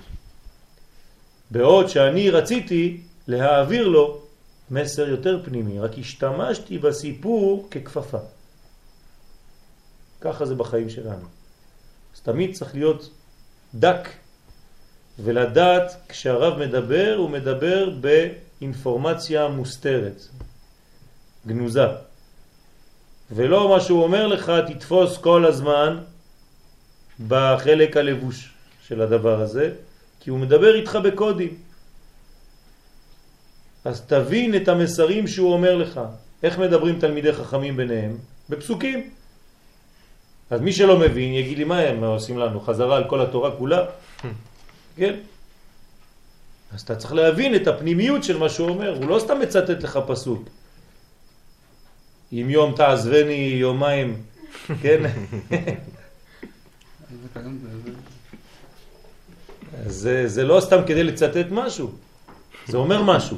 בעוד 1.50 1.88
שאני 1.88 2.30
רציתי 2.30 3.00
להעביר 3.28 3.88
לו 3.88 4.20
מסר 4.70 5.08
יותר 5.08 5.40
פנימי, 5.44 5.80
רק 5.80 5.98
השתמשתי 5.98 6.78
בסיפור 6.78 7.68
ככפפה. 7.70 8.18
ככה 10.20 10.46
זה 10.46 10.54
בחיים 10.54 10.90
שלנו. 10.90 11.26
אז 12.14 12.20
תמיד 12.20 12.54
צריך 12.54 12.74
להיות 12.74 13.10
דק 13.74 14.08
ולדעת 15.18 15.96
כשהרב 16.08 16.58
מדבר, 16.58 17.14
הוא 17.18 17.30
מדבר 17.30 17.90
באינפורמציה 18.00 19.48
מוסתרת, 19.48 20.28
גנוזה. 21.46 21.86
ולא 23.30 23.68
מה 23.68 23.80
שהוא 23.80 24.02
אומר 24.02 24.26
לך 24.26 24.52
תתפוס 24.66 25.18
כל 25.18 25.44
הזמן 25.44 25.98
בחלק 27.28 27.96
הלבוש 27.96 28.50
של 28.86 29.02
הדבר 29.02 29.40
הזה, 29.40 29.72
כי 30.20 30.30
הוא 30.30 30.38
מדבר 30.38 30.74
איתך 30.74 30.98
בקודים. 31.04 31.54
אז 33.84 34.00
תבין 34.00 34.54
את 34.56 34.68
המסרים 34.68 35.26
שהוא 35.26 35.52
אומר 35.52 35.76
לך. 35.76 36.00
איך 36.42 36.58
מדברים 36.58 36.98
תלמידי 36.98 37.32
חכמים 37.32 37.76
ביניהם? 37.76 38.16
בפסוקים. 38.48 39.10
אז 40.50 40.60
מי 40.60 40.72
שלא 40.72 40.98
מבין 40.98 41.32
יגיד 41.32 41.58
לי 41.58 41.64
מה 41.64 41.78
הם 41.78 42.04
עושים 42.04 42.38
לנו, 42.38 42.60
חזרה 42.60 42.96
על 42.96 43.04
כל 43.08 43.20
התורה 43.20 43.50
כולה? 43.56 43.84
כן? 44.96 45.14
אז 46.72 46.80
אתה 46.80 46.96
צריך 46.96 47.12
להבין 47.12 47.54
את 47.54 47.66
הפנימיות 47.66 48.24
של 48.24 48.38
מה 48.38 48.48
שהוא 48.48 48.68
אומר, 48.68 48.96
הוא 48.96 49.08
לא 49.08 49.18
סתם 49.18 49.40
מצטט 49.40 49.82
לך 49.82 49.98
פסוק. 50.06 50.48
אם 52.32 52.46
יום 52.50 52.74
תעזבני 52.76 53.56
יומיים, 53.60 54.22
כן? 54.82 55.02
זה, 59.86 60.28
זה 60.28 60.44
לא 60.44 60.60
סתם 60.60 60.80
כדי 60.86 61.02
לצטט 61.02 61.46
משהו, 61.50 61.90
זה 62.66 62.76
אומר 62.76 63.02
משהו. 63.02 63.36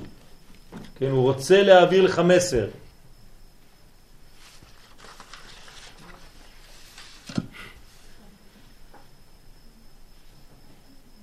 כן, 0.94 1.10
הוא 1.10 1.22
רוצה 1.22 1.62
להעביר 1.62 2.02
לך 2.02 2.18
מסר. 2.18 2.68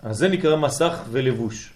אז 0.01 0.17
זה 0.17 0.27
נקרא 0.27 0.55
מסך 0.55 0.99
ולבוש. 1.11 1.71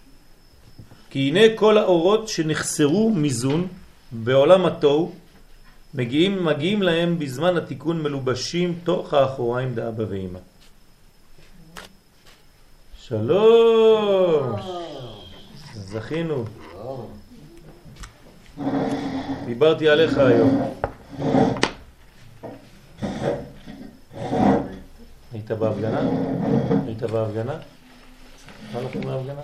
כי 1.09 1.19
הנה 1.19 1.39
כל 1.55 1.77
האורות 1.77 2.27
שנחסרו 2.27 3.11
מזון 3.15 3.67
בעולם 4.11 4.65
התוהו 4.65 5.11
מגיעים, 5.93 6.45
מגיעים 6.45 6.81
להם 6.81 7.19
בזמן 7.19 7.57
התיקון 7.57 8.01
מלובשים 8.01 8.79
תוך 8.83 9.13
האחוריים 9.13 9.75
דאבא 9.75 10.03
ואמא. 10.09 10.39
שלום! 13.11 14.55
זכינו. 15.73 16.45
דיברתי 19.45 19.89
עליך 19.89 20.17
היום. 20.17 20.73
היית 25.33 25.51
בהפגנה? 25.51 25.99
היית 26.85 27.03
בהפגנה? 27.03 27.57
מה 28.73 28.81
לכם 28.81 29.01
בהפגנה? 29.01 29.41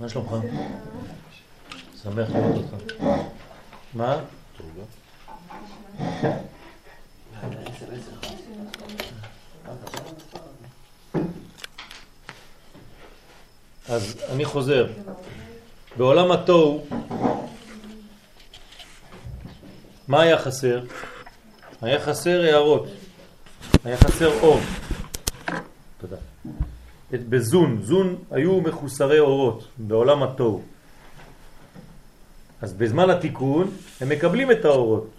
מה 0.00 0.08
שלומך? 0.08 0.32
שמח 2.02 2.28
לראות 2.30 2.64
אותך. 2.72 2.94
מה? 3.94 4.16
אז 13.88 14.16
אני 14.32 14.44
חוזר. 14.44 14.86
בעולם 15.96 16.32
התוהו, 16.32 16.86
מה 20.08 20.22
היה 20.22 20.38
חסר? 20.38 20.84
היה 21.82 22.00
חסר 22.00 22.40
הערות, 22.42 22.86
היה 23.84 23.96
חסר 23.96 24.40
אור. 24.40 24.60
תודה. 26.00 26.16
את 27.14 27.28
בזון, 27.28 27.82
זון 27.82 28.16
היו 28.30 28.60
מחוסרי 28.60 29.18
אורות 29.18 29.68
בעולם 29.78 30.22
התוהו. 30.22 30.62
אז 32.62 32.72
בזמן 32.72 33.10
התיקון 33.10 33.70
הם 34.00 34.08
מקבלים 34.08 34.50
את 34.50 34.64
האורות. 34.64 35.17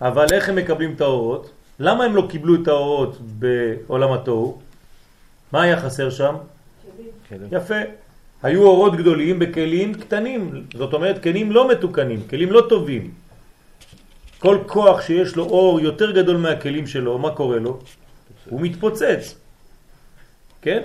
אבל 0.00 0.26
איך 0.32 0.48
הם 0.48 0.56
מקבלים 0.56 0.92
את 0.92 1.00
האורות? 1.00 1.50
למה 1.80 2.04
הם 2.04 2.16
לא 2.16 2.26
קיבלו 2.30 2.62
את 2.62 2.68
האורות 2.68 3.18
בעולם 3.20 4.12
התוהו? 4.12 4.58
מה 5.52 5.62
היה 5.62 5.80
חסר 5.80 6.10
שם? 6.10 6.34
יפה. 7.52 7.80
היו 8.42 8.62
אורות 8.62 8.96
גדולים 8.96 9.38
בכלים 9.38 9.94
קטנים, 9.94 10.64
זאת 10.74 10.92
אומרת 10.92 11.22
כלים 11.22 11.52
לא 11.52 11.68
מתוקנים, 11.68 12.28
כלים 12.30 12.52
לא 12.52 12.66
טובים. 12.68 13.10
כל 14.38 14.58
כוח 14.66 15.02
שיש 15.02 15.36
לו 15.36 15.44
אור 15.44 15.80
יותר 15.80 16.10
גדול 16.10 16.36
מהכלים 16.36 16.86
שלו, 16.86 17.18
מה 17.18 17.30
קורה 17.34 17.58
לו? 17.58 17.78
הוא 18.48 18.60
מתפוצץ. 18.60 19.34
כן? 20.62 20.82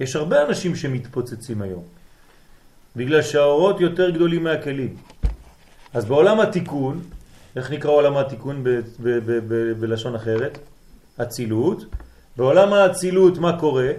יש 0.00 0.16
הרבה 0.16 0.46
אנשים 0.46 0.76
שמתפוצצים 0.76 1.62
היום, 1.62 1.84
בגלל 2.96 3.22
שהאורות 3.22 3.80
יותר 3.80 4.10
גדולים 4.10 4.44
מהכלים. 4.44 4.96
אז 5.94 6.04
בעולם 6.04 6.40
התיקון, 6.40 7.00
איך 7.56 7.70
נקרא 7.70 7.90
עולם 7.90 8.16
התיקון 8.16 8.64
בלשון 9.80 10.14
אחרת? 10.14 10.58
אצילות. 11.22 11.84
בעולם 12.36 12.72
האצילות 12.72 13.38
מה 13.38 13.60
קורה? 13.60 13.90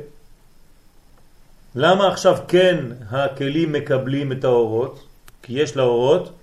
למה 1.75 2.07
עכשיו 2.11 2.37
כן 2.47 2.85
הכלים 3.09 3.71
מקבלים 3.71 4.31
את 4.31 4.43
האורות? 4.43 5.07
כי 5.41 5.53
יש 5.53 5.75
לאורות 5.77 6.33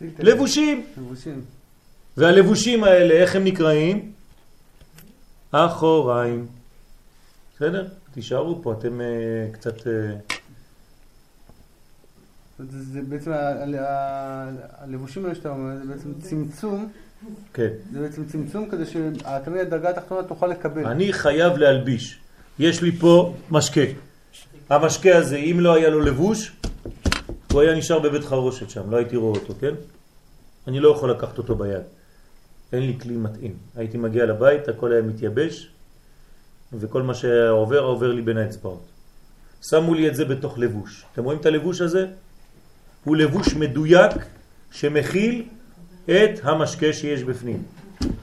לבושים. 0.00 0.86
לבושים. 0.98 1.44
והלבושים 2.16 2.84
האלה, 2.84 3.14
איך 3.14 3.36
הם 3.36 3.44
נקראים? 3.44 4.12
אחוריים. 5.50 6.46
בסדר? 7.56 7.88
תישארו 8.14 8.62
פה, 8.62 8.72
אתם 8.72 9.00
uh, 9.00 9.54
קצת... 9.54 9.80
Uh, 9.80 10.35
זה, 12.58 12.82
זה 12.82 13.00
בעצם, 13.08 13.30
הלבושים 14.78 15.24
האלה 15.24 15.34
שאתה 15.34 15.50
אומר, 15.50 15.76
זה 15.76 15.92
בעצם 15.92 16.12
צמצום, 16.20 16.88
כן. 17.54 17.68
זה 17.92 18.00
בעצם 18.00 18.24
צמצום 18.24 18.70
כדי 18.70 18.86
שתמיד 18.86 19.60
הדרגה 19.60 19.90
התחתונה 19.90 20.22
תוכל 20.22 20.46
לקבל. 20.46 20.86
אני 20.86 21.12
חייב 21.12 21.56
להלביש. 21.56 22.18
יש 22.58 22.82
לי 22.82 22.92
פה 22.92 23.34
משקה. 23.50 23.80
המשקה 24.70 25.16
הזה, 25.16 25.36
אם 25.36 25.60
לא 25.60 25.74
היה 25.74 25.88
לו 25.88 26.00
לבוש, 26.00 26.52
הוא 27.52 27.60
היה 27.60 27.74
נשאר 27.74 27.98
בבית 27.98 28.24
חרושת 28.24 28.70
שם, 28.70 28.90
לא 28.90 28.96
הייתי 28.96 29.16
רואה 29.16 29.38
אותו, 29.38 29.54
כן? 29.60 29.74
אני 30.66 30.80
לא 30.80 30.88
יכול 30.88 31.10
לקחת 31.10 31.38
אותו 31.38 31.54
ביד. 31.54 31.82
אין 32.72 32.82
לי 32.82 32.98
כלי 33.00 33.16
מתאים. 33.16 33.54
הייתי 33.76 33.98
מגיע 33.98 34.26
לבית, 34.26 34.68
הכל 34.68 34.92
היה 34.92 35.02
מתייבש, 35.02 35.70
וכל 36.72 37.02
מה 37.02 37.14
שעובר, 37.14 37.80
עובר 37.80 38.12
לי 38.12 38.22
בין 38.22 38.36
האצבעות. 38.38 38.82
שמו 39.62 39.94
לי 39.94 40.08
את 40.08 40.14
זה 40.14 40.24
בתוך 40.24 40.58
לבוש. 40.58 41.04
אתם 41.12 41.24
רואים 41.24 41.40
את 41.40 41.46
הלבוש 41.46 41.80
הזה? 41.80 42.06
הוא 43.06 43.16
לבוש 43.16 43.54
מדויק 43.54 44.12
שמכיל 44.70 45.42
את 46.04 46.40
המשקה 46.42 46.92
שיש 46.92 47.22
בפנים. 47.22 47.62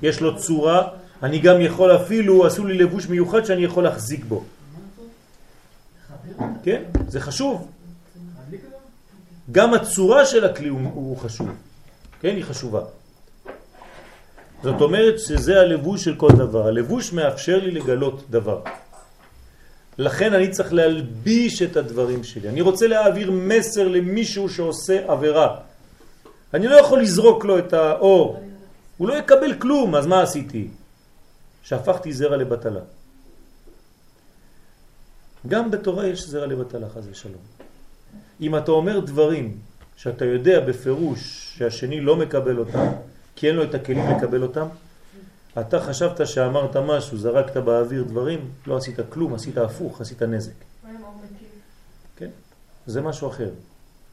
יש 0.01 0.21
לו 0.21 0.37
צורה, 0.37 0.87
אני 1.23 1.39
גם 1.39 1.61
יכול 1.61 1.95
אפילו, 1.95 2.45
עשו 2.45 2.67
לי 2.67 2.77
לבוש 2.77 3.07
מיוחד 3.07 3.45
שאני 3.45 3.63
יכול 3.63 3.83
להחזיק 3.83 4.25
בו. 4.25 4.43
כן? 6.63 6.83
זה 7.07 7.19
חשוב. 7.19 7.67
גם 9.51 9.73
הצורה 9.73 10.25
של 10.25 10.45
הכלי 10.45 10.67
הוא, 10.69 11.17
חשוב. 11.17 11.49
כן? 12.21 12.35
היא 12.35 12.43
חשובה. 12.43 12.81
זאת 14.63 14.81
אומרת 14.81 15.19
שזה 15.19 15.59
הלבוש 15.59 16.03
של 16.03 16.15
כל 16.15 16.31
דבר. 16.37 16.67
הלבוש 16.67 17.13
מאפשר 17.13 17.59
לי 17.59 17.71
לגלות 17.71 18.23
דבר. 18.29 18.61
לכן 19.97 20.33
אני 20.33 20.49
צריך 20.49 20.73
להלביש 20.73 21.61
את 21.61 21.77
הדברים 21.77 22.23
שלי. 22.23 22.49
אני 22.49 22.61
רוצה 22.61 22.87
להעביר 22.87 23.31
מסר 23.31 23.87
למישהו 23.87 24.49
שעושה 24.49 25.11
עבירה. 25.11 25.57
אני 26.53 26.67
לא 26.67 26.75
יכול 26.75 27.01
לזרוק 27.01 27.45
לו 27.45 27.59
את 27.59 27.73
האור. 27.73 28.43
הוא 28.97 29.07
לא 29.07 29.13
יקבל 29.13 29.53
כלום, 29.59 29.95
אז 29.95 30.05
מה 30.07 30.21
עשיתי? 30.21 30.67
שהפכתי 31.63 32.13
זרע 32.13 32.37
לבטלה. 32.37 32.81
גם 35.47 35.71
בתורה 35.71 36.07
יש 36.07 36.27
זרע 36.27 36.45
לבטלה, 36.45 36.89
חז 36.89 37.07
ושלום. 37.11 37.41
אם 38.41 38.57
אתה 38.57 38.71
אומר 38.71 38.99
דברים 38.99 39.57
שאתה 39.95 40.25
יודע 40.25 40.59
בפירוש 40.59 41.53
שהשני 41.57 42.01
לא 42.01 42.15
מקבל 42.15 42.59
אותם, 42.59 42.87
כי 43.35 43.47
אין 43.47 43.55
לו 43.55 43.63
את 43.63 43.75
הכלים 43.75 44.05
לקבל 44.17 44.43
אותם, 44.43 44.67
אתה 45.59 45.79
חשבת 45.79 46.27
שאמרת 46.27 46.77
משהו, 46.77 47.17
זרקת 47.17 47.57
באוויר 47.57 48.03
דברים, 48.03 48.51
לא 48.67 48.77
עשית 48.77 48.99
כלום, 49.09 49.33
עשית 49.33 49.57
הפוך, 49.57 50.01
עשית 50.01 50.21
נזק. 50.21 50.51
מה 50.83 50.89
עם 50.89 51.03
אור 51.03 51.21
מקיף? 51.23 51.47
כן? 52.15 52.29
זה 52.85 53.01
משהו 53.01 53.27
אחר. 53.27 53.49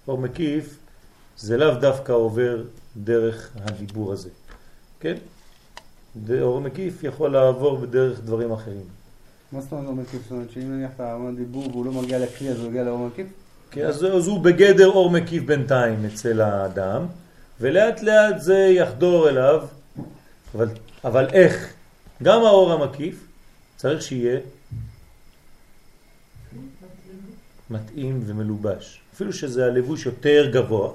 אור 0.08 0.18
מקיף 0.18 0.78
זה 1.36 1.56
לאו 1.56 1.74
דווקא 1.74 2.12
עובר 2.12 2.62
דרך 2.96 3.50
הדיבור 3.56 4.12
הזה. 4.12 4.28
כן? 5.00 5.14
אור 6.40 6.60
מקיף 6.60 7.04
יכול 7.04 7.32
לעבור 7.32 7.78
בדרך 7.78 8.20
דברים 8.20 8.52
אחרים. 8.52 8.84
מה 9.52 9.60
זאת 9.60 9.72
אומרת 9.72 9.86
לא 9.86 9.92
מקיף? 9.92 10.22
זאת 10.22 10.32
אומרת 10.32 10.50
שאם 10.50 10.72
נניח 10.72 10.90
אתה 10.94 11.14
אומר 11.14 11.30
דיבור 11.30 11.68
והוא 11.70 11.86
לא 11.86 11.92
מגיע 11.92 12.18
לכלי 12.18 12.50
אז 12.50 12.60
הוא 12.60 12.68
מגיע 12.68 12.84
לאור 12.84 13.06
מקיף? 13.06 13.26
כן, 13.70 13.86
אז, 13.86 14.04
אז 14.04 14.26
הוא 14.26 14.40
בגדר 14.40 14.88
אור 14.88 15.10
מקיף 15.10 15.42
בינתיים 15.42 16.04
אצל 16.06 16.40
האדם, 16.40 17.06
ולאט 17.60 18.02
לאט 18.02 18.40
זה 18.40 18.56
יחדור 18.56 19.28
אליו, 19.28 19.66
אבל, 20.54 20.68
אבל 21.04 21.28
איך? 21.32 21.72
גם 22.22 22.44
האור 22.44 22.72
המקיף 22.72 23.26
צריך 23.76 24.02
שיהיה 24.02 24.40
מתאים 27.70 28.20
ומלובש. 28.26 29.00
אפילו 29.14 29.32
שזה 29.32 29.66
הלבוש 29.66 30.06
יותר 30.06 30.50
גבוה, 30.52 30.92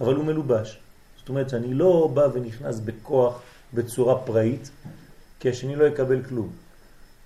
אבל 0.00 0.14
הוא 0.14 0.24
מלובש. 0.24 0.78
זאת 1.18 1.28
אומרת 1.28 1.50
שאני 1.50 1.74
לא 1.74 2.10
בא 2.14 2.28
ונכנס 2.32 2.80
בכוח 2.80 3.42
בצורה 3.74 4.18
פראית, 4.18 4.70
כי 5.40 5.50
השני 5.50 5.76
לא 5.76 5.84
יקבל 5.84 6.22
כלום. 6.22 6.52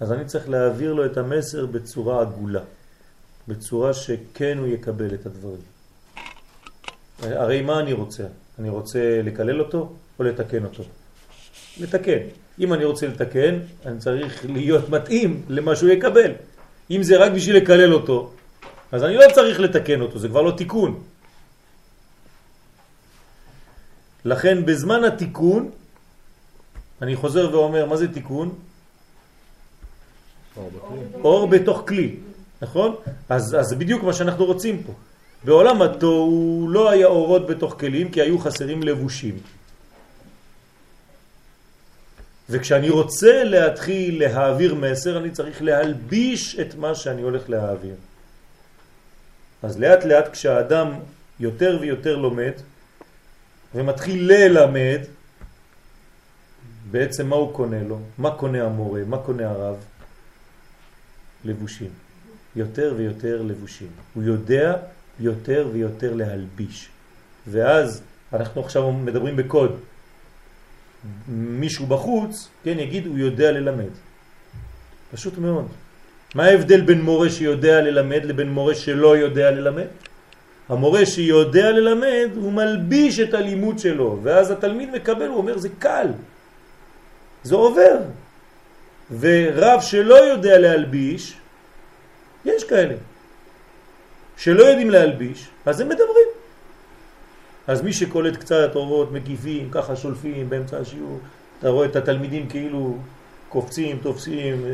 אז 0.00 0.12
אני 0.12 0.24
צריך 0.24 0.48
להעביר 0.48 0.92
לו 0.92 1.06
את 1.06 1.16
המסר 1.16 1.66
בצורה 1.66 2.20
עגולה. 2.20 2.62
בצורה 3.48 3.94
שכן 3.94 4.58
הוא 4.58 4.66
יקבל 4.66 5.14
את 5.14 5.26
הדברים. 5.26 5.60
הרי 7.22 7.62
מה 7.62 7.80
אני 7.80 7.92
רוצה? 7.92 8.24
אני 8.58 8.68
רוצה 8.68 9.22
לקלל 9.22 9.60
אותו 9.60 9.92
או 10.18 10.24
לתקן 10.24 10.64
אותו? 10.64 10.82
לתקן. 11.80 12.18
אם 12.60 12.74
אני 12.74 12.84
רוצה 12.84 13.06
לתקן, 13.06 13.58
אני 13.86 13.98
צריך 13.98 14.46
להיות 14.48 14.88
מתאים 14.88 15.42
למה 15.48 15.76
שהוא 15.76 15.90
יקבל. 15.90 16.32
אם 16.90 17.02
זה 17.02 17.16
רק 17.16 17.32
בשביל 17.32 17.56
לקלל 17.56 17.94
אותו, 17.94 18.32
אז 18.92 19.04
אני 19.04 19.14
לא 19.14 19.24
צריך 19.34 19.60
לתקן 19.60 20.00
אותו, 20.00 20.18
זה 20.18 20.28
כבר 20.28 20.42
לא 20.42 20.50
תיקון. 20.50 21.00
לכן 24.24 24.66
בזמן 24.66 25.04
התיקון, 25.04 25.70
אני 27.02 27.16
חוזר 27.16 27.50
ואומר, 27.52 27.86
מה 27.86 27.96
זה 27.96 28.08
תיקון? 28.12 28.54
אור 31.14 31.46
בתוך 31.46 31.82
כלי, 31.88 32.16
נכון? 32.62 32.94
אז, 33.28 33.56
אז 33.60 33.66
זה 33.66 33.76
בדיוק 33.76 34.02
מה 34.02 34.12
שאנחנו 34.12 34.44
רוצים 34.44 34.82
פה. 34.82 34.92
בעולם 35.44 35.82
התוהו 35.82 36.66
לא 36.70 36.90
היה 36.90 37.06
אורות 37.06 37.46
בתוך 37.46 37.76
כלים 37.80 38.10
כי 38.10 38.20
היו 38.22 38.38
חסרים 38.38 38.82
לבושים. 38.82 39.38
וכשאני 42.50 42.90
רוצה 42.90 43.44
להתחיל 43.44 44.18
להעביר 44.24 44.74
מסר, 44.74 45.18
אני 45.18 45.30
צריך 45.30 45.62
להלביש 45.62 46.58
את 46.60 46.74
מה 46.74 46.94
שאני 46.94 47.22
הולך 47.22 47.50
להעביר. 47.50 47.94
אז 49.62 49.78
לאט 49.78 50.04
לאט 50.04 50.32
כשהאדם 50.32 50.92
יותר 51.40 51.78
ויותר 51.80 52.16
לומד 52.16 52.52
ומתחיל 53.74 54.32
ללמד, 54.32 55.00
בעצם 56.90 57.26
מה 57.26 57.36
הוא 57.36 57.54
קונה 57.54 57.82
לו? 57.82 57.98
מה 58.18 58.30
קונה 58.30 58.64
המורה? 58.64 59.00
מה 59.06 59.18
קונה 59.18 59.50
הרב? 59.50 59.76
לבושים. 61.44 61.90
יותר 62.56 62.94
ויותר 62.96 63.42
לבושים. 63.42 63.88
הוא 64.14 64.22
יודע 64.22 64.76
יותר 65.20 65.68
ויותר 65.72 66.14
להלביש. 66.14 66.88
ואז 67.46 68.02
אנחנו 68.32 68.60
עכשיו 68.60 68.92
מדברים 68.92 69.36
בקוד. 69.36 69.80
מישהו 71.28 71.86
בחוץ, 71.86 72.48
כן, 72.64 72.78
יגיד 72.78 73.06
הוא 73.06 73.18
יודע 73.18 73.52
ללמד. 73.52 73.92
פשוט 75.12 75.38
מאוד. 75.38 75.66
מה 76.34 76.44
ההבדל 76.44 76.80
בין 76.80 77.02
מורה 77.02 77.30
שיודע 77.30 77.80
ללמד 77.80 78.24
לבין 78.24 78.50
מורה 78.50 78.74
שלא 78.74 79.16
יודע 79.16 79.50
ללמד? 79.50 79.86
המורה 80.68 81.06
שיודע 81.06 81.70
ללמד 81.70 82.28
הוא 82.34 82.52
מלביש 82.52 83.20
את 83.20 83.34
הלימוד 83.34 83.78
שלו 83.78 84.18
ואז 84.22 84.50
התלמיד 84.50 84.90
מקבל, 84.90 85.26
הוא 85.26 85.36
אומר 85.36 85.58
זה 85.58 85.68
קל, 85.78 86.06
זה 87.42 87.54
עובר. 87.54 87.96
ורב 89.20 89.80
שלא 89.80 90.14
יודע 90.14 90.58
להלביש, 90.58 91.34
יש 92.44 92.64
כאלה, 92.64 92.94
שלא 94.36 94.64
יודעים 94.64 94.90
להלביש, 94.90 95.48
אז 95.66 95.80
הם 95.80 95.88
מדברים. 95.88 96.28
אז 97.68 97.82
מי 97.82 97.92
שקולט 97.92 98.36
קצת 98.36 98.70
אורות 98.74 99.12
מקיפים, 99.12 99.68
ככה 99.70 99.96
שולפים 99.96 100.50
באמצע 100.50 100.78
השיעור, 100.78 101.18
אתה 101.58 101.68
רואה 101.68 101.86
את 101.86 101.96
התלמידים 101.96 102.48
כאילו 102.48 102.96
קופצים, 103.48 103.98
תופסים, 104.02 104.64
אה, 104.64 104.70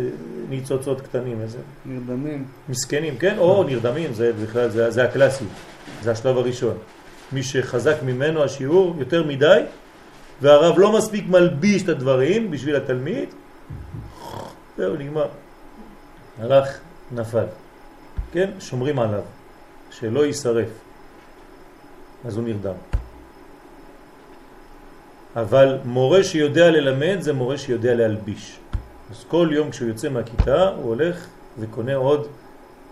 ניצוצות 0.49 1.01
קטנים, 1.01 1.40
איזה 1.40 1.59
נרדמים. 1.86 2.45
מסכנים, 2.68 3.18
כן? 3.18 3.38
או 3.38 3.64
נרדמים, 3.64 4.14
זה 4.14 4.32
בכלל, 4.42 4.68
זה, 4.68 4.90
זה 4.90 5.05
הקלאסי, 5.05 5.45
זה 6.03 6.11
השלב 6.11 6.38
הראשון. 6.38 6.76
מי 7.32 7.42
שחזק 7.42 7.97
ממנו 8.03 8.45
השיעור 8.45 8.97
יותר 8.99 9.24
מדי, 9.24 9.61
והרב 10.40 10.78
לא 10.78 10.99
מספיק 10.99 11.24
מלביש 11.28 11.82
את 11.82 11.88
הדברים 11.88 12.51
בשביל 12.51 12.76
התלמיד, 12.76 13.28
זהו, 14.76 14.97
נגמר. 14.97 15.28
הלך, 16.40 16.78
נפל. 17.12 17.47
כן? 18.32 18.51
שומרים 18.61 18.99
עליו, 18.99 19.22
שלא 19.90 20.26
יישרף. 20.26 20.84
אז 22.27 22.37
הוא 22.37 22.45
נרדם. 22.45 22.75
אבל 25.37 25.79
מורה 25.85 26.25
שיודע 26.25 26.70
ללמד 26.70 27.16
זה 27.20 27.33
מורה 27.33 27.59
שיודע 27.59 27.95
להלביש. 27.95 28.59
אז 29.11 29.25
כל 29.29 29.49
יום 29.53 29.70
כשהוא 29.70 29.89
יוצא 29.89 30.09
מהכיתה 30.09 30.68
הוא 30.68 30.85
הולך 30.85 31.27
וקונה 31.59 31.95
עוד 31.95 32.27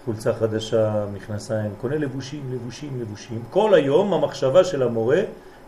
חולצה 0.05 0.35
חדשה, 0.35 1.05
מכנסיים, 1.15 1.71
קונה 1.81 1.99
לבושים, 1.99 2.43
לבושים, 2.53 3.01
לבושים. 3.01 3.43
כל 3.51 3.75
היום 3.75 4.13
המחשבה 4.13 4.65
של 4.65 4.83
המורה 4.83 5.21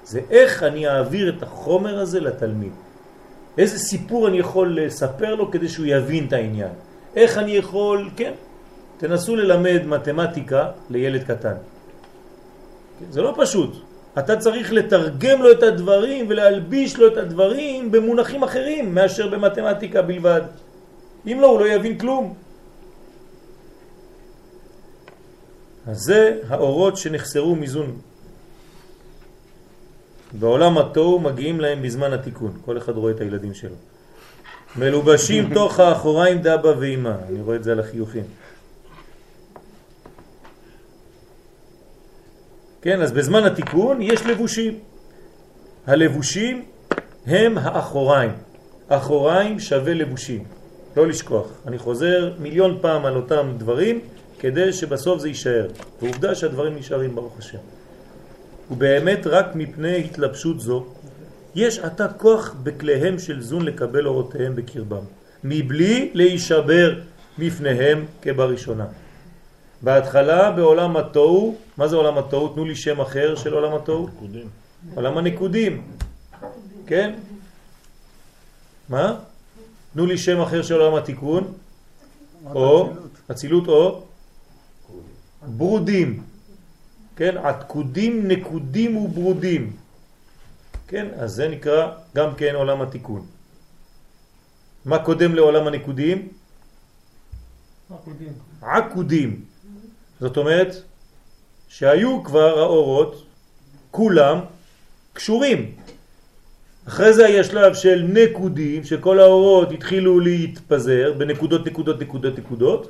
זה 0.04 0.20
איך 0.30 0.62
אני 0.62 0.88
אעביר 0.88 1.36
את 1.36 1.42
החומר 1.42 1.98
הזה 1.98 2.20
לתלמיד. 2.20 2.72
איזה 3.58 3.78
סיפור 3.78 4.28
אני 4.28 4.38
יכול 4.38 4.80
לספר 4.80 5.34
לו 5.34 5.50
כדי 5.50 5.68
שהוא 5.68 5.86
יבין 5.86 6.26
את 6.26 6.32
העניין. 6.32 6.72
איך 7.16 7.38
אני 7.38 7.50
יכול, 7.50 8.10
כן, 8.16 8.32
תנסו 8.98 9.36
ללמד 9.36 9.82
מתמטיקה 9.86 10.70
לילד 10.90 11.22
קטן. 11.24 11.54
זה 13.10 13.22
לא 13.22 13.34
פשוט. 13.36 13.76
אתה 14.18 14.36
צריך 14.36 14.72
לתרגם 14.72 15.42
לו 15.42 15.52
את 15.52 15.62
הדברים 15.62 16.26
ולהלביש 16.28 16.96
לו 16.96 17.06
את 17.06 17.16
הדברים 17.16 17.90
במונחים 17.92 18.42
אחרים 18.42 18.94
מאשר 18.94 19.28
במתמטיקה 19.28 20.02
בלבד. 20.02 20.42
אם 21.26 21.38
לא, 21.40 21.46
הוא 21.46 21.60
לא 21.60 21.66
יבין 21.66 21.98
כלום. 21.98 22.34
אז 25.86 25.98
זה 25.98 26.38
האורות 26.48 26.96
שנחסרו 26.96 27.56
מזון. 27.56 27.96
בעולם 30.32 30.78
התוהו 30.78 31.20
מגיעים 31.20 31.60
להם 31.60 31.82
בזמן 31.82 32.12
התיקון. 32.12 32.52
כל 32.64 32.78
אחד 32.78 32.96
רואה 32.96 33.12
את 33.12 33.20
הילדים 33.20 33.54
שלו. 33.54 33.74
מלובשים 34.76 35.54
תוך 35.54 35.80
האחוריים 35.80 36.38
דאבא 36.38 36.68
ואימא. 36.78 37.12
אני 37.28 37.40
רואה 37.40 37.56
את 37.56 37.64
זה 37.64 37.72
על 37.72 37.80
החיוכים. 37.80 38.24
כן, 42.84 43.02
אז 43.02 43.12
בזמן 43.12 43.44
התיקון 43.44 44.02
יש 44.02 44.26
לבושים. 44.26 44.78
הלבושים 45.86 46.64
הם 47.26 47.58
האחוריים. 47.58 48.30
אחוריים 48.88 49.60
שווה 49.60 49.94
לבושים. 49.94 50.44
לא 50.96 51.06
לשכוח. 51.06 51.46
אני 51.66 51.78
חוזר 51.78 52.32
מיליון 52.38 52.78
פעם 52.80 53.04
על 53.06 53.16
אותם 53.16 53.52
דברים 53.58 54.00
כדי 54.38 54.72
שבסוף 54.72 55.20
זה 55.20 55.28
יישאר. 55.28 55.66
ועובדה 56.02 56.34
שהדברים 56.34 56.76
נשארים 56.76 57.14
ברוך 57.14 57.38
השם. 57.38 57.58
ובאמת 58.70 59.26
רק 59.26 59.46
מפני 59.54 59.98
התלבשות 60.04 60.60
זו 60.60 60.86
יש 61.54 61.78
עתה 61.78 62.08
כוח 62.08 62.54
בכליהם 62.62 63.18
של 63.18 63.40
זון 63.40 63.62
לקבל 63.64 64.06
אורותיהם 64.06 64.56
בקרבם, 64.56 65.04
מבלי 65.44 66.10
להישבר 66.14 67.00
מפניהם 67.38 68.04
כבראשונה. 68.22 68.86
בהתחלה 69.84 70.50
בעולם 70.50 70.96
התוהו, 70.96 71.56
מה 71.76 71.88
זה 71.88 71.96
עולם 71.96 72.18
התוהו? 72.18 72.48
תנו 72.48 72.64
לי 72.64 72.76
שם 72.76 73.00
אחר 73.00 73.34
של 73.36 73.52
עולם 73.52 73.74
התוהו. 73.74 74.08
נקודים. 74.08 74.48
עולם 74.94 75.18
הנקודים, 75.18 75.82
כן? 76.86 77.14
מה? 78.88 79.16
תנו 79.92 80.06
לי 80.06 80.18
שם 80.18 80.40
אחר 80.40 80.62
של 80.62 80.80
עולם 80.80 80.94
התיקון, 80.94 81.52
או 82.54 82.92
אצילות 83.30 83.68
או 83.68 84.02
ברודים, 85.42 86.22
כן? 87.16 87.36
עתקודים, 87.36 88.28
נקודים 88.28 88.96
וברודים, 88.96 89.72
כן? 90.88 91.06
אז 91.16 91.32
זה 91.32 91.48
נקרא 91.48 91.92
גם 92.16 92.34
כן 92.34 92.54
עולם 92.54 92.82
התיקון. 92.82 93.26
מה 94.84 94.98
קודם 94.98 95.34
לעולם 95.34 95.66
הנקודים? 95.66 96.28
עקודים. 98.62 99.44
זאת 100.24 100.36
אומרת 100.36 100.76
שהיו 101.68 102.24
כבר 102.24 102.58
האורות, 102.58 103.26
כולם 103.90 104.38
קשורים. 105.12 105.74
אחרי 106.88 107.12
זה 107.12 107.26
היה 107.26 107.44
שלב 107.44 107.74
של 107.74 108.06
נקודים, 108.08 108.84
שכל 108.84 109.20
האורות 109.20 109.72
התחילו 109.72 110.20
להתפזר 110.20 111.12
בנקודות, 111.18 111.66
נקודות, 111.66 112.00
נקודות, 112.00 112.38
נקודות, 112.38 112.88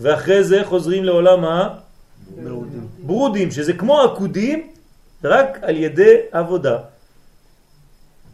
ואחרי 0.00 0.44
זה 0.44 0.64
חוזרים 0.64 1.04
לעולם 1.04 1.44
הברודים, 2.44 3.50
שזה 3.50 3.72
כמו 3.72 4.00
עקודים, 4.00 4.66
רק 5.24 5.58
על 5.62 5.76
ידי 5.76 6.14
עבודה. 6.32 6.78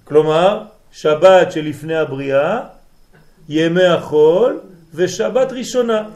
כלומר, 0.04 0.62
שבת 0.92 1.52
שלפני 1.52 1.96
הבריאה, 1.96 2.60
ימי 3.48 3.84
החול 3.84 4.60
ושבת 4.94 5.52
ראשונה 5.52 6.08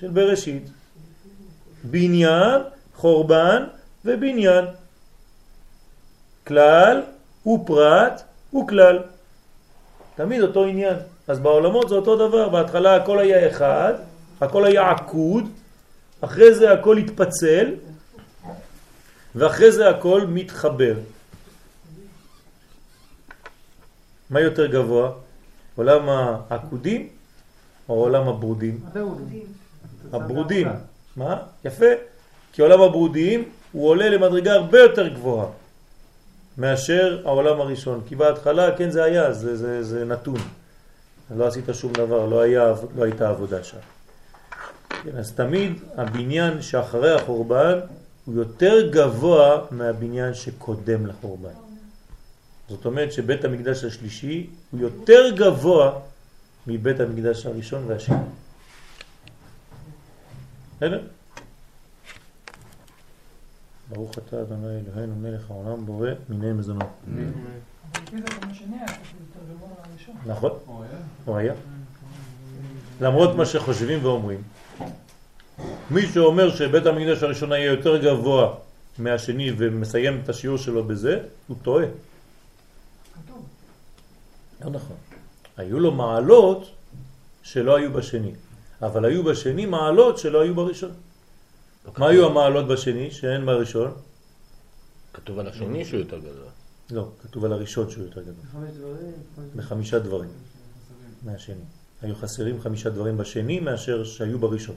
של 0.00 0.08
בראשית. 0.08 0.81
בניין, 1.84 2.60
חורבן 2.96 3.64
ובניין. 4.04 4.64
כלל 6.46 7.02
ופרט 7.46 8.22
וכלל. 8.54 8.98
תמיד 10.14 10.42
אותו 10.42 10.64
עניין. 10.64 10.96
אז 11.28 11.38
בעולמות 11.38 11.88
זה 11.88 11.94
אותו 11.94 12.28
דבר, 12.28 12.48
בהתחלה 12.48 12.96
הכל 12.96 13.18
היה 13.18 13.48
אחד, 13.48 13.94
הכל 14.40 14.64
היה 14.64 14.90
עקוד, 14.90 15.44
אחרי 16.20 16.54
זה 16.54 16.72
הכל 16.72 16.96
התפצל, 16.98 17.74
ואחרי 19.34 19.72
זה 19.72 19.88
הכל 19.88 20.24
מתחבר. 20.28 20.94
מה 24.30 24.40
יותר 24.40 24.66
גבוה? 24.66 25.10
עולם 25.76 26.08
העקודים 26.08 27.08
או 27.88 27.94
עולם 27.94 28.28
הברודים? 28.28 28.80
הברודים. 30.12 30.68
מה? 31.16 31.36
יפה. 31.64 31.86
כי 32.52 32.62
עולם 32.62 32.80
הברודים 32.80 33.48
הוא 33.72 33.88
עולה 33.88 34.08
למדרגה 34.08 34.52
הרבה 34.52 34.78
יותר 34.78 35.08
גבוהה 35.08 35.46
מאשר 36.58 37.22
העולם 37.24 37.60
הראשון. 37.60 38.00
כי 38.08 38.16
בהתחלה, 38.16 38.76
כן 38.76 38.90
זה 38.90 39.04
היה, 39.04 39.32
זה, 39.32 39.56
זה, 39.56 39.82
זה 39.82 40.04
נתון. 40.04 40.38
לא 41.36 41.46
עשית 41.46 41.64
שום 41.72 41.92
דבר, 41.92 42.26
לא, 42.26 42.40
היה, 42.40 42.72
לא 42.96 43.04
הייתה 43.04 43.28
עבודה 43.28 43.64
שם. 43.64 43.76
כן, 45.04 45.16
אז 45.18 45.32
תמיד 45.32 45.72
הבניין 45.96 46.62
שאחרי 46.62 47.14
החורבן 47.14 47.78
הוא 48.24 48.34
יותר 48.34 48.90
גבוה 48.90 49.60
מהבניין 49.70 50.34
שקודם 50.34 51.06
לחורבן. 51.06 51.54
זאת 52.68 52.84
אומרת 52.84 53.12
שבית 53.12 53.44
המקדש 53.44 53.84
השלישי 53.84 54.46
הוא 54.70 54.80
יותר 54.80 55.30
גבוה 55.36 55.92
מבית 56.66 57.00
המקדש 57.00 57.46
הראשון 57.46 57.84
והשני. 57.86 58.16
בסדר? 60.82 61.00
ברוך 63.88 64.18
אתה 64.18 64.42
אדוני 64.42 64.66
אלוהינו 64.66 65.14
מלך 65.16 65.50
העולם 65.50 65.86
בורא 65.86 66.08
מיני 66.28 66.52
מזונות. 66.52 66.88
נכון, 70.26 70.50
הוא 71.24 71.36
היה. 71.36 71.54
למרות 73.00 73.36
מה 73.36 73.46
שחושבים 73.46 74.04
ואומרים. 74.04 74.42
מי 75.90 76.06
שאומר 76.06 76.50
שבית 76.56 76.86
המקדש 76.86 77.22
הראשון 77.22 77.52
יהיה 77.52 77.64
יותר 77.64 77.96
גבוה 77.96 78.54
מהשני 78.98 79.50
ומסיים 79.58 80.20
את 80.24 80.28
השיעור 80.28 80.58
שלו 80.58 80.84
בזה, 80.84 81.20
הוא 81.46 81.56
טועה. 81.62 81.86
לא 84.64 84.70
נכון. 84.70 84.96
היו 85.56 85.80
לו 85.80 85.90
מעלות 85.92 86.70
שלא 87.42 87.76
היו 87.76 87.92
בשני, 87.92 88.32
אבל 88.82 89.04
היו 89.04 89.24
בשני 89.24 89.66
מעלות 89.66 90.18
שלא 90.18 90.40
היו 90.40 90.54
בראשון. 90.54 90.90
מה 91.98 92.08
היו 92.08 92.26
המעלות 92.26 92.68
בשני 92.68 93.10
שאין 93.10 93.46
בראשון? 93.46 93.92
כתוב 95.12 95.38
על 95.38 95.46
השני 95.46 95.84
שהוא 95.84 96.00
יותר 96.00 96.18
גדול. 96.18 96.46
לא, 96.90 97.08
כתוב 97.22 97.44
על 97.44 97.52
הראשון 97.52 97.90
שהוא 97.90 98.04
יותר 98.04 98.20
גדול. 98.22 98.34
דברים. 98.74 99.12
בחמישה 99.56 99.98
דברים 99.98 100.30
מהשני. 101.22 101.64
היו 102.02 102.14
חסרים 102.14 102.60
חמישה 102.60 102.90
דברים 102.90 103.16
בשני 103.16 103.60
מאשר 103.60 104.04
שהיו 104.04 104.38
בראשון. 104.38 104.76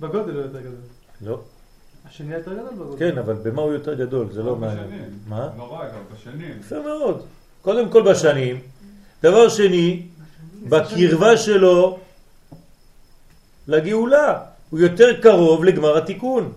בגודל 0.00 0.34
הוא 0.34 0.42
יותר 0.42 0.60
גדול. 0.60 0.74
לא? 1.20 1.40
השני 2.04 2.34
יותר 2.34 2.52
גדול 2.52 2.74
בגודל. 2.74 2.98
כן, 2.98 3.18
אבל 3.18 3.34
במה 3.34 3.62
הוא 3.62 3.72
יותר 3.72 3.94
גדול? 3.94 4.32
זה 4.32 4.42
לא 4.42 4.46
לא 4.46 4.56
מעניין. 4.56 4.86
בשנים. 4.86 5.18
מה? 5.26 5.50
לא 5.58 5.72
רע 5.72 5.88
גם 5.88 6.00
בשנים. 6.14 6.58
יפה 6.60 6.82
מאוד. 6.82 7.26
קודם 7.62 7.90
כל 7.90 8.10
בשנים. 8.10 8.60
דבר 9.22 9.48
שני, 9.48 10.06
בקרבה 10.68 11.36
שלו 11.36 11.98
לגאולה. 13.68 14.38
הוא 14.70 14.80
יותר 14.80 15.20
קרוב 15.20 15.64
לגמר 15.64 15.96
התיקון. 15.96 16.52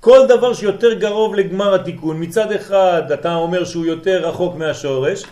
כל 0.00 0.26
דבר 0.28 0.54
שיותר 0.54 1.00
קרוב 1.00 1.34
לגמר 1.34 1.74
התיקון, 1.74 2.22
מצד 2.22 2.52
אחד 2.52 3.12
אתה 3.12 3.34
אומר 3.34 3.64
שהוא 3.64 3.86
יותר 3.86 4.28
רחוק 4.28 4.54
מהשורש, 4.56 5.24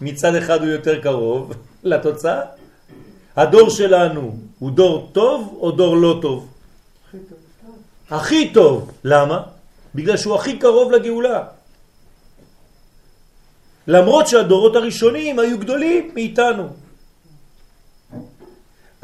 מצד 0.00 0.34
אחד 0.34 0.60
הוא 0.60 0.68
יותר 0.68 1.00
קרוב 1.02 1.52
לתוצאה. 1.90 2.40
הדור 3.36 3.70
שלנו 3.70 4.36
הוא 4.58 4.70
דור 4.70 5.10
טוב 5.12 5.58
או 5.60 5.70
דור 5.70 5.96
לא 5.96 6.18
טוב? 6.22 6.48
הכי 7.08 7.18
טוב. 7.28 7.38
הכי 8.10 8.52
טוב. 8.54 8.90
למה? 9.04 9.42
בגלל 9.94 10.16
שהוא 10.16 10.34
הכי 10.34 10.58
קרוב 10.58 10.92
לגאולה. 10.92 11.44
למרות 13.86 14.28
שהדורות 14.28 14.76
הראשונים 14.76 15.38
היו 15.38 15.58
גדולים 15.58 16.10
מאיתנו. 16.14 16.68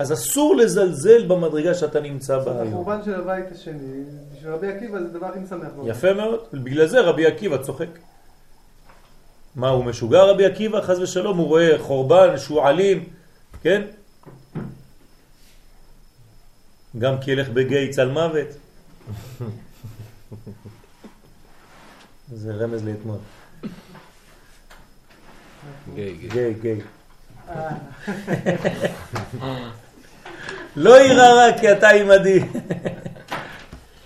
אז 0.03 0.13
אסור 0.13 0.57
לזלזל 0.57 1.27
במדרגה 1.27 1.75
שאתה 1.75 2.01
נמצא 2.01 2.39
בה 2.39 2.53
היום. 2.53 2.69
החורבן 2.69 3.05
של 3.05 3.15
הבית 3.15 3.53
השני, 3.53 4.05
בשביל 4.35 4.53
רבי 4.53 4.73
עקיבא 4.73 4.99
זה 4.99 5.09
דבר 5.09 5.27
הכי 5.27 5.39
משמח. 5.39 5.69
יפה 5.85 6.13
מאוד, 6.13 6.41
בגלל 6.53 6.87
זה 6.87 7.01
רבי 7.01 7.27
עקיבא 7.27 7.57
צוחק. 7.57 7.89
מה, 9.57 9.69
הוא 9.69 9.85
משוגע 9.85 10.23
רבי 10.23 10.47
עקיבא? 10.47 10.81
חז 10.81 11.01
ושלום, 11.01 11.39
הוא 11.39 11.47
רואה 11.47 11.79
חורבן, 11.79 12.39
שועלים, 12.39 13.05
כן? 13.63 13.83
גם 16.99 17.15
כי 17.21 17.31
ילך 17.31 17.49
בגיא 17.49 17.93
צל 17.93 18.09
מוות. 18.09 18.49
זה 22.33 22.55
רמז 22.55 22.85
לאתמול. 22.85 23.19
גיי, 25.95 26.15
גיי. 26.15 26.29
גיי, 26.29 26.55
גיי. 26.55 26.81
לא 30.77 31.01
יירא 31.01 31.27
רע 31.27 31.59
כי 31.61 31.73
אתה 31.73 31.89
עימדי. 31.89 32.41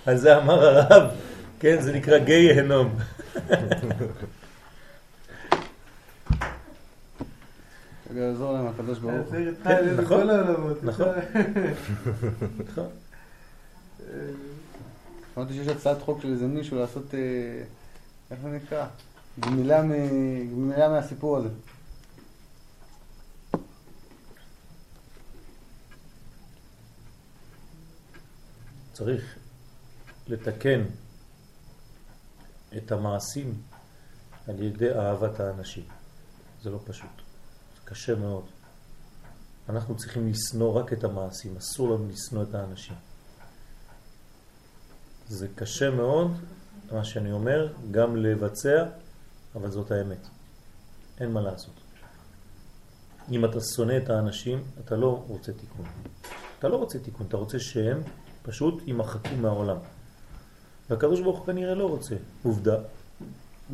על 0.07 0.16
זה 0.16 0.37
אמר 0.37 0.64
הרב, 0.64 1.11
כן, 1.61 1.80
זה 1.80 1.93
נקרא 1.93 2.18
גיי 2.18 2.61
הנום. 2.61 2.97
רגע, 8.11 8.20
יעזור 8.20 8.53
להם 8.53 8.66
הקדוש 8.66 8.99
ברוך 8.99 9.14
הוא. 9.14 9.37
כן, 9.64 9.95
נכון. 9.97 10.28
נכון. 10.82 11.09
נכון. 12.68 12.89
אמרתי 15.39 15.55
שיש 15.55 15.68
הצעת 15.68 16.03
חוק 16.03 16.22
של 16.22 16.32
איזה 16.32 16.47
מישהו 16.47 16.78
לעשות, 16.78 17.14
אה, 17.14 17.20
איך 18.30 18.39
זה 18.43 18.49
נקרא? 18.49 18.87
גמילה 19.41 20.89
מהסיפור 20.89 21.37
הזה. 21.37 21.49
צריך 28.97 29.39
לתקן 30.29 30.85
את 32.77 32.93
המעשים 32.93 33.63
על 34.49 34.63
ידי 34.63 34.95
אהבת 34.95 35.41
האנשים. 35.41 35.85
זה 36.63 36.71
לא 36.71 36.79
פשוט. 36.85 37.11
זה 37.75 37.81
קשה 37.85 38.15
מאוד. 38.15 38.45
אנחנו 39.69 39.97
צריכים 39.97 40.29
לשנוא 40.29 40.81
רק 40.81 40.93
את 40.93 41.05
המעשים, 41.05 41.57
אסור 41.57 41.95
לנו 41.95 42.09
לשנוא 42.09 42.43
את 42.43 42.55
האנשים. 42.55 42.97
זה 45.29 45.49
קשה 45.55 45.91
מאוד, 45.91 46.31
מה 46.93 47.05
שאני 47.05 47.33
אומר, 47.33 47.73
גם 47.91 48.17
לבצע, 48.17 48.85
אבל 49.55 49.71
זאת 49.71 49.91
האמת. 49.91 50.27
אין 51.21 51.33
מה 51.33 51.41
לעשות. 51.41 51.75
אם 53.31 53.45
אתה 53.45 53.59
שונא 53.77 53.97
את 54.05 54.11
האנשים, 54.11 54.65
אתה 54.85 54.97
לא 54.97 55.25
רוצה 55.29 55.53
תיקון. 55.53 55.87
אתה 56.59 56.69
לא 56.69 56.77
רוצה 56.77 56.99
תיקון, 56.99 57.27
אתה 57.27 57.37
רוצה 57.37 57.59
שהם 57.59 58.03
פשוט 58.47 58.83
יימחקו 58.87 59.29
מהעולם. 59.41 59.77
והקדוש 60.91 61.21
ברוך 61.21 61.39
הוא 61.39 61.47
כנראה 61.47 61.75
לא 61.75 61.85
רוצה. 61.89 62.15
עובדה. 62.43 62.77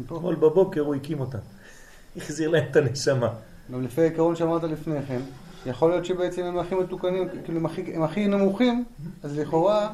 אתמול 0.07 0.35
בבוקר 0.35 0.81
הוא 0.81 0.95
הקים 0.95 1.21
אותם. 1.21 1.39
החזיר 2.17 2.49
להם 2.51 2.65
את 2.71 2.77
הנשמה. 2.77 3.29
גם 3.73 3.83
לפי 3.85 4.01
העיקרון 4.01 4.37
שאמרת 4.37 4.63
לפני 4.65 5.03
כן, 5.09 5.21
יכול 5.67 5.91
להיות 5.91 6.05
שבעצם 6.05 6.43
הם 6.43 6.59
הכי 6.59 6.75
מתוקנים, 6.75 7.29
כאילו 7.45 7.59
הם 7.59 7.67
הכי, 7.67 7.95
הם 7.95 8.03
הכי 8.03 8.27
נמוכים, 8.29 8.85
אז 9.23 9.39
לכאורה 9.39 9.91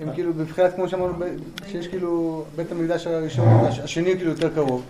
הם 0.00 0.12
כאילו 0.14 0.34
בבחינת, 0.34 0.74
כמו 0.74 0.88
שאמרנו, 0.88 1.24
שיש 1.66 1.86
כאילו 1.88 2.44
בית 2.56 2.72
המקדש 2.72 3.06
הראשון, 3.06 3.48
הש- 3.48 3.78
השני 3.78 4.16
כאילו 4.16 4.30
יותר 4.30 4.54
קרוב, 4.54 4.82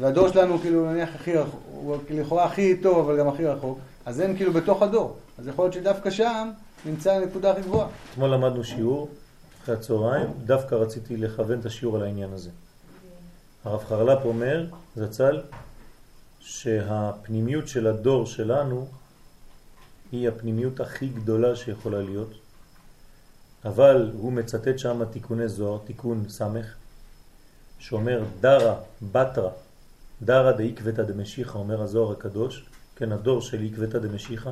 והדור 0.00 0.28
שלנו 0.28 0.58
כאילו 0.58 0.90
נניח 0.92 1.08
הכי 1.14 1.32
רחוק, 1.36 1.60
הוא 1.72 1.96
כאילו 2.06 2.20
לכאורה 2.22 2.44
הכי 2.44 2.76
טוב 2.76 2.98
אבל 2.98 3.18
גם 3.18 3.28
הכי 3.28 3.46
רחוק, 3.46 3.78
אז 4.06 4.20
הם 4.20 4.36
כאילו 4.36 4.52
בתוך 4.52 4.82
הדור, 4.82 5.16
אז 5.38 5.48
יכול 5.48 5.64
להיות 5.64 5.74
שדווקא 5.74 6.10
שם 6.10 6.50
נמצא 6.84 7.12
הנקודה 7.12 7.50
הכי 7.52 7.62
גבוהה. 7.62 7.88
אתמול 8.12 8.30
למדנו 8.30 8.64
שיעור 8.64 9.08
אחרי 9.62 9.74
הצהריים, 9.74 10.26
דווקא 10.44 10.74
רציתי 10.74 11.16
לכוון 11.16 11.60
את 11.60 11.66
השיעור 11.66 11.96
על 11.96 12.02
העניין 12.02 12.32
הזה. 12.32 12.50
הרב 13.64 13.84
חרל"פ 13.84 14.24
אומר, 14.24 14.66
זצ"ל, 14.96 15.40
שהפנימיות 16.40 17.68
של 17.68 17.86
הדור 17.86 18.26
שלנו 18.26 18.86
היא 20.12 20.28
הפנימיות 20.28 20.80
הכי 20.80 21.08
גדולה 21.08 21.56
שיכולה 21.56 22.02
להיות, 22.02 22.30
אבל 23.64 24.10
הוא 24.14 24.32
מצטט 24.32 24.78
שם 24.78 25.04
תיקוני 25.04 25.48
זוהר, 25.48 25.78
תיקון 25.86 26.24
סמך, 26.28 26.74
שאומר 27.78 28.24
דרה, 28.40 28.74
בתרה, 29.12 29.50
דרה 30.22 30.52
דאיקבתא 30.52 31.02
דמשיחא, 31.02 31.58
אומר 31.58 31.82
הזוהר 31.82 32.12
הקדוש, 32.12 32.64
כן, 32.96 33.12
הדור 33.12 33.40
של 33.40 33.60
איקבתא 33.60 33.98
דמשיחא, 33.98 34.50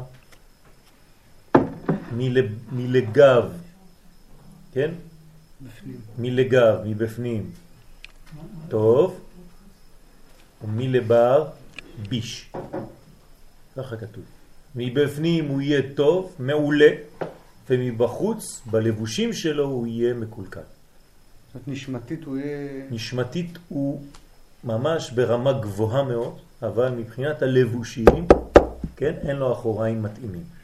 מלגב, 2.73 3.45
כן? 4.73 4.91
מלגב, 6.19 6.79
מבפנים, 6.85 7.51
טוב, 8.69 9.21
ומלבר, 10.65 11.47
ביש. 12.09 12.53
ככה 13.77 13.97
כתוב. 13.97 14.25
מבפנים 14.75 15.49
הוא 15.49 15.61
יהיה 15.61 15.83
טוב, 15.95 16.35
מעולה, 16.39 16.91
ומבחוץ, 17.71 18.63
בלבושים 18.67 19.33
שלו, 19.33 19.65
הוא 19.65 19.87
יהיה 19.87 20.15
מקולקל. 20.15 20.61
זאת 20.61 21.55
אומרת, 21.55 21.69
נשמתית 21.69 22.25
הוא 22.25 22.37
יהיה... 22.37 22.85
נשמתית 22.91 23.59
הוא 23.69 24.03
ממש 24.65 25.11
ברמה 25.11 25.53
גבוהה 25.53 26.03
מאוד, 26.03 26.39
אבל 26.63 26.91
מבחינת 26.91 27.43
הלבושים, 27.43 28.27
כן, 28.97 29.15
אין 29.29 29.37
לו 29.37 29.53
אחוריים 29.53 30.03
מתאימים. 30.03 30.58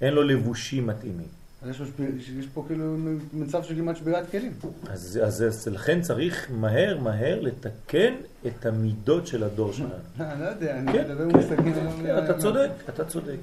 אין 0.00 0.14
לו 0.14 0.22
לבושים 0.22 0.86
מתאימים. 0.86 1.28
אז 1.62 1.68
יש, 1.70 2.28
יש 2.38 2.46
פה 2.54 2.64
כאילו 2.66 2.96
מצב 3.32 3.62
של 3.62 3.74
כמעט 3.74 3.96
שבירת 3.96 4.30
כלים. 4.30 4.52
אז, 4.88 5.20
אז, 5.24 5.42
אז 5.42 5.68
לכן 5.68 6.00
צריך 6.00 6.50
מהר 6.50 6.98
מהר 6.98 7.40
לתקן 7.40 8.14
את 8.46 8.66
המידות 8.66 9.26
של 9.26 9.44
הדור 9.44 9.72
שלנו. 9.72 9.90
אני 10.20 10.40
לא 10.40 10.46
יודע, 10.46 10.78
אני 10.78 10.92
כן, 10.92 11.10
מדבר 11.10 11.28
במושגים... 11.28 11.74
כן, 12.02 12.24
אתה 12.24 12.38
צודק, 12.38 12.70
אתה 12.88 13.04
צודק. 13.04 13.38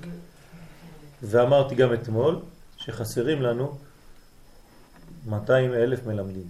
ואמרתי 1.24 1.76
גם 1.76 1.94
אתמול 1.94 2.40
שחסרים 2.78 3.42
לנו 3.42 3.78
200 5.26 5.74
אלף 5.74 6.06
מלמדים. 6.06 6.48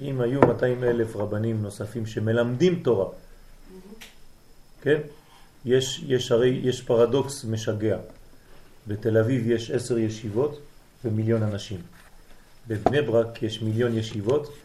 אם 0.00 0.20
היו 0.20 0.40
200 0.40 0.84
אלף 0.84 1.16
רבנים 1.16 1.62
נוספים 1.62 2.06
שמלמדים 2.06 2.80
תורה, 2.82 3.06
כן? 4.82 5.00
יש, 5.64 6.04
יש 6.06 6.32
הרי, 6.32 6.60
יש 6.62 6.82
פרדוקס 6.82 7.44
משגע. 7.44 7.98
בתל 8.86 9.18
אביב 9.18 9.50
יש 9.50 9.70
עשר 9.70 9.98
ישיבות 9.98 10.60
ומיליון 11.04 11.42
אנשים. 11.42 11.80
בבני 12.68 13.02
ברק 13.02 13.42
יש 13.42 13.62
מיליון 13.62 13.98
ישיבות 13.98 14.56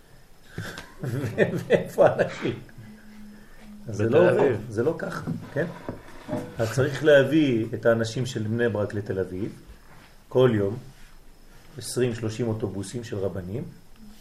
ואיפה 1.68 2.08
אנשים? 2.14 2.60
זה 3.88 4.10
לא 4.10 4.32
עובד. 4.32 4.56
זה 4.70 4.84
לא 4.84 4.96
ככה, 4.98 5.32
כן? 5.54 5.66
אז 6.58 6.72
צריך 6.72 7.04
להביא 7.04 7.66
את 7.74 7.86
האנשים 7.86 8.26
של 8.26 8.44
בני 8.44 8.70
ברק 8.70 8.94
לתל 8.94 9.20
אביב 9.20 9.52
כל 10.30 10.52
יום, 10.54 10.78
20-30 11.80 11.82
אוטובוסים 12.42 13.04
של 13.04 13.18
רבנים, 13.18 13.64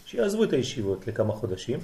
שיעזבו 0.05 0.43
את 0.43 0.53
הישיבות 0.53 1.07
לכמה 1.07 1.33
חודשים, 1.33 1.79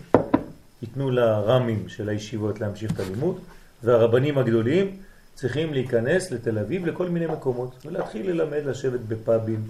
ייתנו 0.82 1.11
לרמים 1.11 1.89
של 1.89 2.09
הישיבות 2.09 2.59
להמשיך 2.59 2.91
את 2.91 2.99
הלימוד, 2.99 3.39
והרבנים 3.84 4.38
הגדולים 4.38 4.97
צריכים 5.36 5.73
להיכנס 5.73 6.31
לתל 6.31 6.59
אביב 6.59 6.86
לכל 6.86 7.09
מיני 7.09 7.27
מקומות, 7.27 7.86
ולהתחיל 7.86 8.29
ללמד, 8.29 8.65
לשבת 8.65 8.99
בפאבים, 8.99 9.67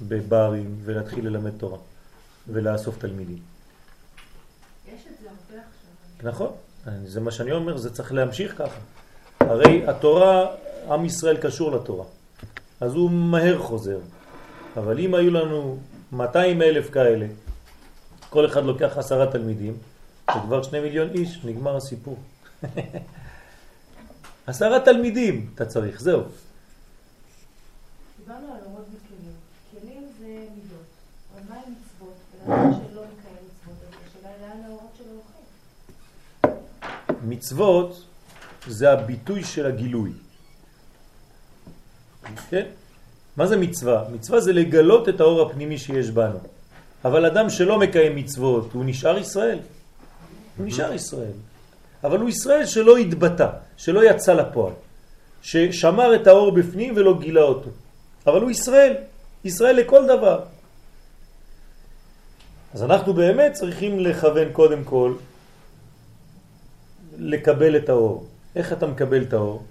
בברים, 0.00 0.76
ולהתחיל 0.84 1.26
ללמד 1.26 1.50
תורה. 1.56 1.78
ולאסוף 2.48 2.98
תלמידים. 2.98 3.38
יש 4.86 4.92
את 4.92 5.12
זה 5.22 5.28
הרבה 5.28 5.62
עכשיו. 5.68 6.30
נכון, 6.30 6.52
זה 7.06 7.20
מה 7.20 7.30
שאני 7.30 7.52
אומר, 7.52 7.76
זה 7.76 7.94
צריך 7.94 8.12
להמשיך 8.12 8.58
ככה. 8.58 8.80
הרי 9.40 9.88
התורה, 9.88 10.46
עם 10.90 11.04
ישראל 11.04 11.36
קשור 11.36 11.72
לתורה, 11.72 12.04
אז 12.80 12.94
הוא 12.94 13.10
מהר 13.10 13.58
חוזר. 13.58 13.98
אבל 14.76 14.98
אם 14.98 15.14
היו 15.14 15.30
לנו 15.30 15.78
200 16.12 16.62
אלף 16.62 16.90
כאלה, 16.90 17.26
כל 18.30 18.46
אחד 18.46 18.64
לוקח 18.64 18.98
עשרה 18.98 19.32
תלמידים, 19.32 19.76
זה 20.34 20.40
כבר 20.42 20.62
שני 20.62 20.80
מיליון 20.80 21.08
איש, 21.10 21.44
נגמר 21.44 21.76
הסיפור. 21.76 22.18
עשרה 24.48 24.80
תלמידים 24.80 25.50
אתה 25.54 25.66
צריך, 25.66 26.00
זהו. 26.00 26.22
דיברנו 28.18 28.46
על 28.54 28.60
אורות 28.66 28.84
וכלים. 28.88 29.32
כלים 29.70 30.02
זה 30.18 30.26
מידות. 30.26 30.86
אבל 31.34 31.42
מה 31.48 31.54
עם 31.66 31.72
מצוות? 31.72 32.14
ולאדם 32.46 32.72
שלא 32.72 33.02
מקיים 33.02 33.36
מצוות, 33.46 33.76
אז 33.82 33.94
השאלה 34.08 34.34
היא 34.34 34.40
לאן 34.42 34.64
האורות 34.66 34.90
שלו 34.98 35.12
הולכים. 36.42 36.64
מצוות 37.28 38.04
זה 38.66 38.92
הביטוי 38.92 39.44
של 39.44 39.66
הגילוי. 39.66 40.12
כן? 42.50 42.66
מה 43.36 43.46
זה 43.46 43.56
מצווה? 43.56 44.04
מצווה 44.12 44.40
זה 44.40 44.52
לגלות 44.52 45.08
את 45.08 45.20
האור 45.20 45.42
הפנימי 45.42 45.78
שיש 45.78 46.10
בנו. 46.10 46.38
אבל 47.04 47.26
אדם 47.26 47.50
שלא 47.50 47.78
מקיים 47.78 48.16
מצוות, 48.16 48.72
הוא 48.72 48.84
נשאר 48.84 49.18
ישראל. 49.18 49.58
הוא 50.56 50.66
נשאר 50.66 50.92
ישראל. 50.92 51.32
אבל 52.04 52.18
הוא 52.18 52.28
ישראל 52.28 52.66
שלא 52.66 52.96
התבטא, 52.96 53.48
שלא 53.76 54.10
יצא 54.10 54.32
לפועל. 54.32 54.72
ששמר 55.42 56.14
את 56.14 56.26
האור 56.26 56.52
בפנים 56.52 56.94
ולא 56.96 57.18
גילה 57.20 57.42
אותו. 57.42 57.70
אבל 58.26 58.40
הוא 58.40 58.50
ישראל. 58.50 58.94
ישראל 59.44 59.76
לכל 59.76 60.06
דבר. 60.06 60.40
אז 62.74 62.82
אנחנו 62.82 63.14
באמת 63.14 63.52
צריכים 63.52 64.00
לכוון 64.00 64.52
קודם 64.52 64.84
כל 64.84 65.14
לקבל 67.18 67.76
את 67.76 67.88
האור. 67.88 68.26
איך 68.56 68.72
אתה 68.72 68.86
מקבל 68.86 69.22
את 69.22 69.32
האור? 69.32 69.62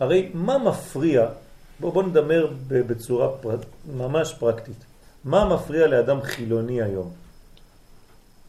הרי 0.00 0.30
מה 0.34 0.58
מפריע, 0.58 1.26
בוא, 1.80 1.92
בוא 1.92 2.02
נדמר 2.02 2.52
בצורה 2.68 3.28
פר... 3.40 3.56
ממש 3.96 4.34
פרקטית, 4.38 4.84
מה 5.24 5.54
מפריע 5.54 5.86
לאדם 5.86 6.22
חילוני 6.22 6.82
היום 6.82 7.10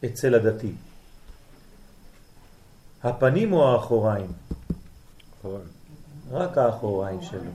אצל 0.04 0.34
הדתי? 0.34 0.72
הפנים 3.04 3.52
או 3.52 3.72
האחוריים? 3.72 4.32
רק 6.32 6.58
האחוריים 6.58 7.22
שלו. 7.22 7.50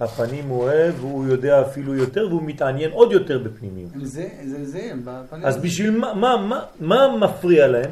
הפנים 0.00 0.48
הוא 0.48 0.62
אוהב, 0.62 1.04
והוא 1.04 1.26
יודע 1.26 1.62
אפילו 1.62 1.94
יותר, 1.94 2.26
והוא 2.28 2.42
מתעניין 2.42 2.90
עוד 2.90 3.12
יותר 3.12 3.38
בפנימיות. 3.38 3.90
זה, 4.02 4.28
זה, 4.44 4.66
זה, 4.66 4.92
בפנים. 5.04 5.44
אז 5.44 5.56
בשביל 5.56 5.90
מה, 5.90 6.14
מה, 6.14 6.36
מה, 6.36 6.64
מה 6.80 7.16
מפריע 7.16 7.66
להם? 7.66 7.90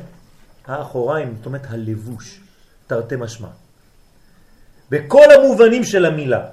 האחוריים, 0.66 1.34
זאת 1.36 1.46
אומרת 1.46 1.62
הלבוש, 1.68 2.40
תרתי 2.86 3.16
משמע. 3.16 3.48
בכל 4.90 5.24
המובנים 5.30 5.84
של 5.84 6.04
המילה. 6.06 6.46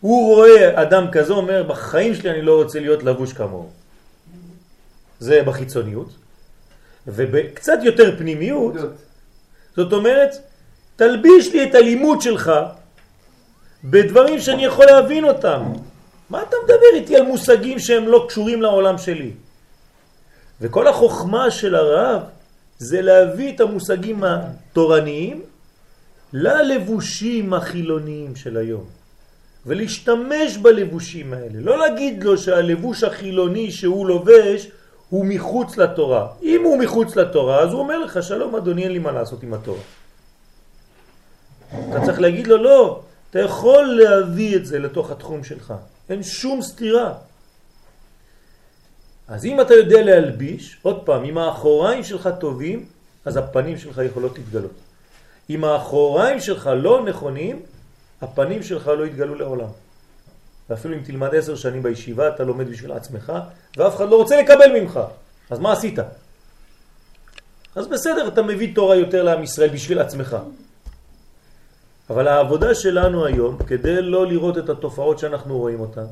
הוא 0.00 0.34
רואה 0.34 0.82
אדם 0.82 1.10
כזה, 1.12 1.32
אומר, 1.32 1.62
בחיים 1.62 2.14
שלי 2.14 2.30
אני 2.30 2.42
לא 2.42 2.62
רוצה 2.62 2.80
להיות 2.80 3.02
לבוש 3.02 3.32
כמוהו. 3.32 3.70
זה 5.18 5.42
בחיצוניות. 5.42 6.08
ובקצת 7.06 7.78
יותר 7.82 8.18
פנימיות, 8.18 8.74
זאת 9.76 9.92
אומרת, 9.92 10.30
תלביש 10.96 11.52
לי 11.52 11.64
את 11.64 11.74
הלימוד 11.74 12.20
שלך 12.20 12.52
בדברים 13.84 14.40
שאני 14.40 14.64
יכול 14.64 14.86
להבין 14.86 15.24
אותם. 15.24 15.62
מה 16.30 16.42
אתה 16.42 16.56
מדבר 16.64 16.94
איתי 16.94 17.16
על 17.16 17.22
מושגים 17.22 17.78
שהם 17.78 18.08
לא 18.08 18.24
קשורים 18.28 18.62
לעולם 18.62 18.98
שלי? 18.98 19.30
וכל 20.60 20.88
החוכמה 20.88 21.50
של 21.50 21.74
הרב 21.74 22.22
זה 22.78 23.02
להביא 23.02 23.54
את 23.54 23.60
המושגים 23.60 24.24
התורניים 24.24 25.42
ללבושים 26.32 27.54
החילוניים 27.54 28.36
של 28.36 28.56
היום. 28.56 28.84
ולהשתמש 29.66 30.56
בלבושים 30.56 31.32
האלה. 31.32 31.60
לא 31.60 31.78
להגיד 31.78 32.24
לו 32.24 32.38
שהלבוש 32.38 33.04
החילוני 33.04 33.70
שהוא 33.70 34.06
לובש 34.06 34.68
הוא 35.10 35.26
מחוץ 35.26 35.76
לתורה. 35.76 36.28
אם 36.42 36.60
הוא 36.64 36.78
מחוץ 36.78 37.16
לתורה, 37.16 37.60
אז 37.60 37.72
הוא 37.72 37.80
אומר 37.80 37.98
לך, 37.98 38.22
שלום 38.22 38.56
אדוני, 38.56 38.82
אין 38.82 38.92
לי 38.92 38.98
מה 38.98 39.12
לעשות 39.12 39.42
עם 39.42 39.54
התורה. 39.54 39.80
אתה 41.68 42.00
צריך 42.04 42.20
להגיד 42.20 42.46
לו, 42.46 42.56
לא, 42.56 43.02
אתה 43.30 43.40
יכול 43.40 43.84
להביא 43.84 44.56
את 44.56 44.66
זה 44.66 44.78
לתוך 44.78 45.10
התחום 45.10 45.44
שלך. 45.44 45.74
אין 46.08 46.22
שום 46.22 46.62
סתירה. 46.62 47.14
אז 49.28 49.44
אם 49.44 49.60
אתה 49.60 49.74
יודע 49.74 50.02
להלביש, 50.02 50.78
עוד 50.82 51.02
פעם, 51.04 51.24
אם 51.24 51.38
האחוריים 51.38 52.04
שלך 52.04 52.28
טובים, 52.40 52.86
אז 53.24 53.36
הפנים 53.36 53.78
שלך 53.78 53.98
יכולות 53.98 54.38
להתגלות. 54.38 54.74
אם 55.50 55.64
האחוריים 55.64 56.40
שלך 56.40 56.70
לא 56.76 57.04
נכונים, 57.04 57.62
הפנים 58.22 58.62
שלך 58.62 58.86
לא 58.86 59.06
יתגלו 59.06 59.34
לעולם. 59.34 59.68
ואפילו 60.70 60.94
אם 60.94 61.02
תלמד 61.02 61.34
עשר 61.34 61.56
שנים 61.56 61.82
בישיבה, 61.82 62.28
אתה 62.28 62.44
לומד 62.44 62.68
בשביל 62.68 62.92
עצמך, 62.92 63.32
ואף 63.76 63.96
אחד 63.96 64.08
לא 64.08 64.16
רוצה 64.16 64.42
לקבל 64.42 64.80
ממך. 64.80 65.00
אז 65.50 65.58
מה 65.58 65.72
עשית? 65.72 65.98
אז 67.76 67.86
בסדר, 67.86 68.28
אתה 68.28 68.42
מביא 68.42 68.74
תורה 68.74 68.96
יותר 68.96 69.22
לעם 69.22 69.42
ישראל 69.42 69.68
בשביל 69.68 69.98
עצמך. 69.98 70.36
אבל 72.10 72.28
העבודה 72.28 72.74
שלנו 72.74 73.26
היום, 73.26 73.58
כדי 73.66 74.02
לא 74.02 74.26
לראות 74.26 74.58
את 74.58 74.68
התופעות 74.68 75.18
שאנחנו 75.18 75.58
רואים 75.58 75.80
אותן, 75.80 76.04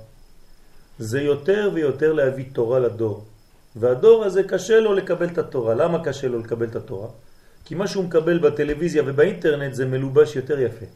זה 0.98 1.20
יותר 1.20 1.70
ויותר 1.74 2.12
להביא 2.12 2.44
תורה 2.52 2.78
לדור. 2.78 3.24
והדור 3.76 4.24
הזה 4.24 4.42
קשה 4.42 4.80
לו 4.80 4.94
לקבל 4.94 5.26
את 5.26 5.38
התורה. 5.38 5.74
למה 5.74 6.04
קשה 6.04 6.28
לו 6.28 6.38
לקבל 6.38 6.66
את 6.66 6.76
התורה? 6.76 7.08
כי 7.64 7.74
מה 7.74 7.86
שהוא 7.86 8.04
מקבל 8.04 8.38
בטלוויזיה 8.38 9.02
ובאינטרנט 9.06 9.74
זה 9.74 9.86
מלובש 9.86 10.36
יותר 10.36 10.60
יפה. 10.60 10.86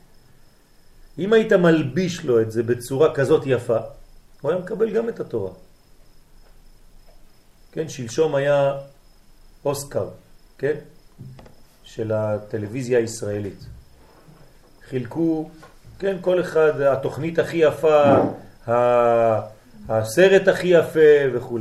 אם 1.19 1.33
היית 1.33 1.53
מלביש 1.53 2.25
לו 2.25 2.41
את 2.41 2.51
זה 2.51 2.63
בצורה 2.63 3.15
כזאת 3.15 3.43
יפה, 3.47 3.79
הוא 4.41 4.51
היה 4.51 4.61
מקבל 4.61 4.91
גם 4.91 5.09
את 5.09 5.21
התורה. 5.21 5.51
כן, 7.79 7.89
שלשום 7.89 8.35
היה 8.35 8.75
אוסקר, 9.65 10.09
כן, 10.59 10.75
של 11.85 12.13
הטלוויזיה 12.13 12.99
הישראלית. 12.99 13.67
חילקו, 14.89 15.51
כן, 15.99 16.17
כל 16.21 16.41
אחד, 16.41 16.81
התוכנית 16.81 17.39
הכי 17.39 17.57
יפה, 17.57 18.03
הסרט 19.89 20.49
הכי 20.49 20.67
יפה 20.67 21.01
וכו'. 21.35 21.59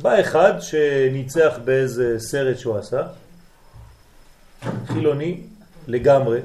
בא 0.00 0.20
אחד 0.20 0.52
שניצח 0.60 1.58
באיזה 1.64 2.14
סרט 2.18 2.58
שהוא 2.58 2.76
עשה, 2.76 3.02
חילוני 4.86 5.40
לגמרי, 5.86 6.40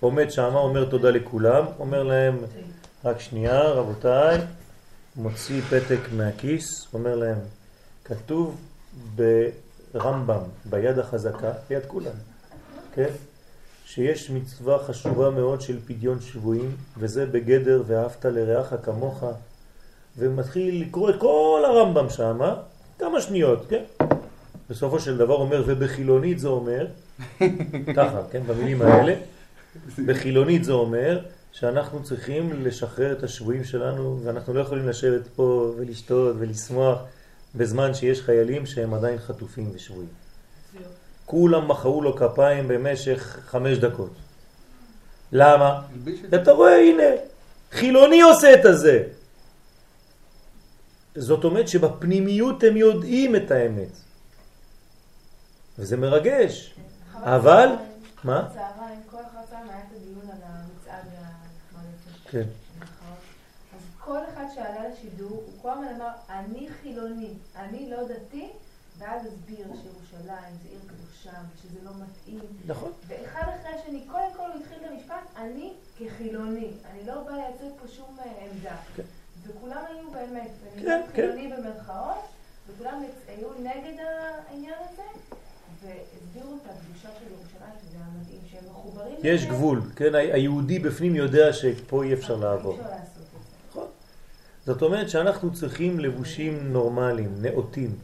עומד 0.00 0.30
שם, 0.30 0.54
אומר 0.54 0.84
תודה 0.84 1.10
לכולם, 1.10 1.64
אומר 1.78 2.02
להם, 2.02 2.38
רק 3.04 3.20
שנייה 3.20 3.62
רבותיי, 3.62 4.38
מוציא 5.16 5.60
פתק 5.60 6.00
מהכיס, 6.16 6.86
אומר 6.94 7.14
להם, 7.16 7.38
כתוב 8.04 8.56
ברמב"ם, 9.14 10.42
ביד 10.64 10.98
החזקה, 10.98 11.52
ביד 11.68 11.82
כולם, 11.86 12.14
כן? 12.94 13.10
שיש 13.84 14.30
מצווה 14.30 14.78
חשובה 14.78 15.30
מאוד 15.30 15.60
של 15.60 15.78
פדיון 15.86 16.20
שבויים, 16.20 16.76
וזה 16.98 17.26
בגדר 17.26 17.82
ואהבת 17.86 18.24
לרעך 18.24 18.74
כמוך, 18.82 19.24
ומתחיל 20.18 20.82
לקרוא 20.82 21.10
את 21.10 21.14
כל 21.18 21.62
הרמב"ם 21.66 22.10
שם, 22.10 22.38
כמה 22.98 23.20
שניות, 23.20 23.66
כן? 23.68 23.84
בסופו 24.70 25.00
של 25.00 25.16
דבר 25.18 25.34
אומר, 25.34 25.62
ובחילונית 25.66 26.38
זה 26.38 26.48
אומר, 26.48 26.86
ככה, 27.96 28.20
כן, 28.30 28.42
במילים 28.46 28.82
האלה, 28.82 29.14
בחילונית 30.06 30.64
זה 30.64 30.72
אומר 30.72 31.20
שאנחנו 31.52 32.02
צריכים 32.02 32.64
לשחרר 32.64 33.12
את 33.12 33.22
השבויים 33.22 33.64
שלנו, 33.64 34.20
ואנחנו 34.24 34.54
לא 34.54 34.60
יכולים 34.60 34.88
לשבת 34.88 35.26
פה 35.36 35.74
ולשתות 35.76 36.36
ולשמוח 36.38 36.98
בזמן 37.54 37.94
שיש 37.94 38.22
חיילים 38.22 38.66
שהם 38.66 38.94
עדיין 38.94 39.18
חטופים 39.18 39.70
ושבויים. 39.74 40.08
כולם 41.26 41.68
מחאו 41.68 42.02
לו 42.02 42.16
כפיים 42.16 42.68
במשך 42.68 43.38
חמש 43.46 43.78
דקות. 43.78 44.12
למה? 45.32 45.82
אתה 46.34 46.52
רואה, 46.52 46.78
הנה, 46.80 47.02
חילוני 47.72 48.22
עושה 48.22 48.54
את 48.54 48.64
הזה. 48.64 49.02
זאת 51.14 51.44
אומרת 51.44 51.68
שבפנימיות 51.68 52.64
הם 52.64 52.76
יודעים 52.76 53.36
את 53.36 53.50
האמת. 53.50 53.88
וזה 55.78 55.96
מרגש. 55.96 56.74
אבל, 57.14 57.68
מה? 58.24 58.48
צהריים, 58.54 59.00
כל 59.10 59.16
אחר 59.16 59.46
צהריים 59.50 59.68
היה 59.68 59.78
את 59.78 59.96
הדיון 59.96 60.30
על 60.30 60.38
המצעד 60.42 61.04
והנחמד 61.06 61.90
יפה. 61.94 62.21
כן. 62.32 62.48
אז 63.74 63.80
כל 63.98 64.18
אחד 64.32 64.44
שעלה 64.54 64.88
לשידור, 64.88 65.30
הוא 65.30 65.62
כל 65.62 65.70
הזמן 65.70 65.88
אמר, 65.94 66.10
אני 66.28 66.68
חילוני, 66.82 67.34
אני 67.56 67.90
לא 67.90 68.08
דתי, 68.08 68.48
ואז 68.98 69.26
הסביר 69.26 69.66
שירושלים 69.66 70.54
זה 70.62 70.68
עיר 70.68 70.80
קדושה, 70.86 71.30
ושזה 71.54 71.84
לא 71.84 71.90
מתאים. 71.94 72.40
נכון. 72.66 72.92
ואחד 73.06 73.40
אחרי 73.40 73.74
השני, 73.74 74.04
קודם 74.10 74.34
כל 74.36 74.50
הוא 74.50 74.60
התחיל 74.60 74.78
את 74.84 74.90
המשפט, 74.90 75.36
אני 75.36 75.72
כחילוני. 75.98 76.70
אני 76.90 77.06
לא 77.06 77.22
באה 77.22 77.36
לייצג 77.36 77.78
פה 77.80 77.88
שום 77.88 78.16
אה, 78.18 78.46
עמדה. 78.50 78.76
כן. 78.96 79.02
וכולם 79.42 79.82
היו 79.88 80.10
באמת, 80.10 80.50
כן, 80.74 80.82
כן, 80.82 81.02
כן. 81.14 81.32
חילוני 81.32 81.52
במרכאות, 81.56 82.24
וכולם 82.68 83.02
היו 83.28 83.48
נגד 83.58 84.04
העניין 84.48 84.74
הזה, 84.90 85.02
והסבירו 85.84 86.56
את 86.56 86.70
הקדושה 86.70 87.08
של 87.18 87.26
ירושלים, 87.30 87.74
שזה 87.82 87.96
היה 87.96 88.06
מדהים, 88.20 88.40
שהם 88.50 88.70
מחוברים 88.70 89.14
יש 89.22 89.46
גבול, 89.46 89.80
כן? 89.96 90.14
היהודי 90.14 90.78
בפנים 90.78 91.14
יודע 91.14 91.52
שפה 91.52 92.02
אי 92.02 92.12
אפשר 92.12 92.36
לעבור. 92.36 92.76
זה. 92.76 93.80
זאת 94.66 94.82
אומרת 94.82 95.10
שאנחנו 95.10 95.52
צריכים 95.52 96.00
לבושים 96.00 96.72
נורמליים, 96.72 97.34
נאותים. 97.40 97.94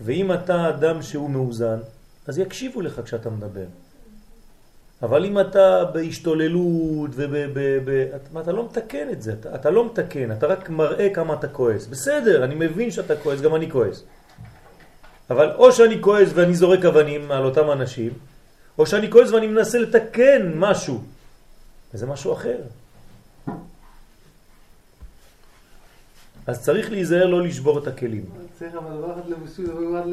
ואם 0.00 0.32
אתה 0.32 0.68
אדם 0.68 1.02
שהוא 1.02 1.30
מאוזן, 1.30 1.78
אז 2.26 2.38
יקשיבו 2.38 2.80
לך 2.80 3.00
כשאתה 3.04 3.30
מדבר. 3.30 3.66
אבל 5.02 5.24
אם 5.24 5.40
אתה 5.40 5.84
בהשתוללות 5.84 7.10
וב... 7.10 7.36
ב, 7.54 7.78
ב, 7.84 7.90
אתה, 8.16 8.40
אתה 8.40 8.52
לא 8.52 8.64
מתקן 8.64 9.08
את 9.12 9.22
זה, 9.22 9.32
אתה, 9.32 9.54
אתה 9.54 9.70
לא 9.70 9.86
מתקן, 9.86 10.32
אתה 10.32 10.46
רק 10.46 10.70
מראה 10.70 11.08
כמה 11.14 11.34
אתה 11.34 11.48
כועס. 11.48 11.86
בסדר, 11.86 12.44
אני 12.44 12.54
מבין 12.54 12.90
שאתה 12.90 13.16
כועס, 13.16 13.40
גם 13.40 13.54
אני 13.54 13.70
כועס. 13.70 14.04
אבל 15.30 15.52
או 15.54 15.72
שאני 15.72 16.02
כועס 16.02 16.28
ואני 16.34 16.54
זורק 16.54 16.84
אבנים 16.84 17.30
על 17.30 17.44
אותם 17.44 17.70
אנשים, 17.70 18.12
או 18.78 18.86
שאני 18.86 19.10
כועס 19.10 19.30
ואני 19.30 19.46
מנסה 19.46 19.78
לתקן 19.78 20.52
משהו. 20.54 21.02
וזה 21.94 22.06
משהו 22.06 22.32
אחר. 22.32 22.58
אז 26.46 26.62
צריך 26.62 26.90
להיזהר 26.90 27.26
לא 27.26 27.42
לשבור 27.42 27.78
את 27.78 27.86
הכלים. 27.86 28.24
צריך 28.58 28.74
אבל 28.74 28.96
דבר 28.96 29.12
אחד 29.12 29.28
לבושים, 29.30 29.66
דבר 29.66 30.00
אחד 30.00 30.08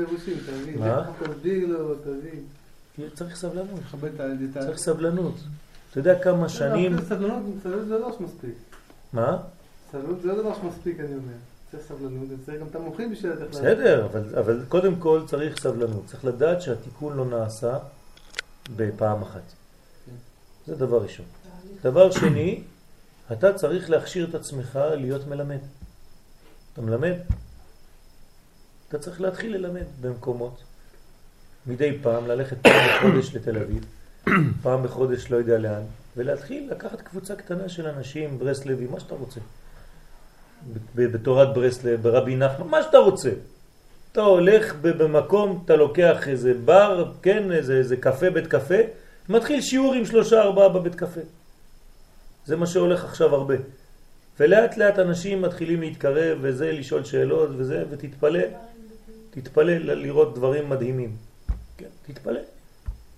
מבין? 0.62 0.80
מה? 0.80 1.06
תסביר 1.20 1.68
לו, 1.68 1.96
תבין. 1.96 3.10
צריך 3.14 3.36
סבלנות. 3.36 3.80
צריך 4.54 4.78
סבלנות. 4.78 5.36
אתה 5.92 6.00
יודע 6.00 6.20
כמה 6.20 6.50
שנים... 6.50 6.94
לא, 6.94 7.02
סבלנות, 7.02 7.42
סבלנות 7.64 7.88
זה 7.88 7.98
לא 7.98 8.16
שמספיק. 8.18 8.54
מה? 9.14 9.38
סבלנות 9.92 10.22
זה 10.22 10.28
לא 10.28 10.42
דבר 10.42 10.54
שמספיק, 10.62 11.00
אני 11.00 11.08
אומר. 11.08 11.38
צריך 11.72 11.84
סבלנות, 11.88 12.28
וצריך 12.30 12.62
גם 12.62 12.68
את 12.68 12.76
המוחים 12.76 13.12
בשביל 13.12 13.34
להם. 13.34 13.50
בסדר, 13.50 14.06
אבל, 14.06 14.36
אבל 14.40 14.66
קודם 14.70 14.96
כל 14.96 15.22
צריך 15.28 15.60
סבלנות. 15.60 16.06
צריך 16.06 16.26
לדעת 16.26 16.62
שהתיקון 16.62 17.18
לא 17.18 17.26
נעשה 17.26 17.78
בפעם 18.76 19.22
אחת. 19.22 19.42
זה 20.68 20.76
דבר 20.76 21.04
ראשון. 21.04 21.26
דבר 21.82 22.12
שני, 22.12 22.64
אתה 23.32 23.54
צריך 23.54 23.90
להכשיר 23.90 24.30
את 24.30 24.36
עצמך 24.36 24.80
להיות 24.96 25.28
מלמד. 25.28 25.60
אתה 26.74 26.82
מלמד? 26.82 27.14
אתה 28.90 29.00
צריך 29.00 29.22
להתחיל 29.22 29.56
ללמד 29.56 29.86
במקומות. 30.02 30.64
מדי 31.68 32.00
פעם 32.02 32.28
ללכת 32.28 32.58
פעם 32.62 32.90
בחודש 32.98 33.36
לתל 33.36 33.58
אביב, 33.58 33.86
פעם 34.64 34.84
בחודש 34.84 35.32
לא 35.32 35.38
יודע 35.38 35.58
לאן, 35.58 35.82
ולהתחיל 36.18 36.72
לקחת 36.72 37.02
קבוצה 37.02 37.36
קטנה 37.36 37.70
של 37.70 37.88
אנשים, 37.88 38.40
ברסלבי, 38.40 38.86
מה 38.88 39.00
שאתה 39.00 39.16
רוצה. 39.16 39.40
בתורת 40.96 41.54
ברסלב, 41.54 42.02
ברבי 42.02 42.36
נחמן, 42.36 42.68
מה 42.68 42.84
שאתה 42.84 42.98
רוצה. 42.98 43.30
אתה 44.12 44.22
הולך 44.22 44.76
במקום, 44.82 45.62
אתה 45.66 45.76
לוקח 45.76 46.28
איזה 46.28 46.54
בר, 46.66 47.12
כן, 47.22 47.52
איזה, 47.52 47.74
איזה 47.78 47.98
קפה, 47.98 48.30
בית 48.30 48.48
קפה, 48.48 48.76
מתחיל 49.30 49.62
שיעור 49.62 49.94
עם 49.94 50.06
שלושה 50.06 50.42
ארבעה 50.42 50.70
בבית 50.70 50.96
קפה. 50.96 51.22
זה 52.46 52.56
מה 52.56 52.68
שהולך 52.68 53.06
עכשיו 53.06 53.36
הרבה. 53.36 53.56
ולאט 54.40 54.78
לאט 54.78 55.00
אנשים 55.00 55.42
מתחילים 55.42 55.82
להתקרב 55.82 56.38
וזה, 56.42 56.72
לשאול 56.72 57.04
שאלות 57.04 57.50
וזה, 57.58 57.84
ותתפלא, 57.90 58.40
תתפלא 59.32 59.74
לראות 59.78 60.36
דברים 60.36 60.70
מדהימים. 60.70 61.16
כן, 61.78 61.88
תתפלא. 62.08 62.40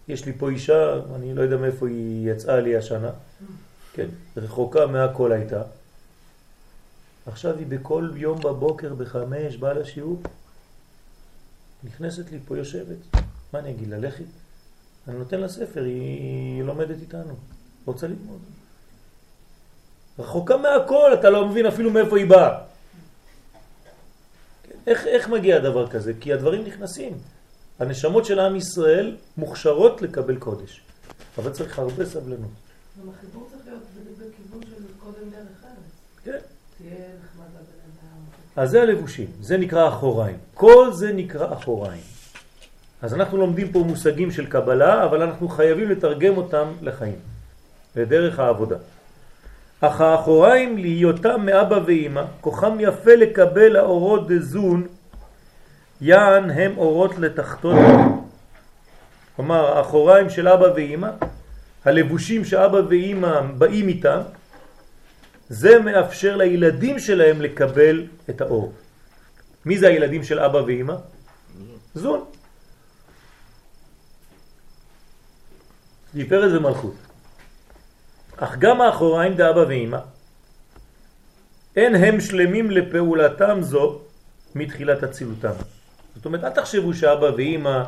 יש 0.07 0.25
לי 0.25 0.33
פה 0.33 0.49
אישה, 0.49 0.99
אני 1.15 1.33
לא 1.33 1.41
יודע 1.41 1.57
מאיפה 1.57 1.87
היא 1.87 2.31
יצאה 2.31 2.59
לי 2.59 2.77
השנה, 2.77 3.09
כן, 3.93 4.07
רחוקה 4.37 4.85
מהכל 4.87 5.31
הייתה. 5.31 5.61
עכשיו 7.31 7.57
היא 7.57 7.67
בכל 7.67 8.09
יום 8.15 8.39
בבוקר 8.41 8.93
בחמש 8.93 9.57
באה 9.57 9.73
לשיעור, 9.73 10.21
נכנסת 11.83 12.31
לי 12.31 12.39
פה 12.47 12.57
יושבת, 12.57 12.97
מה 13.53 13.59
אני 13.59 13.71
אגיד, 13.71 13.87
ללכת? 13.89 14.25
אני 15.07 15.17
נותן 15.17 15.39
לה 15.39 15.47
ספר, 15.47 15.83
היא, 15.83 16.01
היא 16.01 16.63
לומדת 16.63 16.97
איתנו, 17.01 17.33
רוצה 17.85 18.07
ללמוד. 18.07 18.39
רחוקה 20.19 20.57
מהכל, 20.57 21.11
אתה 21.13 21.29
לא 21.29 21.47
מבין 21.47 21.65
אפילו 21.65 21.91
מאיפה 21.91 22.17
היא 22.17 22.29
באה. 22.29 22.61
איך, 24.87 25.07
איך 25.07 25.29
מגיע 25.29 25.59
דבר 25.59 25.89
כזה? 25.89 26.13
כי 26.19 26.33
הדברים 26.33 26.63
נכנסים. 26.65 27.17
הנשמות 27.79 28.25
של 28.25 28.39
עם 28.39 28.55
ישראל 28.55 29.17
מוכשרות 29.37 30.01
לקבל 30.01 30.37
קודש, 30.37 30.81
אבל 31.37 31.51
צריך 31.51 31.79
הרבה 31.79 32.05
סבלנות. 32.05 32.51
גם 33.01 33.09
החיבור 33.09 33.47
צריך 33.51 33.65
להיות 33.65 33.83
בכיוון 34.17 34.61
של 34.61 34.83
קודם 34.99 35.29
דרך 35.29 35.63
ארץ. 35.63 36.23
כן. 36.23 36.39
תהיה 36.77 36.95
נחמד 36.95 37.45
לבן 37.45 37.79
אדם. 37.85 38.19
אז 38.59 38.69
זה 38.69 38.81
הלבושים, 38.81 39.27
זה 39.41 39.57
נקרא 39.57 39.87
אחוריים. 39.87 40.37
כל 40.53 40.93
זה 40.93 41.13
נקרא 41.13 41.53
אחוריים. 41.53 42.01
אז 43.01 43.13
אנחנו 43.13 43.37
לומדים 43.37 43.71
פה 43.71 43.79
מושגים 43.79 44.31
של 44.31 44.45
קבלה, 44.45 45.05
אבל 45.05 45.21
אנחנו 45.21 45.47
חייבים 45.47 45.89
לתרגם 45.89 46.37
אותם 46.37 46.67
לחיים, 46.81 47.19
לדרך 47.95 48.39
העבודה. 48.39 48.75
אך 49.81 50.01
האחוריים 50.01 50.77
להיותם 50.77 51.45
מאבא 51.45 51.79
ואמא, 51.85 52.23
כוחם 52.41 52.77
יפה 52.79 53.15
לקבל 53.15 53.75
האורות 53.75 54.27
דזון, 54.27 54.87
יען 56.01 56.49
הם 56.49 56.77
אורות 56.77 57.17
לתחתון. 57.17 57.77
כלומר, 59.35 59.77
האחוריים 59.77 60.29
של 60.29 60.47
אבא 60.47 60.67
ואמא, 60.75 61.09
הלבושים 61.85 62.45
שאבא 62.45 62.81
ואמא 62.89 63.41
באים 63.57 63.87
איתם, 63.87 64.19
זה 65.49 65.79
מאפשר 65.79 66.37
לילדים 66.37 66.99
שלהם 66.99 67.41
לקבל 67.41 68.07
את 68.29 68.41
האור. 68.41 68.73
מי 69.65 69.77
זה 69.77 69.87
הילדים 69.87 70.23
של 70.23 70.39
אבא 70.39 70.57
ואמא? 70.57 70.95
זון. 71.95 72.25
תפארת 76.17 76.51
ומלכות. 76.51 76.95
אך 78.37 78.57
גם 78.57 78.81
האחוריים 78.81 79.33
דאבא 79.33 79.59
ואמא, 79.59 79.99
אין 81.75 81.95
הם 81.95 82.21
שלמים 82.21 82.71
לפעולתם 82.71 83.57
זו 83.61 83.99
מתחילת 84.55 85.03
הצילותם. 85.03 85.53
זאת 86.15 86.25
אומרת, 86.25 86.43
אל 86.43 86.49
תחשבו 86.49 86.93
שאבא 86.93 87.29
ואמא 87.37 87.83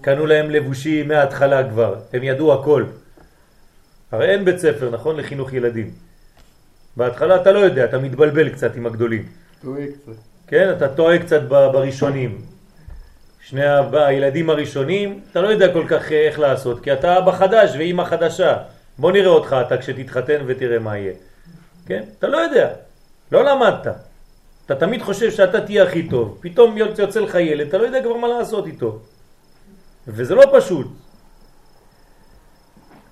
קנו 0.00 0.26
להם 0.26 0.50
לבושים 0.50 1.08
מההתחלה 1.08 1.70
כבר, 1.70 2.00
הם 2.12 2.22
ידעו 2.22 2.54
הכל. 2.54 2.84
הרי 4.12 4.30
אין 4.30 4.44
בית 4.44 4.58
ספר, 4.58 4.90
נכון? 4.90 5.16
לחינוך 5.16 5.52
ילדים. 5.52 5.90
בהתחלה 6.96 7.36
אתה 7.36 7.52
לא 7.52 7.58
יודע, 7.58 7.84
אתה 7.84 7.98
מתבלבל 7.98 8.48
קצת 8.48 8.76
עם 8.76 8.86
הגדולים. 8.86 9.28
טועה 9.62 9.82
קצת. 9.86 10.12
כן, 10.46 10.72
אתה 10.76 10.88
טועה 10.88 11.18
קצת 11.18 11.42
בראשונים. 11.42 12.40
שני 13.40 13.62
הילדים 13.92 14.50
הראשונים, 14.50 15.20
אתה 15.30 15.40
לא 15.40 15.48
יודע 15.48 15.72
כל 15.72 15.84
כך 15.88 16.12
אה, 16.12 16.26
איך 16.26 16.38
לעשות, 16.38 16.80
כי 16.80 16.92
אתה 16.92 17.18
אבא 17.18 17.32
חדש 17.32 17.70
ואימא 17.78 18.04
חדשה. 18.04 18.56
בוא 18.98 19.12
נראה 19.12 19.28
אותך 19.28 19.56
אתה 19.66 19.76
כשתתחתן 19.76 20.42
ותראה 20.46 20.78
מה 20.78 20.98
יהיה. 20.98 21.12
כן? 21.86 22.02
אתה 22.18 22.28
לא 22.28 22.36
יודע, 22.36 22.70
לא 23.32 23.44
למדת. 23.44 23.86
אתה 24.66 24.74
תמיד 24.74 25.02
חושב 25.02 25.30
שאתה 25.30 25.60
תהיה 25.60 25.82
הכי 25.82 26.08
טוב, 26.08 26.38
פתאום 26.40 26.76
יוצא 26.76 27.20
לך 27.20 27.34
ילד, 27.34 27.68
אתה 27.68 27.78
לא 27.78 27.82
יודע 27.82 28.02
כבר 28.02 28.16
מה 28.16 28.28
לעשות 28.28 28.66
איתו. 28.66 28.98
וזה 30.08 30.34
לא 30.34 30.44
פשוט. 30.52 30.86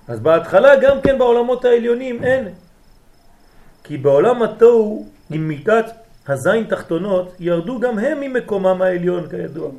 אז 0.07 0.19
בהתחלה 0.19 0.75
גם 0.75 1.01
כן 1.01 1.17
בעולמות 1.17 1.65
העליונים 1.65 2.23
אין. 2.23 2.49
כי 3.83 3.97
בעולם 3.97 4.43
התוהו 4.43 5.09
עם 5.31 5.47
מיטת 5.47 5.85
הזין 6.27 6.63
תחתונות 6.63 7.35
ירדו 7.39 7.79
גם 7.79 7.99
הם 7.99 8.19
ממקומם 8.19 8.81
העליון 8.81 9.29
כידוע. 9.29 9.71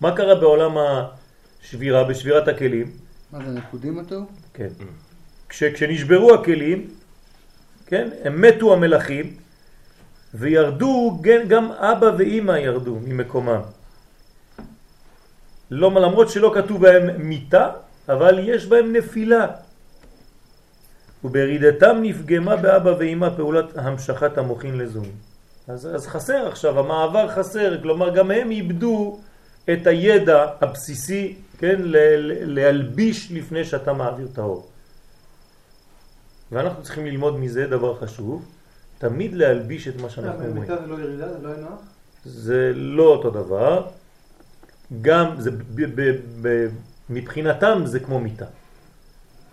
מה 0.00 0.16
קרה 0.16 0.34
בעולם 0.34 0.76
השבירה, 0.78 2.04
בשבירת 2.04 2.48
הכלים? 2.48 2.90
מה 3.32 3.38
זה, 3.44 3.50
נקודים 3.50 3.98
אותו? 3.98 4.26
כן. 4.54 4.68
כש, 5.48 5.64
כשנשברו 5.64 6.34
הכלים, 6.34 6.90
כן, 7.86 8.08
הם 8.24 8.40
מתו 8.40 8.72
המלאכים 8.72 9.36
וירדו, 10.34 11.18
גם, 11.20 11.48
גם 11.48 11.72
אבא 11.72 12.10
ואימא 12.18 12.52
ירדו 12.52 12.98
ממקומם. 13.04 13.60
לא, 15.70 15.90
למרות 15.90 16.30
שלא 16.30 16.52
כתוב 16.54 16.80
בהם 16.80 17.28
מיטה, 17.28 17.70
אבל 18.08 18.48
יש 18.48 18.66
בהם 18.66 18.92
נפילה. 18.92 19.46
ובירידתם 21.26 21.96
נפגמה 22.02 22.56
באבא 22.56 22.90
ואימא 22.98 23.30
פעולת 23.36 23.78
המשכת 23.78 24.38
המוחין 24.38 24.78
לזום. 24.78 25.06
אז, 25.68 25.86
אז 25.94 26.06
חסר 26.06 26.48
עכשיו, 26.48 26.78
המעבר 26.78 27.28
חסר, 27.28 27.82
כלומר 27.82 28.14
גם 28.14 28.30
הם 28.30 28.50
איבדו 28.50 29.18
את 29.72 29.86
הידע 29.86 30.46
הבסיסי, 30.60 31.36
כן, 31.58 31.80
להלביש 32.42 33.32
לפני 33.32 33.64
שאתה 33.64 33.92
מעביר 33.92 34.28
את 34.32 34.38
האור. 34.38 34.66
ואנחנו 36.52 36.82
צריכים 36.82 37.06
ללמוד 37.06 37.38
מזה 37.38 37.66
דבר 37.66 37.98
חשוב, 37.98 38.44
תמיד 38.98 39.34
להלביש 39.34 39.88
את 39.88 40.00
מה 40.00 40.10
שאנחנו 40.10 40.46
אומרים. 40.46 40.66
זה 40.66 40.86
לא 40.86 41.00
ירידה, 41.00 41.28
זה 41.28 41.48
לא 41.48 41.56
נוח? 41.56 41.80
זה 42.24 42.72
לא 42.74 43.02
אותו 43.02 43.30
דבר, 43.30 43.86
גם 45.02 45.26
זה 45.38 45.50
ב, 45.50 46.00
ב, 46.00 46.16
ב, 46.42 46.68
מבחינתם 47.10 47.82
זה 47.84 48.00
כמו 48.00 48.20
מיטה, 48.20 48.46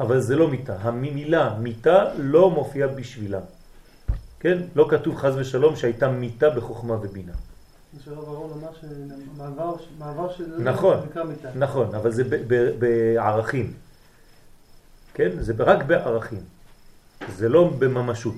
אבל 0.04 0.20
זה 0.20 0.36
לא 0.36 0.48
מיטה, 0.48 0.76
המילה 0.82 1.56
מיטה 1.60 2.04
לא 2.18 2.50
מופיעה 2.50 2.88
בשבילה, 2.88 3.40
כן? 4.40 4.58
לא 4.76 4.88
כתוב 4.90 5.16
חז 5.16 5.34
ושלום 5.38 5.76
שהייתה 5.76 6.08
מיטה 6.08 6.50
בחוכמה 6.50 6.94
ובינה, 7.02 7.32
מעבר 10.00 10.32
של... 10.32 10.44
נכון. 10.60 10.98
נכון, 11.56 11.96
אבל 11.96 12.12
זה 12.12 12.24
בערכים. 12.80 13.74
כן? 15.14 15.30
זה 15.40 15.54
רק 15.60 15.84
בערכים. 15.84 16.40
זה 17.36 17.50
לא 17.50 17.70
בממשות. 17.80 18.36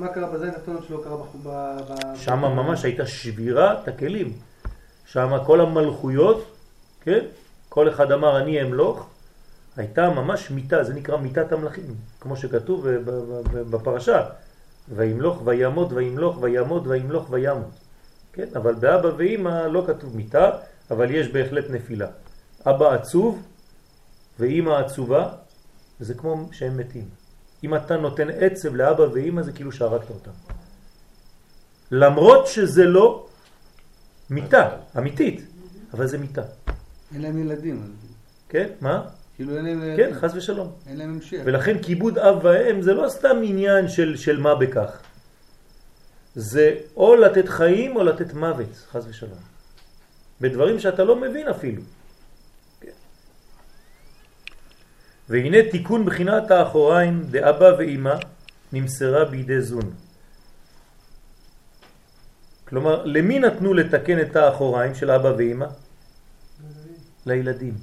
מה- 0.00 0.08
קרה 0.08 0.30
בזין 0.30 0.48
התחתונות 0.48 0.84
שלא 0.88 1.00
קרה. 1.04 1.16
ב- 1.44 2.16
שם 2.16 2.38
ממש 2.38 2.84
הייתה 2.84 3.06
שבירת 3.06 3.88
הכלים. 3.88 4.32
שם 5.06 5.36
כל 5.46 5.60
המלכויות, 5.60 6.44
כן? 7.00 7.24
כל 7.68 7.88
אחד 7.88 8.12
אמר 8.12 8.38
אני 8.42 8.62
אמלוך, 8.62 9.07
הייתה 9.78 10.10
ממש 10.10 10.50
מיטה, 10.50 10.84
זה 10.84 10.94
נקרא 10.94 11.16
מיטת 11.16 11.52
המלכים, 11.52 11.84
כמו 12.20 12.36
שכתוב 12.36 12.88
ב- 12.88 13.70
בפרשה. 13.70 14.28
וימלוך 14.88 15.42
וימות 15.44 15.92
וימלוך 15.92 16.38
וימות 16.42 16.86
וימלוך 16.86 17.30
וימות. 17.30 17.70
כן? 18.32 18.46
אבל 18.56 18.74
באבא 18.74 19.10
ואימא 19.16 19.66
לא 19.66 19.84
כתוב 19.86 20.16
מיטה, 20.16 20.50
אבל 20.90 21.10
יש 21.10 21.28
בהחלט 21.28 21.70
נפילה. 21.70 22.08
אבא 22.66 22.88
עצוב 22.94 23.42
ואימא 24.38 24.70
עצובה, 24.70 25.28
זה 26.00 26.14
כמו 26.14 26.48
שהם 26.52 26.76
מתים. 26.76 27.08
אם 27.64 27.74
אתה 27.74 27.96
נותן 27.96 28.28
עצב 28.30 28.74
לאבא 28.74 29.02
ואימא 29.02 29.42
זה 29.42 29.52
כאילו 29.52 29.72
שהרגת 29.72 30.10
אותם. 30.10 30.30
למרות 31.90 32.46
שזה 32.46 32.84
לא 32.84 33.26
מיטה, 34.30 34.70
אמיתית, 34.98 35.40
אבל 35.94 36.06
זה 36.06 36.18
מיטה. 36.18 36.42
אין 37.14 37.22
להם 37.22 37.38
ילדים. 37.38 37.92
כן? 38.48 38.68
מה? 38.80 39.17
כאילו 39.38 39.56
אין 39.56 39.64
להם 39.64 39.96
כן. 39.96 40.10
חס 40.14 40.34
ושלום. 40.34 40.72
אין 40.86 40.96
להם 40.96 41.14
המשך. 41.14 41.40
ולכן 41.44 41.82
כיבוד 41.82 42.18
אב 42.18 42.38
ואם 42.42 42.82
זה 42.82 42.94
לא 42.94 43.08
סתם 43.08 43.36
עניין 43.44 43.88
של, 43.88 44.16
של 44.16 44.40
מה 44.40 44.54
בכך. 44.54 45.00
זה 46.34 46.74
או 46.96 47.16
לתת 47.16 47.48
חיים 47.48 47.96
או 47.96 48.04
לתת 48.04 48.34
מוות, 48.34 48.86
חס 48.90 49.04
ושלום. 49.08 49.38
בדברים 50.40 50.78
שאתה 50.78 51.04
לא 51.04 51.16
מבין 51.16 51.48
אפילו. 51.48 51.82
כן. 52.80 52.90
והנה 55.28 55.70
תיקון 55.70 56.04
בחינת 56.04 56.50
האחוריים 56.50 57.26
דאבא 57.30 57.70
ואימא 57.78 58.14
נמסרה 58.72 59.24
בידי 59.24 59.60
זון. 59.60 59.94
כלומר, 62.68 63.04
למי 63.04 63.38
נתנו 63.38 63.74
לתקן 63.74 64.20
את 64.20 64.36
האחוריים 64.36 64.94
של 64.94 65.10
אבא 65.10 65.32
ואימא? 65.38 65.66
לילדים. 67.26 67.74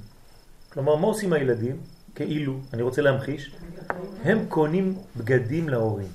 כלומר, 0.76 0.96
מה 0.96 1.06
עושים 1.06 1.32
הילדים? 1.32 1.76
כאילו, 2.14 2.60
אני 2.72 2.82
רוצה 2.82 3.02
להמחיש, 3.02 3.56
הם 4.24 4.46
קונים 4.48 4.94
בגדים 5.16 5.68
להורים. 5.68 6.08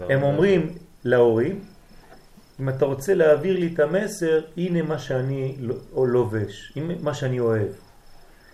הם 0.00 0.22
אומרים 0.22 0.72
להורים, 1.04 1.60
אם 2.60 2.68
אתה 2.68 2.84
רוצה 2.84 3.14
להעביר 3.14 3.58
לי 3.58 3.70
את 3.74 3.80
המסר, 3.80 4.40
הנה 4.56 4.82
מה 4.82 4.98
שאני 4.98 5.56
לא- 5.60 6.08
לובש, 6.08 6.72
מה 7.00 7.14
שאני 7.14 7.40
אוהב. 7.40 7.68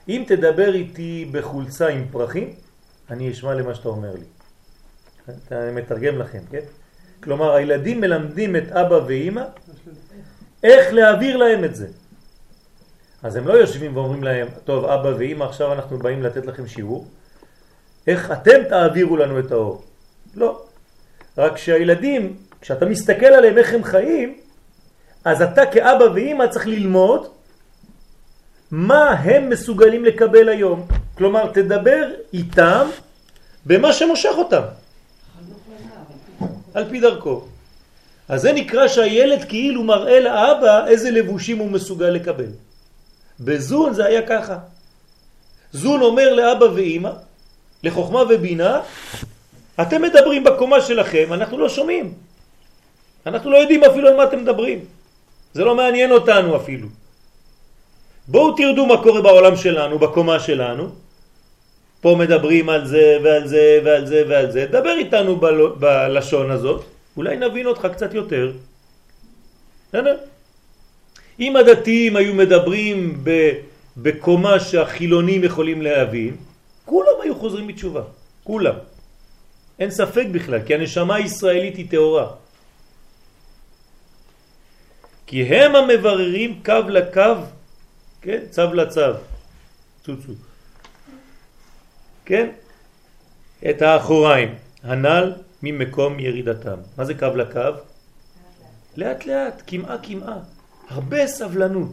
אם 0.09 0.25
תדבר 0.27 0.75
איתי 0.75 1.29
בחולצה 1.33 1.89
עם 1.89 2.05
פרחים, 2.11 2.55
אני 3.11 3.31
אשמע 3.31 3.55
למה 3.55 3.75
שאתה 3.75 3.89
אומר 3.89 4.15
לי. 4.15 4.27
אני 5.53 5.73
מתרגם 5.73 6.19
לכם, 6.19 6.41
כן? 6.51 6.63
כלומר, 7.23 7.55
הילדים 7.55 8.01
מלמדים 8.01 8.57
את 8.57 8.69
אבא 8.73 8.95
ואימא 9.07 9.45
איך 10.63 10.93
להעביר 10.93 11.37
להם 11.37 11.65
את 11.65 11.75
זה. 11.77 11.89
אז 13.23 13.37
הם 13.37 13.49
לא 13.49 13.53
יושבים 13.53 13.97
ואומרים 13.97 14.25
להם, 14.25 14.49
טוב, 14.65 14.85
אבא 14.85 15.13
ואמא, 15.19 15.45
עכשיו 15.45 15.73
אנחנו 15.73 15.99
באים 15.99 16.23
לתת 16.23 16.47
לכם 16.47 16.67
שיעור, 16.67 17.07
איך 18.07 18.33
אתם 18.33 18.65
תעבירו 18.69 19.17
לנו 19.17 19.39
את 19.39 19.53
האור. 19.53 19.83
לא. 20.35 20.63
רק 21.39 21.57
שהילדים, 21.57 22.37
כשאתה 22.61 22.87
מסתכל 22.87 23.27
עליהם 23.27 23.59
איך 23.59 23.75
הם 23.75 23.85
חיים, 23.85 24.37
אז 25.25 25.43
אתה 25.43 25.67
כאבא 25.67 26.05
ואמא 26.15 26.47
צריך 26.47 26.67
ללמוד 26.67 27.29
מה 28.71 29.11
הם 29.11 29.51
מסוגלים 29.51 30.05
לקבל 30.05 30.49
היום. 30.49 30.87
כלומר, 31.15 31.53
תדבר 31.53 32.11
איתם 32.33 32.87
במה 33.67 33.93
שמושך 33.93 34.33
אותם. 34.39 34.63
על 36.75 36.85
פי 36.91 37.01
דרכו. 37.01 37.45
אז 38.29 38.43
זה 38.43 38.53
נקרא 38.53 38.89
שהילד 38.89 39.45
כאילו 39.49 39.85
מראה 39.85 40.21
לאבא 40.21 40.87
איזה 40.87 41.11
לבושים 41.11 41.59
הוא 41.59 41.71
מסוגל 41.71 42.11
לקבל. 42.11 42.51
בזון 43.41 43.95
זה 43.95 44.05
היה 44.05 44.23
ככה. 44.27 44.59
זון 45.73 46.01
אומר 46.03 46.35
לאבא 46.35 46.65
ואימא, 46.65 47.11
לחוכמה 47.83 48.23
ובינה, 48.31 48.81
אתם 49.81 50.03
מדברים 50.03 50.45
בקומה 50.45 50.81
שלכם, 50.81 51.33
אנחנו 51.33 51.59
לא 51.59 51.69
שומעים. 51.69 52.13
אנחנו 53.27 53.51
לא 53.51 53.57
יודעים 53.57 53.85
אפילו 53.85 54.09
על 54.09 54.17
מה 54.17 54.25
אתם 54.25 54.39
מדברים. 54.43 54.85
זה 55.55 55.65
לא 55.65 55.75
מעניין 55.75 56.11
אותנו 56.11 56.57
אפילו. 56.57 56.89
בואו 58.29 58.57
תרדו 58.57 58.87
מה 58.87 59.03
קורה 59.03 59.21
בעולם 59.23 59.57
שלנו, 59.57 59.99
בקומה 59.99 60.41
שלנו. 60.41 60.89
פה 62.01 62.17
מדברים 62.19 62.69
על 62.69 62.87
זה 62.87 63.19
ועל 63.25 63.49
זה 63.49 63.81
ועל 63.85 64.07
זה 64.07 64.23
ועל 64.29 64.51
זה. 64.51 64.67
דבר 64.67 64.95
איתנו 64.99 65.37
בל... 65.37 65.67
בלשון 65.79 66.51
הזאת, 66.51 66.85
אולי 67.17 67.37
נבין 67.37 67.67
אותך 67.67 67.89
קצת 67.93 68.15
יותר. 68.15 68.53
בסדר? 69.89 70.17
אם 71.41 71.57
הדתיים 71.57 72.17
היו 72.17 72.35
מדברים. 72.35 73.25
בקומה 74.03 74.61
שהחילונים 74.61 75.45
יכולים 75.45 75.83
להבין, 75.83 76.37
כולם 76.85 77.17
היו 77.23 77.35
חוזרים 77.35 77.67
בתשובה. 77.67 78.03
כולם. 78.45 78.75
אין 79.79 79.91
ספק 79.91 80.27
בכלל, 80.33 80.63
כי 80.67 80.75
הנשמה 80.75 81.15
הישראלית 81.15 81.77
היא 81.77 81.91
תאורה. 81.91 82.31
כי 85.27 85.43
הם 85.43 85.77
המבררים 85.77 86.61
קו 86.65 86.89
לקו, 86.89 87.35
כן? 88.23 88.41
צו 88.51 88.75
לצו, 88.75 89.01
צוצו. 90.05 90.33
כן? 92.25 92.51
את 93.71 93.83
האחוריים, 93.83 94.55
הנ"ל 94.83 95.33
ממקום 95.63 96.21
ירידתם. 96.21 96.79
מה 96.97 97.05
זה 97.05 97.15
קו 97.15 97.27
לקו? 97.37 97.83
לאט 98.97 99.27
לאט, 99.27 99.63
כמעה 99.67 99.99
כמעה. 100.03 100.39
הרבה 100.89 101.27
סבלנות. 101.27 101.93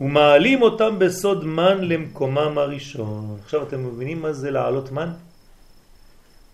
ומעלים 0.00 0.62
אותם 0.62 0.98
בסוד 0.98 1.44
מן 1.44 1.84
למקומם 1.84 2.58
הראשון. 2.58 3.38
עכשיו 3.44 3.62
אתם 3.62 3.86
מבינים 3.86 4.22
מה 4.22 4.32
זה 4.32 4.50
לעלות 4.50 4.92
מן? 4.92 5.12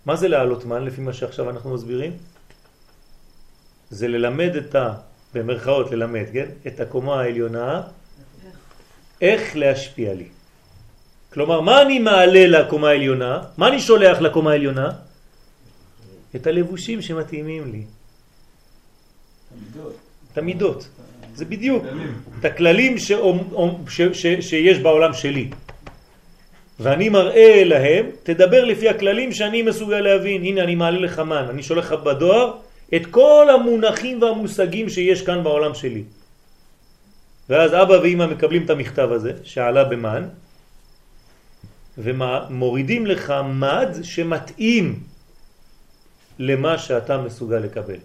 מה 0.05 0.15
זה 0.15 0.27
לעלות 0.27 0.65
מן 0.65 0.83
לפי 0.83 1.01
מה 1.01 1.13
שעכשיו 1.13 1.49
אנחנו 1.49 1.73
מסבירים? 1.73 2.11
זה 3.89 4.07
ללמד 4.07 4.55
את 4.55 4.75
ה... 4.75 4.93
במרכאות 5.33 5.91
ללמד, 5.91 6.25
כן? 6.33 6.49
את 6.67 6.79
הקומה 6.79 7.21
העליונה 7.21 7.81
איך 9.21 9.55
להשפיע 9.55 10.13
לי. 10.13 10.27
כלומר, 11.33 11.61
מה 11.61 11.81
אני 11.81 11.99
מעלה 11.99 12.47
לקומה 12.47 12.89
העליונה? 12.89 13.41
מה 13.57 13.67
אני 13.67 13.79
שולח 13.81 14.21
לקומה 14.21 14.51
העליונה? 14.51 14.89
את 16.35 16.47
הלבושים 16.47 17.01
שמתאימים 17.01 17.71
לי. 17.71 17.83
את 20.33 20.37
המידות. 20.37 20.87
זה 21.35 21.45
בדיוק. 21.45 21.83
את 22.39 22.45
הכללים 22.45 22.97
ש... 22.97 23.11
ש... 23.89 24.01
ש... 24.01 24.25
שיש 24.39 24.79
בעולם 24.79 25.13
שלי. 25.13 25.49
ואני 26.79 27.09
מראה 27.09 27.63
להם, 27.63 28.05
תדבר 28.23 28.65
לפי 28.65 28.89
הכללים 28.89 29.31
שאני 29.31 29.61
מסוגל 29.61 29.99
להבין. 29.99 30.43
הנה, 30.43 30.63
אני 30.63 30.75
מעלה 30.75 30.99
לך 30.99 31.19
מן, 31.19 31.45
אני 31.49 31.63
שולח 31.63 31.91
לך 31.91 31.99
בדואר 32.03 32.53
את 32.95 33.05
כל 33.05 33.47
המונחים 33.49 34.21
והמושגים 34.21 34.89
שיש 34.89 35.21
כאן 35.21 35.43
בעולם 35.43 35.73
שלי. 35.73 36.03
ואז 37.49 37.73
אבא 37.73 37.93
ואמא 37.93 38.25
מקבלים 38.25 38.65
את 38.65 38.69
המכתב 38.69 39.09
הזה, 39.11 39.31
שעלה 39.43 39.83
במן, 39.83 40.23
ומורידים 41.97 43.05
לך 43.05 43.33
מד 43.53 43.89
שמתאים 44.03 44.99
למה 46.39 46.77
שאתה 46.77 47.17
מסוגל 47.17 47.57
לקבל. 47.57 47.99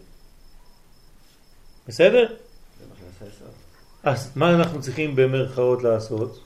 בסדר? 1.88 2.34
אז 4.02 4.30
מה 4.36 4.54
אנחנו 4.54 4.82
צריכים 4.82 5.16
במרכאות 5.16 5.82
לעשות? 5.82 6.44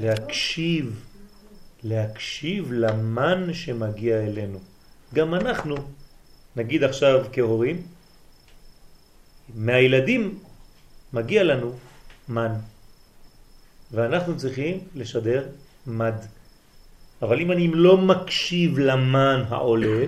להקשיב, 0.00 1.04
להקשיב 1.82 2.72
למן 2.72 3.54
שמגיע 3.54 4.18
אלינו. 4.18 4.58
גם 5.14 5.34
אנחנו, 5.34 5.74
נגיד 6.56 6.84
עכשיו 6.84 7.24
כהורים, 7.32 7.82
מהילדים 9.54 10.38
מגיע 11.12 11.42
לנו 11.42 11.72
מן, 12.28 12.52
ואנחנו 13.92 14.36
צריכים 14.36 14.78
לשדר 14.94 15.48
מד. 15.86 16.14
אבל 17.22 17.40
אם 17.40 17.52
אני 17.52 17.68
לא 17.68 17.96
מקשיב 17.96 18.78
למן 18.78 19.44
העולה, 19.48 20.04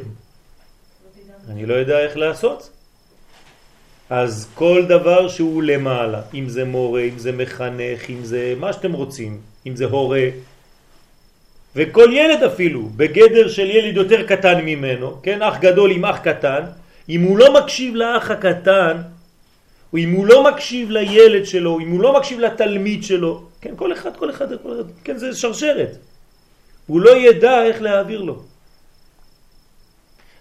אני 1.48 1.66
לא 1.66 1.74
יודע 1.74 1.98
איך 1.98 2.16
לעשות. 2.16 2.73
אז 4.10 4.48
כל 4.54 4.84
דבר 4.88 5.28
שהוא 5.28 5.62
למעלה, 5.62 6.20
אם 6.34 6.48
זה 6.48 6.64
מורה, 6.64 7.00
אם 7.00 7.18
זה 7.18 7.32
מחנך, 7.32 8.10
אם 8.10 8.24
זה 8.24 8.54
מה 8.58 8.72
שאתם 8.72 8.92
רוצים, 8.92 9.40
אם 9.66 9.76
זה 9.76 9.84
הורה, 9.84 10.28
וכל 11.76 12.10
ילד 12.12 12.42
אפילו, 12.42 12.88
בגדר 12.96 13.48
של 13.48 13.70
ילד 13.70 13.96
יותר 13.96 14.26
קטן 14.26 14.64
ממנו, 14.64 15.22
כן, 15.22 15.42
אח 15.42 15.58
גדול 15.58 15.90
עם 15.90 16.04
אח 16.04 16.18
קטן, 16.18 16.62
אם 17.08 17.20
הוא 17.22 17.38
לא 17.38 17.54
מקשיב 17.54 17.94
לאח 17.94 18.30
הקטן, 18.30 18.96
או 19.92 19.98
אם 19.98 20.10
הוא 20.12 20.26
לא 20.26 20.44
מקשיב 20.44 20.90
לילד 20.90 21.46
שלו, 21.46 21.80
אם 21.80 21.90
הוא 21.90 22.00
לא 22.00 22.18
מקשיב 22.18 22.38
לתלמיד 22.40 23.04
שלו, 23.04 23.46
כן, 23.60 23.72
כל 23.76 23.92
אחד, 23.92 24.16
כל 24.16 24.30
אחד, 24.30 24.46
כל 24.62 24.72
אחד, 24.72 24.88
כן, 25.04 25.16
זה 25.16 25.34
שרשרת. 25.34 25.96
הוא 26.86 27.00
לא 27.00 27.16
ידע 27.16 27.62
איך 27.62 27.82
להעביר 27.82 28.22
לו. 28.22 28.42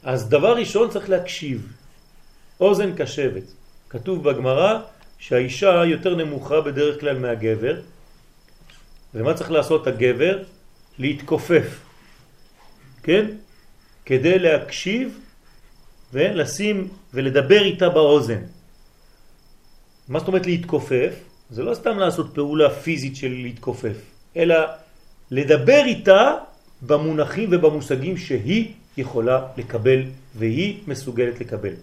אז 0.04 0.30
דבר 0.30 0.54
ראשון 0.58 0.90
צריך 0.90 1.10
להקשיב, 1.10 1.68
אוזן 2.60 2.96
קשבת. 2.96 3.44
כתוב 3.90 4.30
בגמרא 4.30 4.80
שהאישה 5.18 5.86
יותר 5.86 6.16
נמוכה 6.16 6.62
בדרך 6.62 7.00
כלל 7.00 7.20
מהגבר, 7.20 7.82
ומה 9.14 9.34
צריך 9.34 9.52
לעשות 9.52 9.88
הגבר? 9.88 10.44
להתכופף, 11.00 11.80
כן? 13.04 13.26
כדי 14.06 14.40
להקשיב 14.40 15.20
ולשים 16.14 16.88
ולדבר 17.14 17.62
איתה 17.64 17.90
באוזן. 17.90 18.42
מה 20.08 20.20
זאת 20.20 20.28
אומרת 20.28 20.46
להתכופף? 20.46 21.14
זה 21.50 21.64
לא 21.64 21.74
סתם 21.74 22.00
לעשות 22.00 22.36
פעולה 22.36 22.70
פיזית 22.70 23.16
של 23.16 23.30
להתכופף, 23.30 23.98
אלא 24.38 24.56
לדבר 25.32 25.82
איתה 25.86 26.32
במונחים 26.82 27.50
ובמושגים 27.52 28.18
שהיא 28.18 28.74
יכולה 28.98 29.48
לקבל 29.58 30.04
והיא 30.36 30.80
מסוגלת 30.88 31.40
לקבל. 31.40 31.74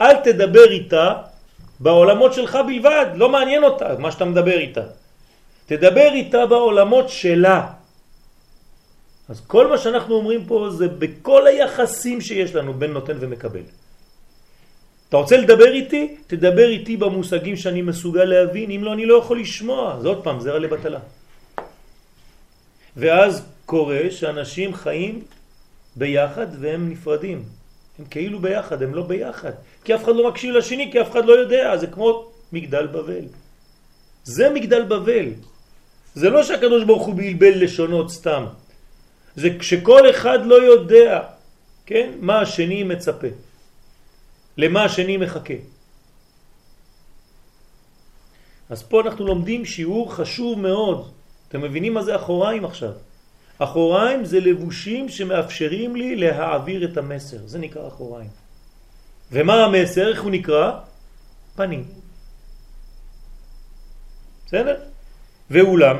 אל 0.00 0.16
תדבר 0.16 0.70
איתה 0.70 1.12
בעולמות 1.80 2.34
שלך 2.34 2.58
בלבד, 2.66 3.06
לא 3.14 3.28
מעניין 3.28 3.64
אותה 3.64 3.98
מה 3.98 4.12
שאתה 4.12 4.24
מדבר 4.24 4.58
איתה. 4.58 4.82
תדבר 5.66 6.10
איתה 6.12 6.46
בעולמות 6.46 7.08
שלה. 7.08 7.66
אז 9.28 9.40
כל 9.46 9.66
מה 9.66 9.78
שאנחנו 9.78 10.14
אומרים 10.14 10.46
פה 10.46 10.70
זה 10.70 10.88
בכל 10.88 11.46
היחסים 11.46 12.20
שיש 12.20 12.54
לנו 12.54 12.74
בין 12.74 12.92
נותן 12.92 13.16
ומקבל. 13.20 13.60
אתה 15.08 15.16
רוצה 15.16 15.36
לדבר 15.36 15.72
איתי? 15.72 16.16
תדבר 16.26 16.68
איתי 16.68 16.96
במושגים 16.96 17.56
שאני 17.56 17.82
מסוגל 17.82 18.24
להבין, 18.24 18.70
אם 18.70 18.84
לא 18.84 18.92
אני 18.92 19.06
לא 19.06 19.14
יכול 19.14 19.40
לשמוע. 19.40 20.00
זה 20.00 20.08
עוד 20.08 20.24
פעם, 20.24 20.40
זה 20.40 20.52
רע 20.52 20.58
לבטלה. 20.58 20.98
ואז 22.96 23.42
קורה 23.66 24.10
שאנשים 24.10 24.74
חיים 24.74 25.22
ביחד 25.96 26.46
והם 26.60 26.90
נפרדים. 26.90 27.42
הם 27.98 28.04
כאילו 28.04 28.38
ביחד, 28.38 28.82
הם 28.82 28.94
לא 28.94 29.02
ביחד. 29.02 29.52
כי 29.88 29.94
אף 29.94 30.04
אחד 30.04 30.16
לא 30.16 30.28
מקשיב 30.28 30.54
לשני, 30.54 30.92
כי 30.92 31.00
אף 31.00 31.10
אחד 31.10 31.24
לא 31.24 31.32
יודע. 31.32 31.76
זה 31.76 31.86
כמו 31.86 32.28
מגדל 32.52 32.86
בבל. 32.86 33.24
זה 34.24 34.50
מגדל 34.50 34.84
בבל. 34.84 35.28
זה 36.14 36.30
לא 36.30 36.42
שהקדוש 36.42 36.84
ברוך 36.84 37.06
הוא 37.06 37.14
בלבל 37.14 37.64
לשונות 37.64 38.10
סתם. 38.10 38.44
זה 39.36 39.48
כשכל 39.58 40.10
אחד 40.10 40.46
לא 40.46 40.54
יודע, 40.54 41.22
כן, 41.86 42.10
מה 42.20 42.40
השני 42.40 42.82
מצפה. 42.82 43.32
למה 44.56 44.84
השני 44.84 45.16
מחכה. 45.16 45.56
אז 48.68 48.82
פה 48.82 49.00
אנחנו 49.00 49.26
לומדים 49.26 49.64
שיעור 49.64 50.14
חשוב 50.14 50.60
מאוד. 50.60 51.10
אתם 51.48 51.60
מבינים 51.60 51.94
מה 51.94 52.02
זה 52.02 52.16
אחוריים 52.16 52.64
עכשיו? 52.64 52.92
אחוריים 53.58 54.24
זה 54.24 54.40
לבושים 54.40 55.08
שמאפשרים 55.08 55.96
לי 55.96 56.16
להעביר 56.16 56.84
את 56.84 56.96
המסר, 56.96 57.38
זה 57.46 57.58
נקרא 57.58 57.88
אחוריים. 57.88 58.47
ומה 59.32 59.64
המסר? 59.64 60.08
איך 60.08 60.22
הוא 60.22 60.30
נקרא? 60.30 60.72
פנים. 61.56 61.84
בסדר? 64.46 64.76
ואולם, 65.50 65.96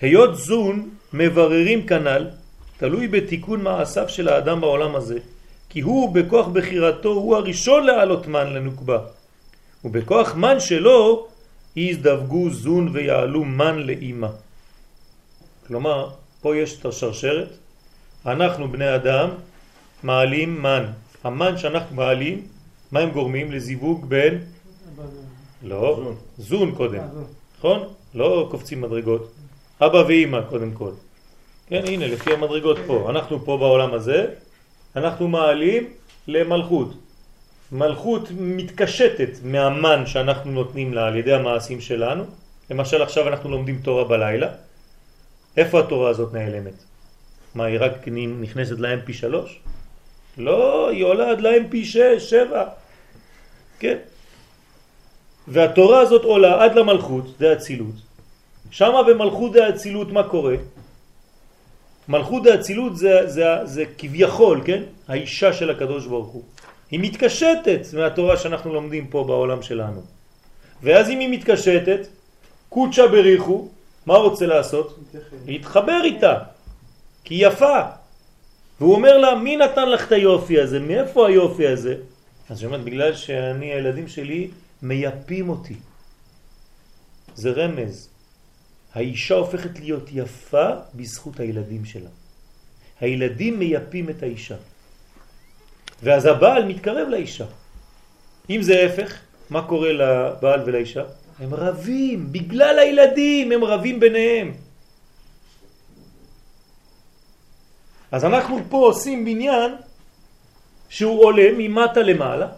היות 0.00 0.36
זון 0.36 0.90
מבררים 1.12 1.86
כנל, 1.86 2.30
תלוי 2.76 3.08
בתיקון 3.08 3.62
מעשיו 3.62 4.08
של 4.08 4.28
האדם 4.28 4.60
בעולם 4.60 4.96
הזה, 4.96 5.18
כי 5.68 5.80
הוא 5.80 6.14
בכוח 6.14 6.48
בחירתו 6.48 7.08
הוא 7.08 7.36
הראשון 7.36 7.86
לעלות 7.86 8.26
מן 8.26 8.52
לנוקבה, 8.52 8.98
ובכוח 9.84 10.34
מן 10.34 10.60
שלו 10.60 11.28
יזדווגו 11.76 12.50
זון 12.50 12.88
ויעלו 12.92 13.44
מן 13.44 13.78
לאימא. 13.78 14.28
כלומר, 15.66 16.10
פה 16.40 16.56
יש 16.56 16.80
את 16.80 16.84
השרשרת, 16.84 17.48
אנחנו 18.26 18.72
בני 18.72 18.94
אדם 18.94 19.30
מעלים 20.02 20.62
מן. 20.62 20.84
המן 21.24 21.58
שאנחנו 21.58 21.96
מעלים, 21.96 22.46
מה 22.92 23.00
הם 23.00 23.10
גורמים? 23.10 23.52
לזיווג 23.52 24.04
בין... 24.08 24.44
לא, 25.62 26.12
זון, 26.38 26.74
קודם, 26.74 27.02
נכון? 27.58 27.88
לא 28.14 28.48
קופצים 28.50 28.80
מדרגות. 28.80 29.32
אבא 29.80 29.96
ואימא 29.96 30.40
קודם 30.48 30.72
כל. 30.72 30.90
כן, 31.66 31.82
הנה, 31.86 32.06
לפי 32.06 32.32
המדרגות 32.32 32.78
פה. 32.86 33.10
אנחנו 33.10 33.44
פה 33.44 33.56
בעולם 33.56 33.94
הזה, 33.94 34.26
אנחנו 34.96 35.28
מעלים 35.28 35.90
למלכות. 36.26 36.94
מלכות 37.72 38.28
מתקשטת 38.38 39.30
מהמן 39.44 40.06
שאנחנו 40.06 40.50
נותנים 40.52 40.94
לה 40.94 41.06
על 41.06 41.16
ידי 41.16 41.32
המעשים 41.32 41.80
שלנו. 41.80 42.24
למשל 42.70 43.02
עכשיו 43.02 43.28
אנחנו 43.28 43.50
לומדים 43.50 43.80
תורה 43.82 44.04
בלילה. 44.04 44.48
איפה 45.56 45.80
התורה 45.80 46.10
הזאת 46.10 46.34
נעלמת? 46.34 46.84
מה, 47.54 47.64
היא 47.64 47.78
רק 47.80 48.08
נכנסת 48.40 48.78
להם 48.78 49.00
פי 49.04 49.12
שלוש? 49.12 49.60
לא, 50.38 50.90
היא 50.90 51.04
עולה 51.04 51.30
עד 51.30 51.40
להם 51.40 51.68
פי 51.70 51.84
שש, 51.84 52.30
שבע. 52.30 52.64
כן. 53.78 53.96
והתורה 55.48 56.00
הזאת 56.00 56.24
עולה 56.24 56.64
עד 56.64 56.74
למלכות, 56.74 57.24
זה 57.38 57.52
הצילות. 57.52 57.94
שמה 58.70 59.02
במלכות 59.02 59.56
האצילות 59.56 60.12
מה 60.12 60.22
קורה? 60.22 60.54
מלכות 62.08 62.46
האצילות 62.46 62.96
זה, 62.96 63.26
זה, 63.26 63.44
זה 63.64 63.84
כביכול, 63.98 64.62
כן? 64.64 64.82
האישה 65.08 65.52
של 65.52 65.70
הקדוש 65.70 66.06
ברוך 66.06 66.28
הוא. 66.28 66.42
היא 66.90 67.00
מתקשטת 67.00 67.80
מהתורה 67.92 68.36
שאנחנו 68.36 68.74
לומדים 68.74 69.06
פה 69.06 69.24
בעולם 69.24 69.62
שלנו. 69.62 70.02
ואז 70.82 71.10
אם 71.10 71.18
היא 71.18 71.28
מתקשטת, 71.28 72.06
קודשה 72.68 73.06
בריחו, 73.06 73.68
מה 74.06 74.16
רוצה 74.16 74.46
לעשות? 74.46 74.98
להתחבר 75.46 76.00
איתה, 76.04 76.34
כי 77.24 77.34
היא 77.34 77.46
יפה. 77.46 77.80
והוא 78.80 78.94
אומר 78.94 79.18
לה, 79.18 79.34
מי 79.34 79.56
נתן 79.56 79.88
לך 79.90 80.06
את 80.06 80.12
היופי 80.12 80.60
הזה? 80.60 80.80
מאיפה 80.80 81.28
היופי 81.28 81.66
הזה? 81.66 81.94
אז 82.50 82.60
היא 82.60 82.66
אומרת, 82.66 82.84
בגלל 82.84 83.14
שאני, 83.14 83.66
הילדים 83.72 84.08
שלי 84.08 84.50
מייפים 84.82 85.48
אותי. 85.48 85.74
זה 87.34 87.50
רמז. 87.50 88.08
האישה 88.94 89.34
הופכת 89.34 89.80
להיות 89.80 90.08
יפה 90.12 90.70
בזכות 90.94 91.40
הילדים 91.40 91.84
שלה. 91.84 92.10
הילדים 93.00 93.58
מייפים 93.58 94.10
את 94.10 94.22
האישה. 94.22 94.56
ואז 96.02 96.26
הבעל 96.26 96.64
מתקרב 96.64 97.08
לאישה. 97.08 97.46
אם 98.50 98.62
זה 98.62 98.86
הפך, 98.86 99.18
מה 99.50 99.62
קורה 99.66 99.92
לבעל 99.92 100.62
ולאישה? 100.66 101.02
הם 101.38 101.54
רבים, 101.54 102.32
בגלל 102.32 102.78
הילדים 102.78 103.52
הם 103.52 103.64
רבים 103.64 104.00
ביניהם. 104.00 104.54
אז 108.12 108.24
אנחנו 108.24 108.60
פה 108.68 108.76
עושים 108.76 109.24
בניין 109.24 109.74
שהוא 110.88 111.24
עולה 111.24 111.48
ממטה 111.58 112.02
למעלה. 112.02 112.48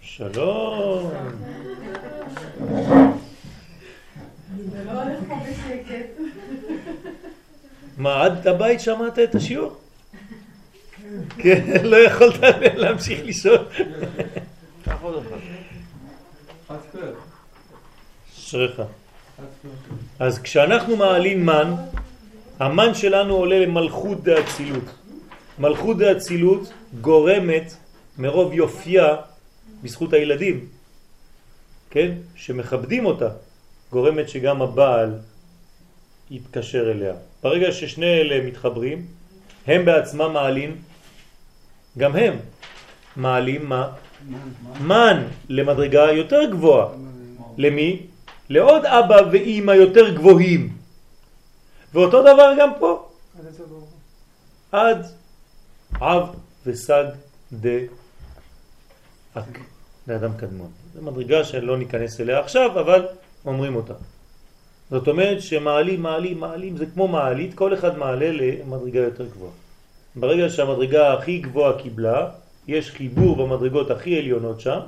שלום. 0.00 1.10
מה, 7.96 8.24
עד 8.24 8.48
הבית 8.48 8.80
שמעת 8.80 9.18
את 9.18 9.34
השיעור? 9.34 9.76
כן, 11.38 11.84
לא 11.84 11.96
יכולת 11.96 12.40
להמשיך. 12.74 13.20
אשריך. 18.38 18.82
אז 20.18 20.38
כשאנחנו 20.38 20.96
מעלים 20.96 21.46
מן, 21.46 21.74
המן 22.60 22.94
שלנו 22.94 23.34
עולה 23.34 23.58
למלכות 23.58 24.24
דאצילות. 24.24 24.84
מלכות 25.58 25.98
דאצילות 25.98 26.72
גורמת 27.00 27.76
מרוב 28.18 28.52
יופייה 28.52 29.16
בזכות 29.82 30.12
הילדים, 30.12 30.66
כן? 31.90 32.12
שמכבדים 32.36 33.06
אותה, 33.06 33.28
גורמת 33.92 34.28
שגם 34.28 34.62
הבעל 34.62 35.14
יתקשר 36.30 36.90
אליה. 36.90 37.14
ברגע 37.42 37.72
ששני 37.72 38.20
אלה 38.20 38.46
מתחברים, 38.46 39.06
הם 39.66 39.84
בעצמם 39.84 40.32
מעלים, 40.32 40.76
גם 41.98 42.16
הם 42.16 42.34
מעלים 43.16 43.68
מה? 43.68 43.88
מן 44.80 45.22
למדרגה 45.48 46.12
יותר 46.12 46.50
גבוהה. 46.50 46.88
למי? 47.58 48.00
לעוד 48.48 48.84
אבא 48.86 49.16
ואימא 49.32 49.72
יותר 49.72 50.14
גבוהים. 50.14 50.79
ואותו 51.92 52.22
דבר 52.22 52.52
גם 52.58 52.70
פה. 52.78 53.08
עד 54.72 55.06
אב 56.00 56.28
וסג 56.66 57.04
דאק, 57.52 57.90
לאדם 60.08 60.36
קדמון. 60.36 60.70
זו 60.94 61.02
מדרגה 61.02 61.44
שלא 61.44 61.78
ניכנס 61.78 62.20
אליה 62.20 62.40
עכשיו, 62.40 62.80
אבל 62.80 63.06
אומרים 63.46 63.76
אותה. 63.76 63.94
זאת 64.90 65.08
אומרת 65.08 65.42
שמעלים, 65.42 66.02
מעלים, 66.02 66.40
מעלים, 66.40 66.76
זה 66.76 66.86
כמו 66.86 67.08
מעלית, 67.08 67.54
כל 67.54 67.74
אחד 67.74 67.98
מעלה 67.98 68.30
למדרגה 68.32 69.00
יותר 69.00 69.26
גבוהה. 69.26 69.52
ברגע 70.16 70.48
שהמדרגה 70.48 71.12
הכי 71.12 71.38
גבוהה 71.38 71.78
קיבלה, 71.82 72.30
יש 72.68 72.90
חיבור 72.90 73.36
במדרגות 73.36 73.90
הכי 73.90 74.18
עליונות 74.18 74.60
שם, 74.60 74.80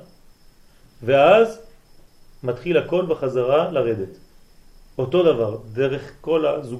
ואז 1.03 1.59
מתחיל 2.43 2.77
הכל 2.77 3.07
בחזרה 3.07 3.71
לרדת. 3.71 4.19
אותו 4.99 5.23
דבר, 5.23 5.59
דרך 5.73 6.13
כל 6.21 6.47
הזוג 6.47 6.71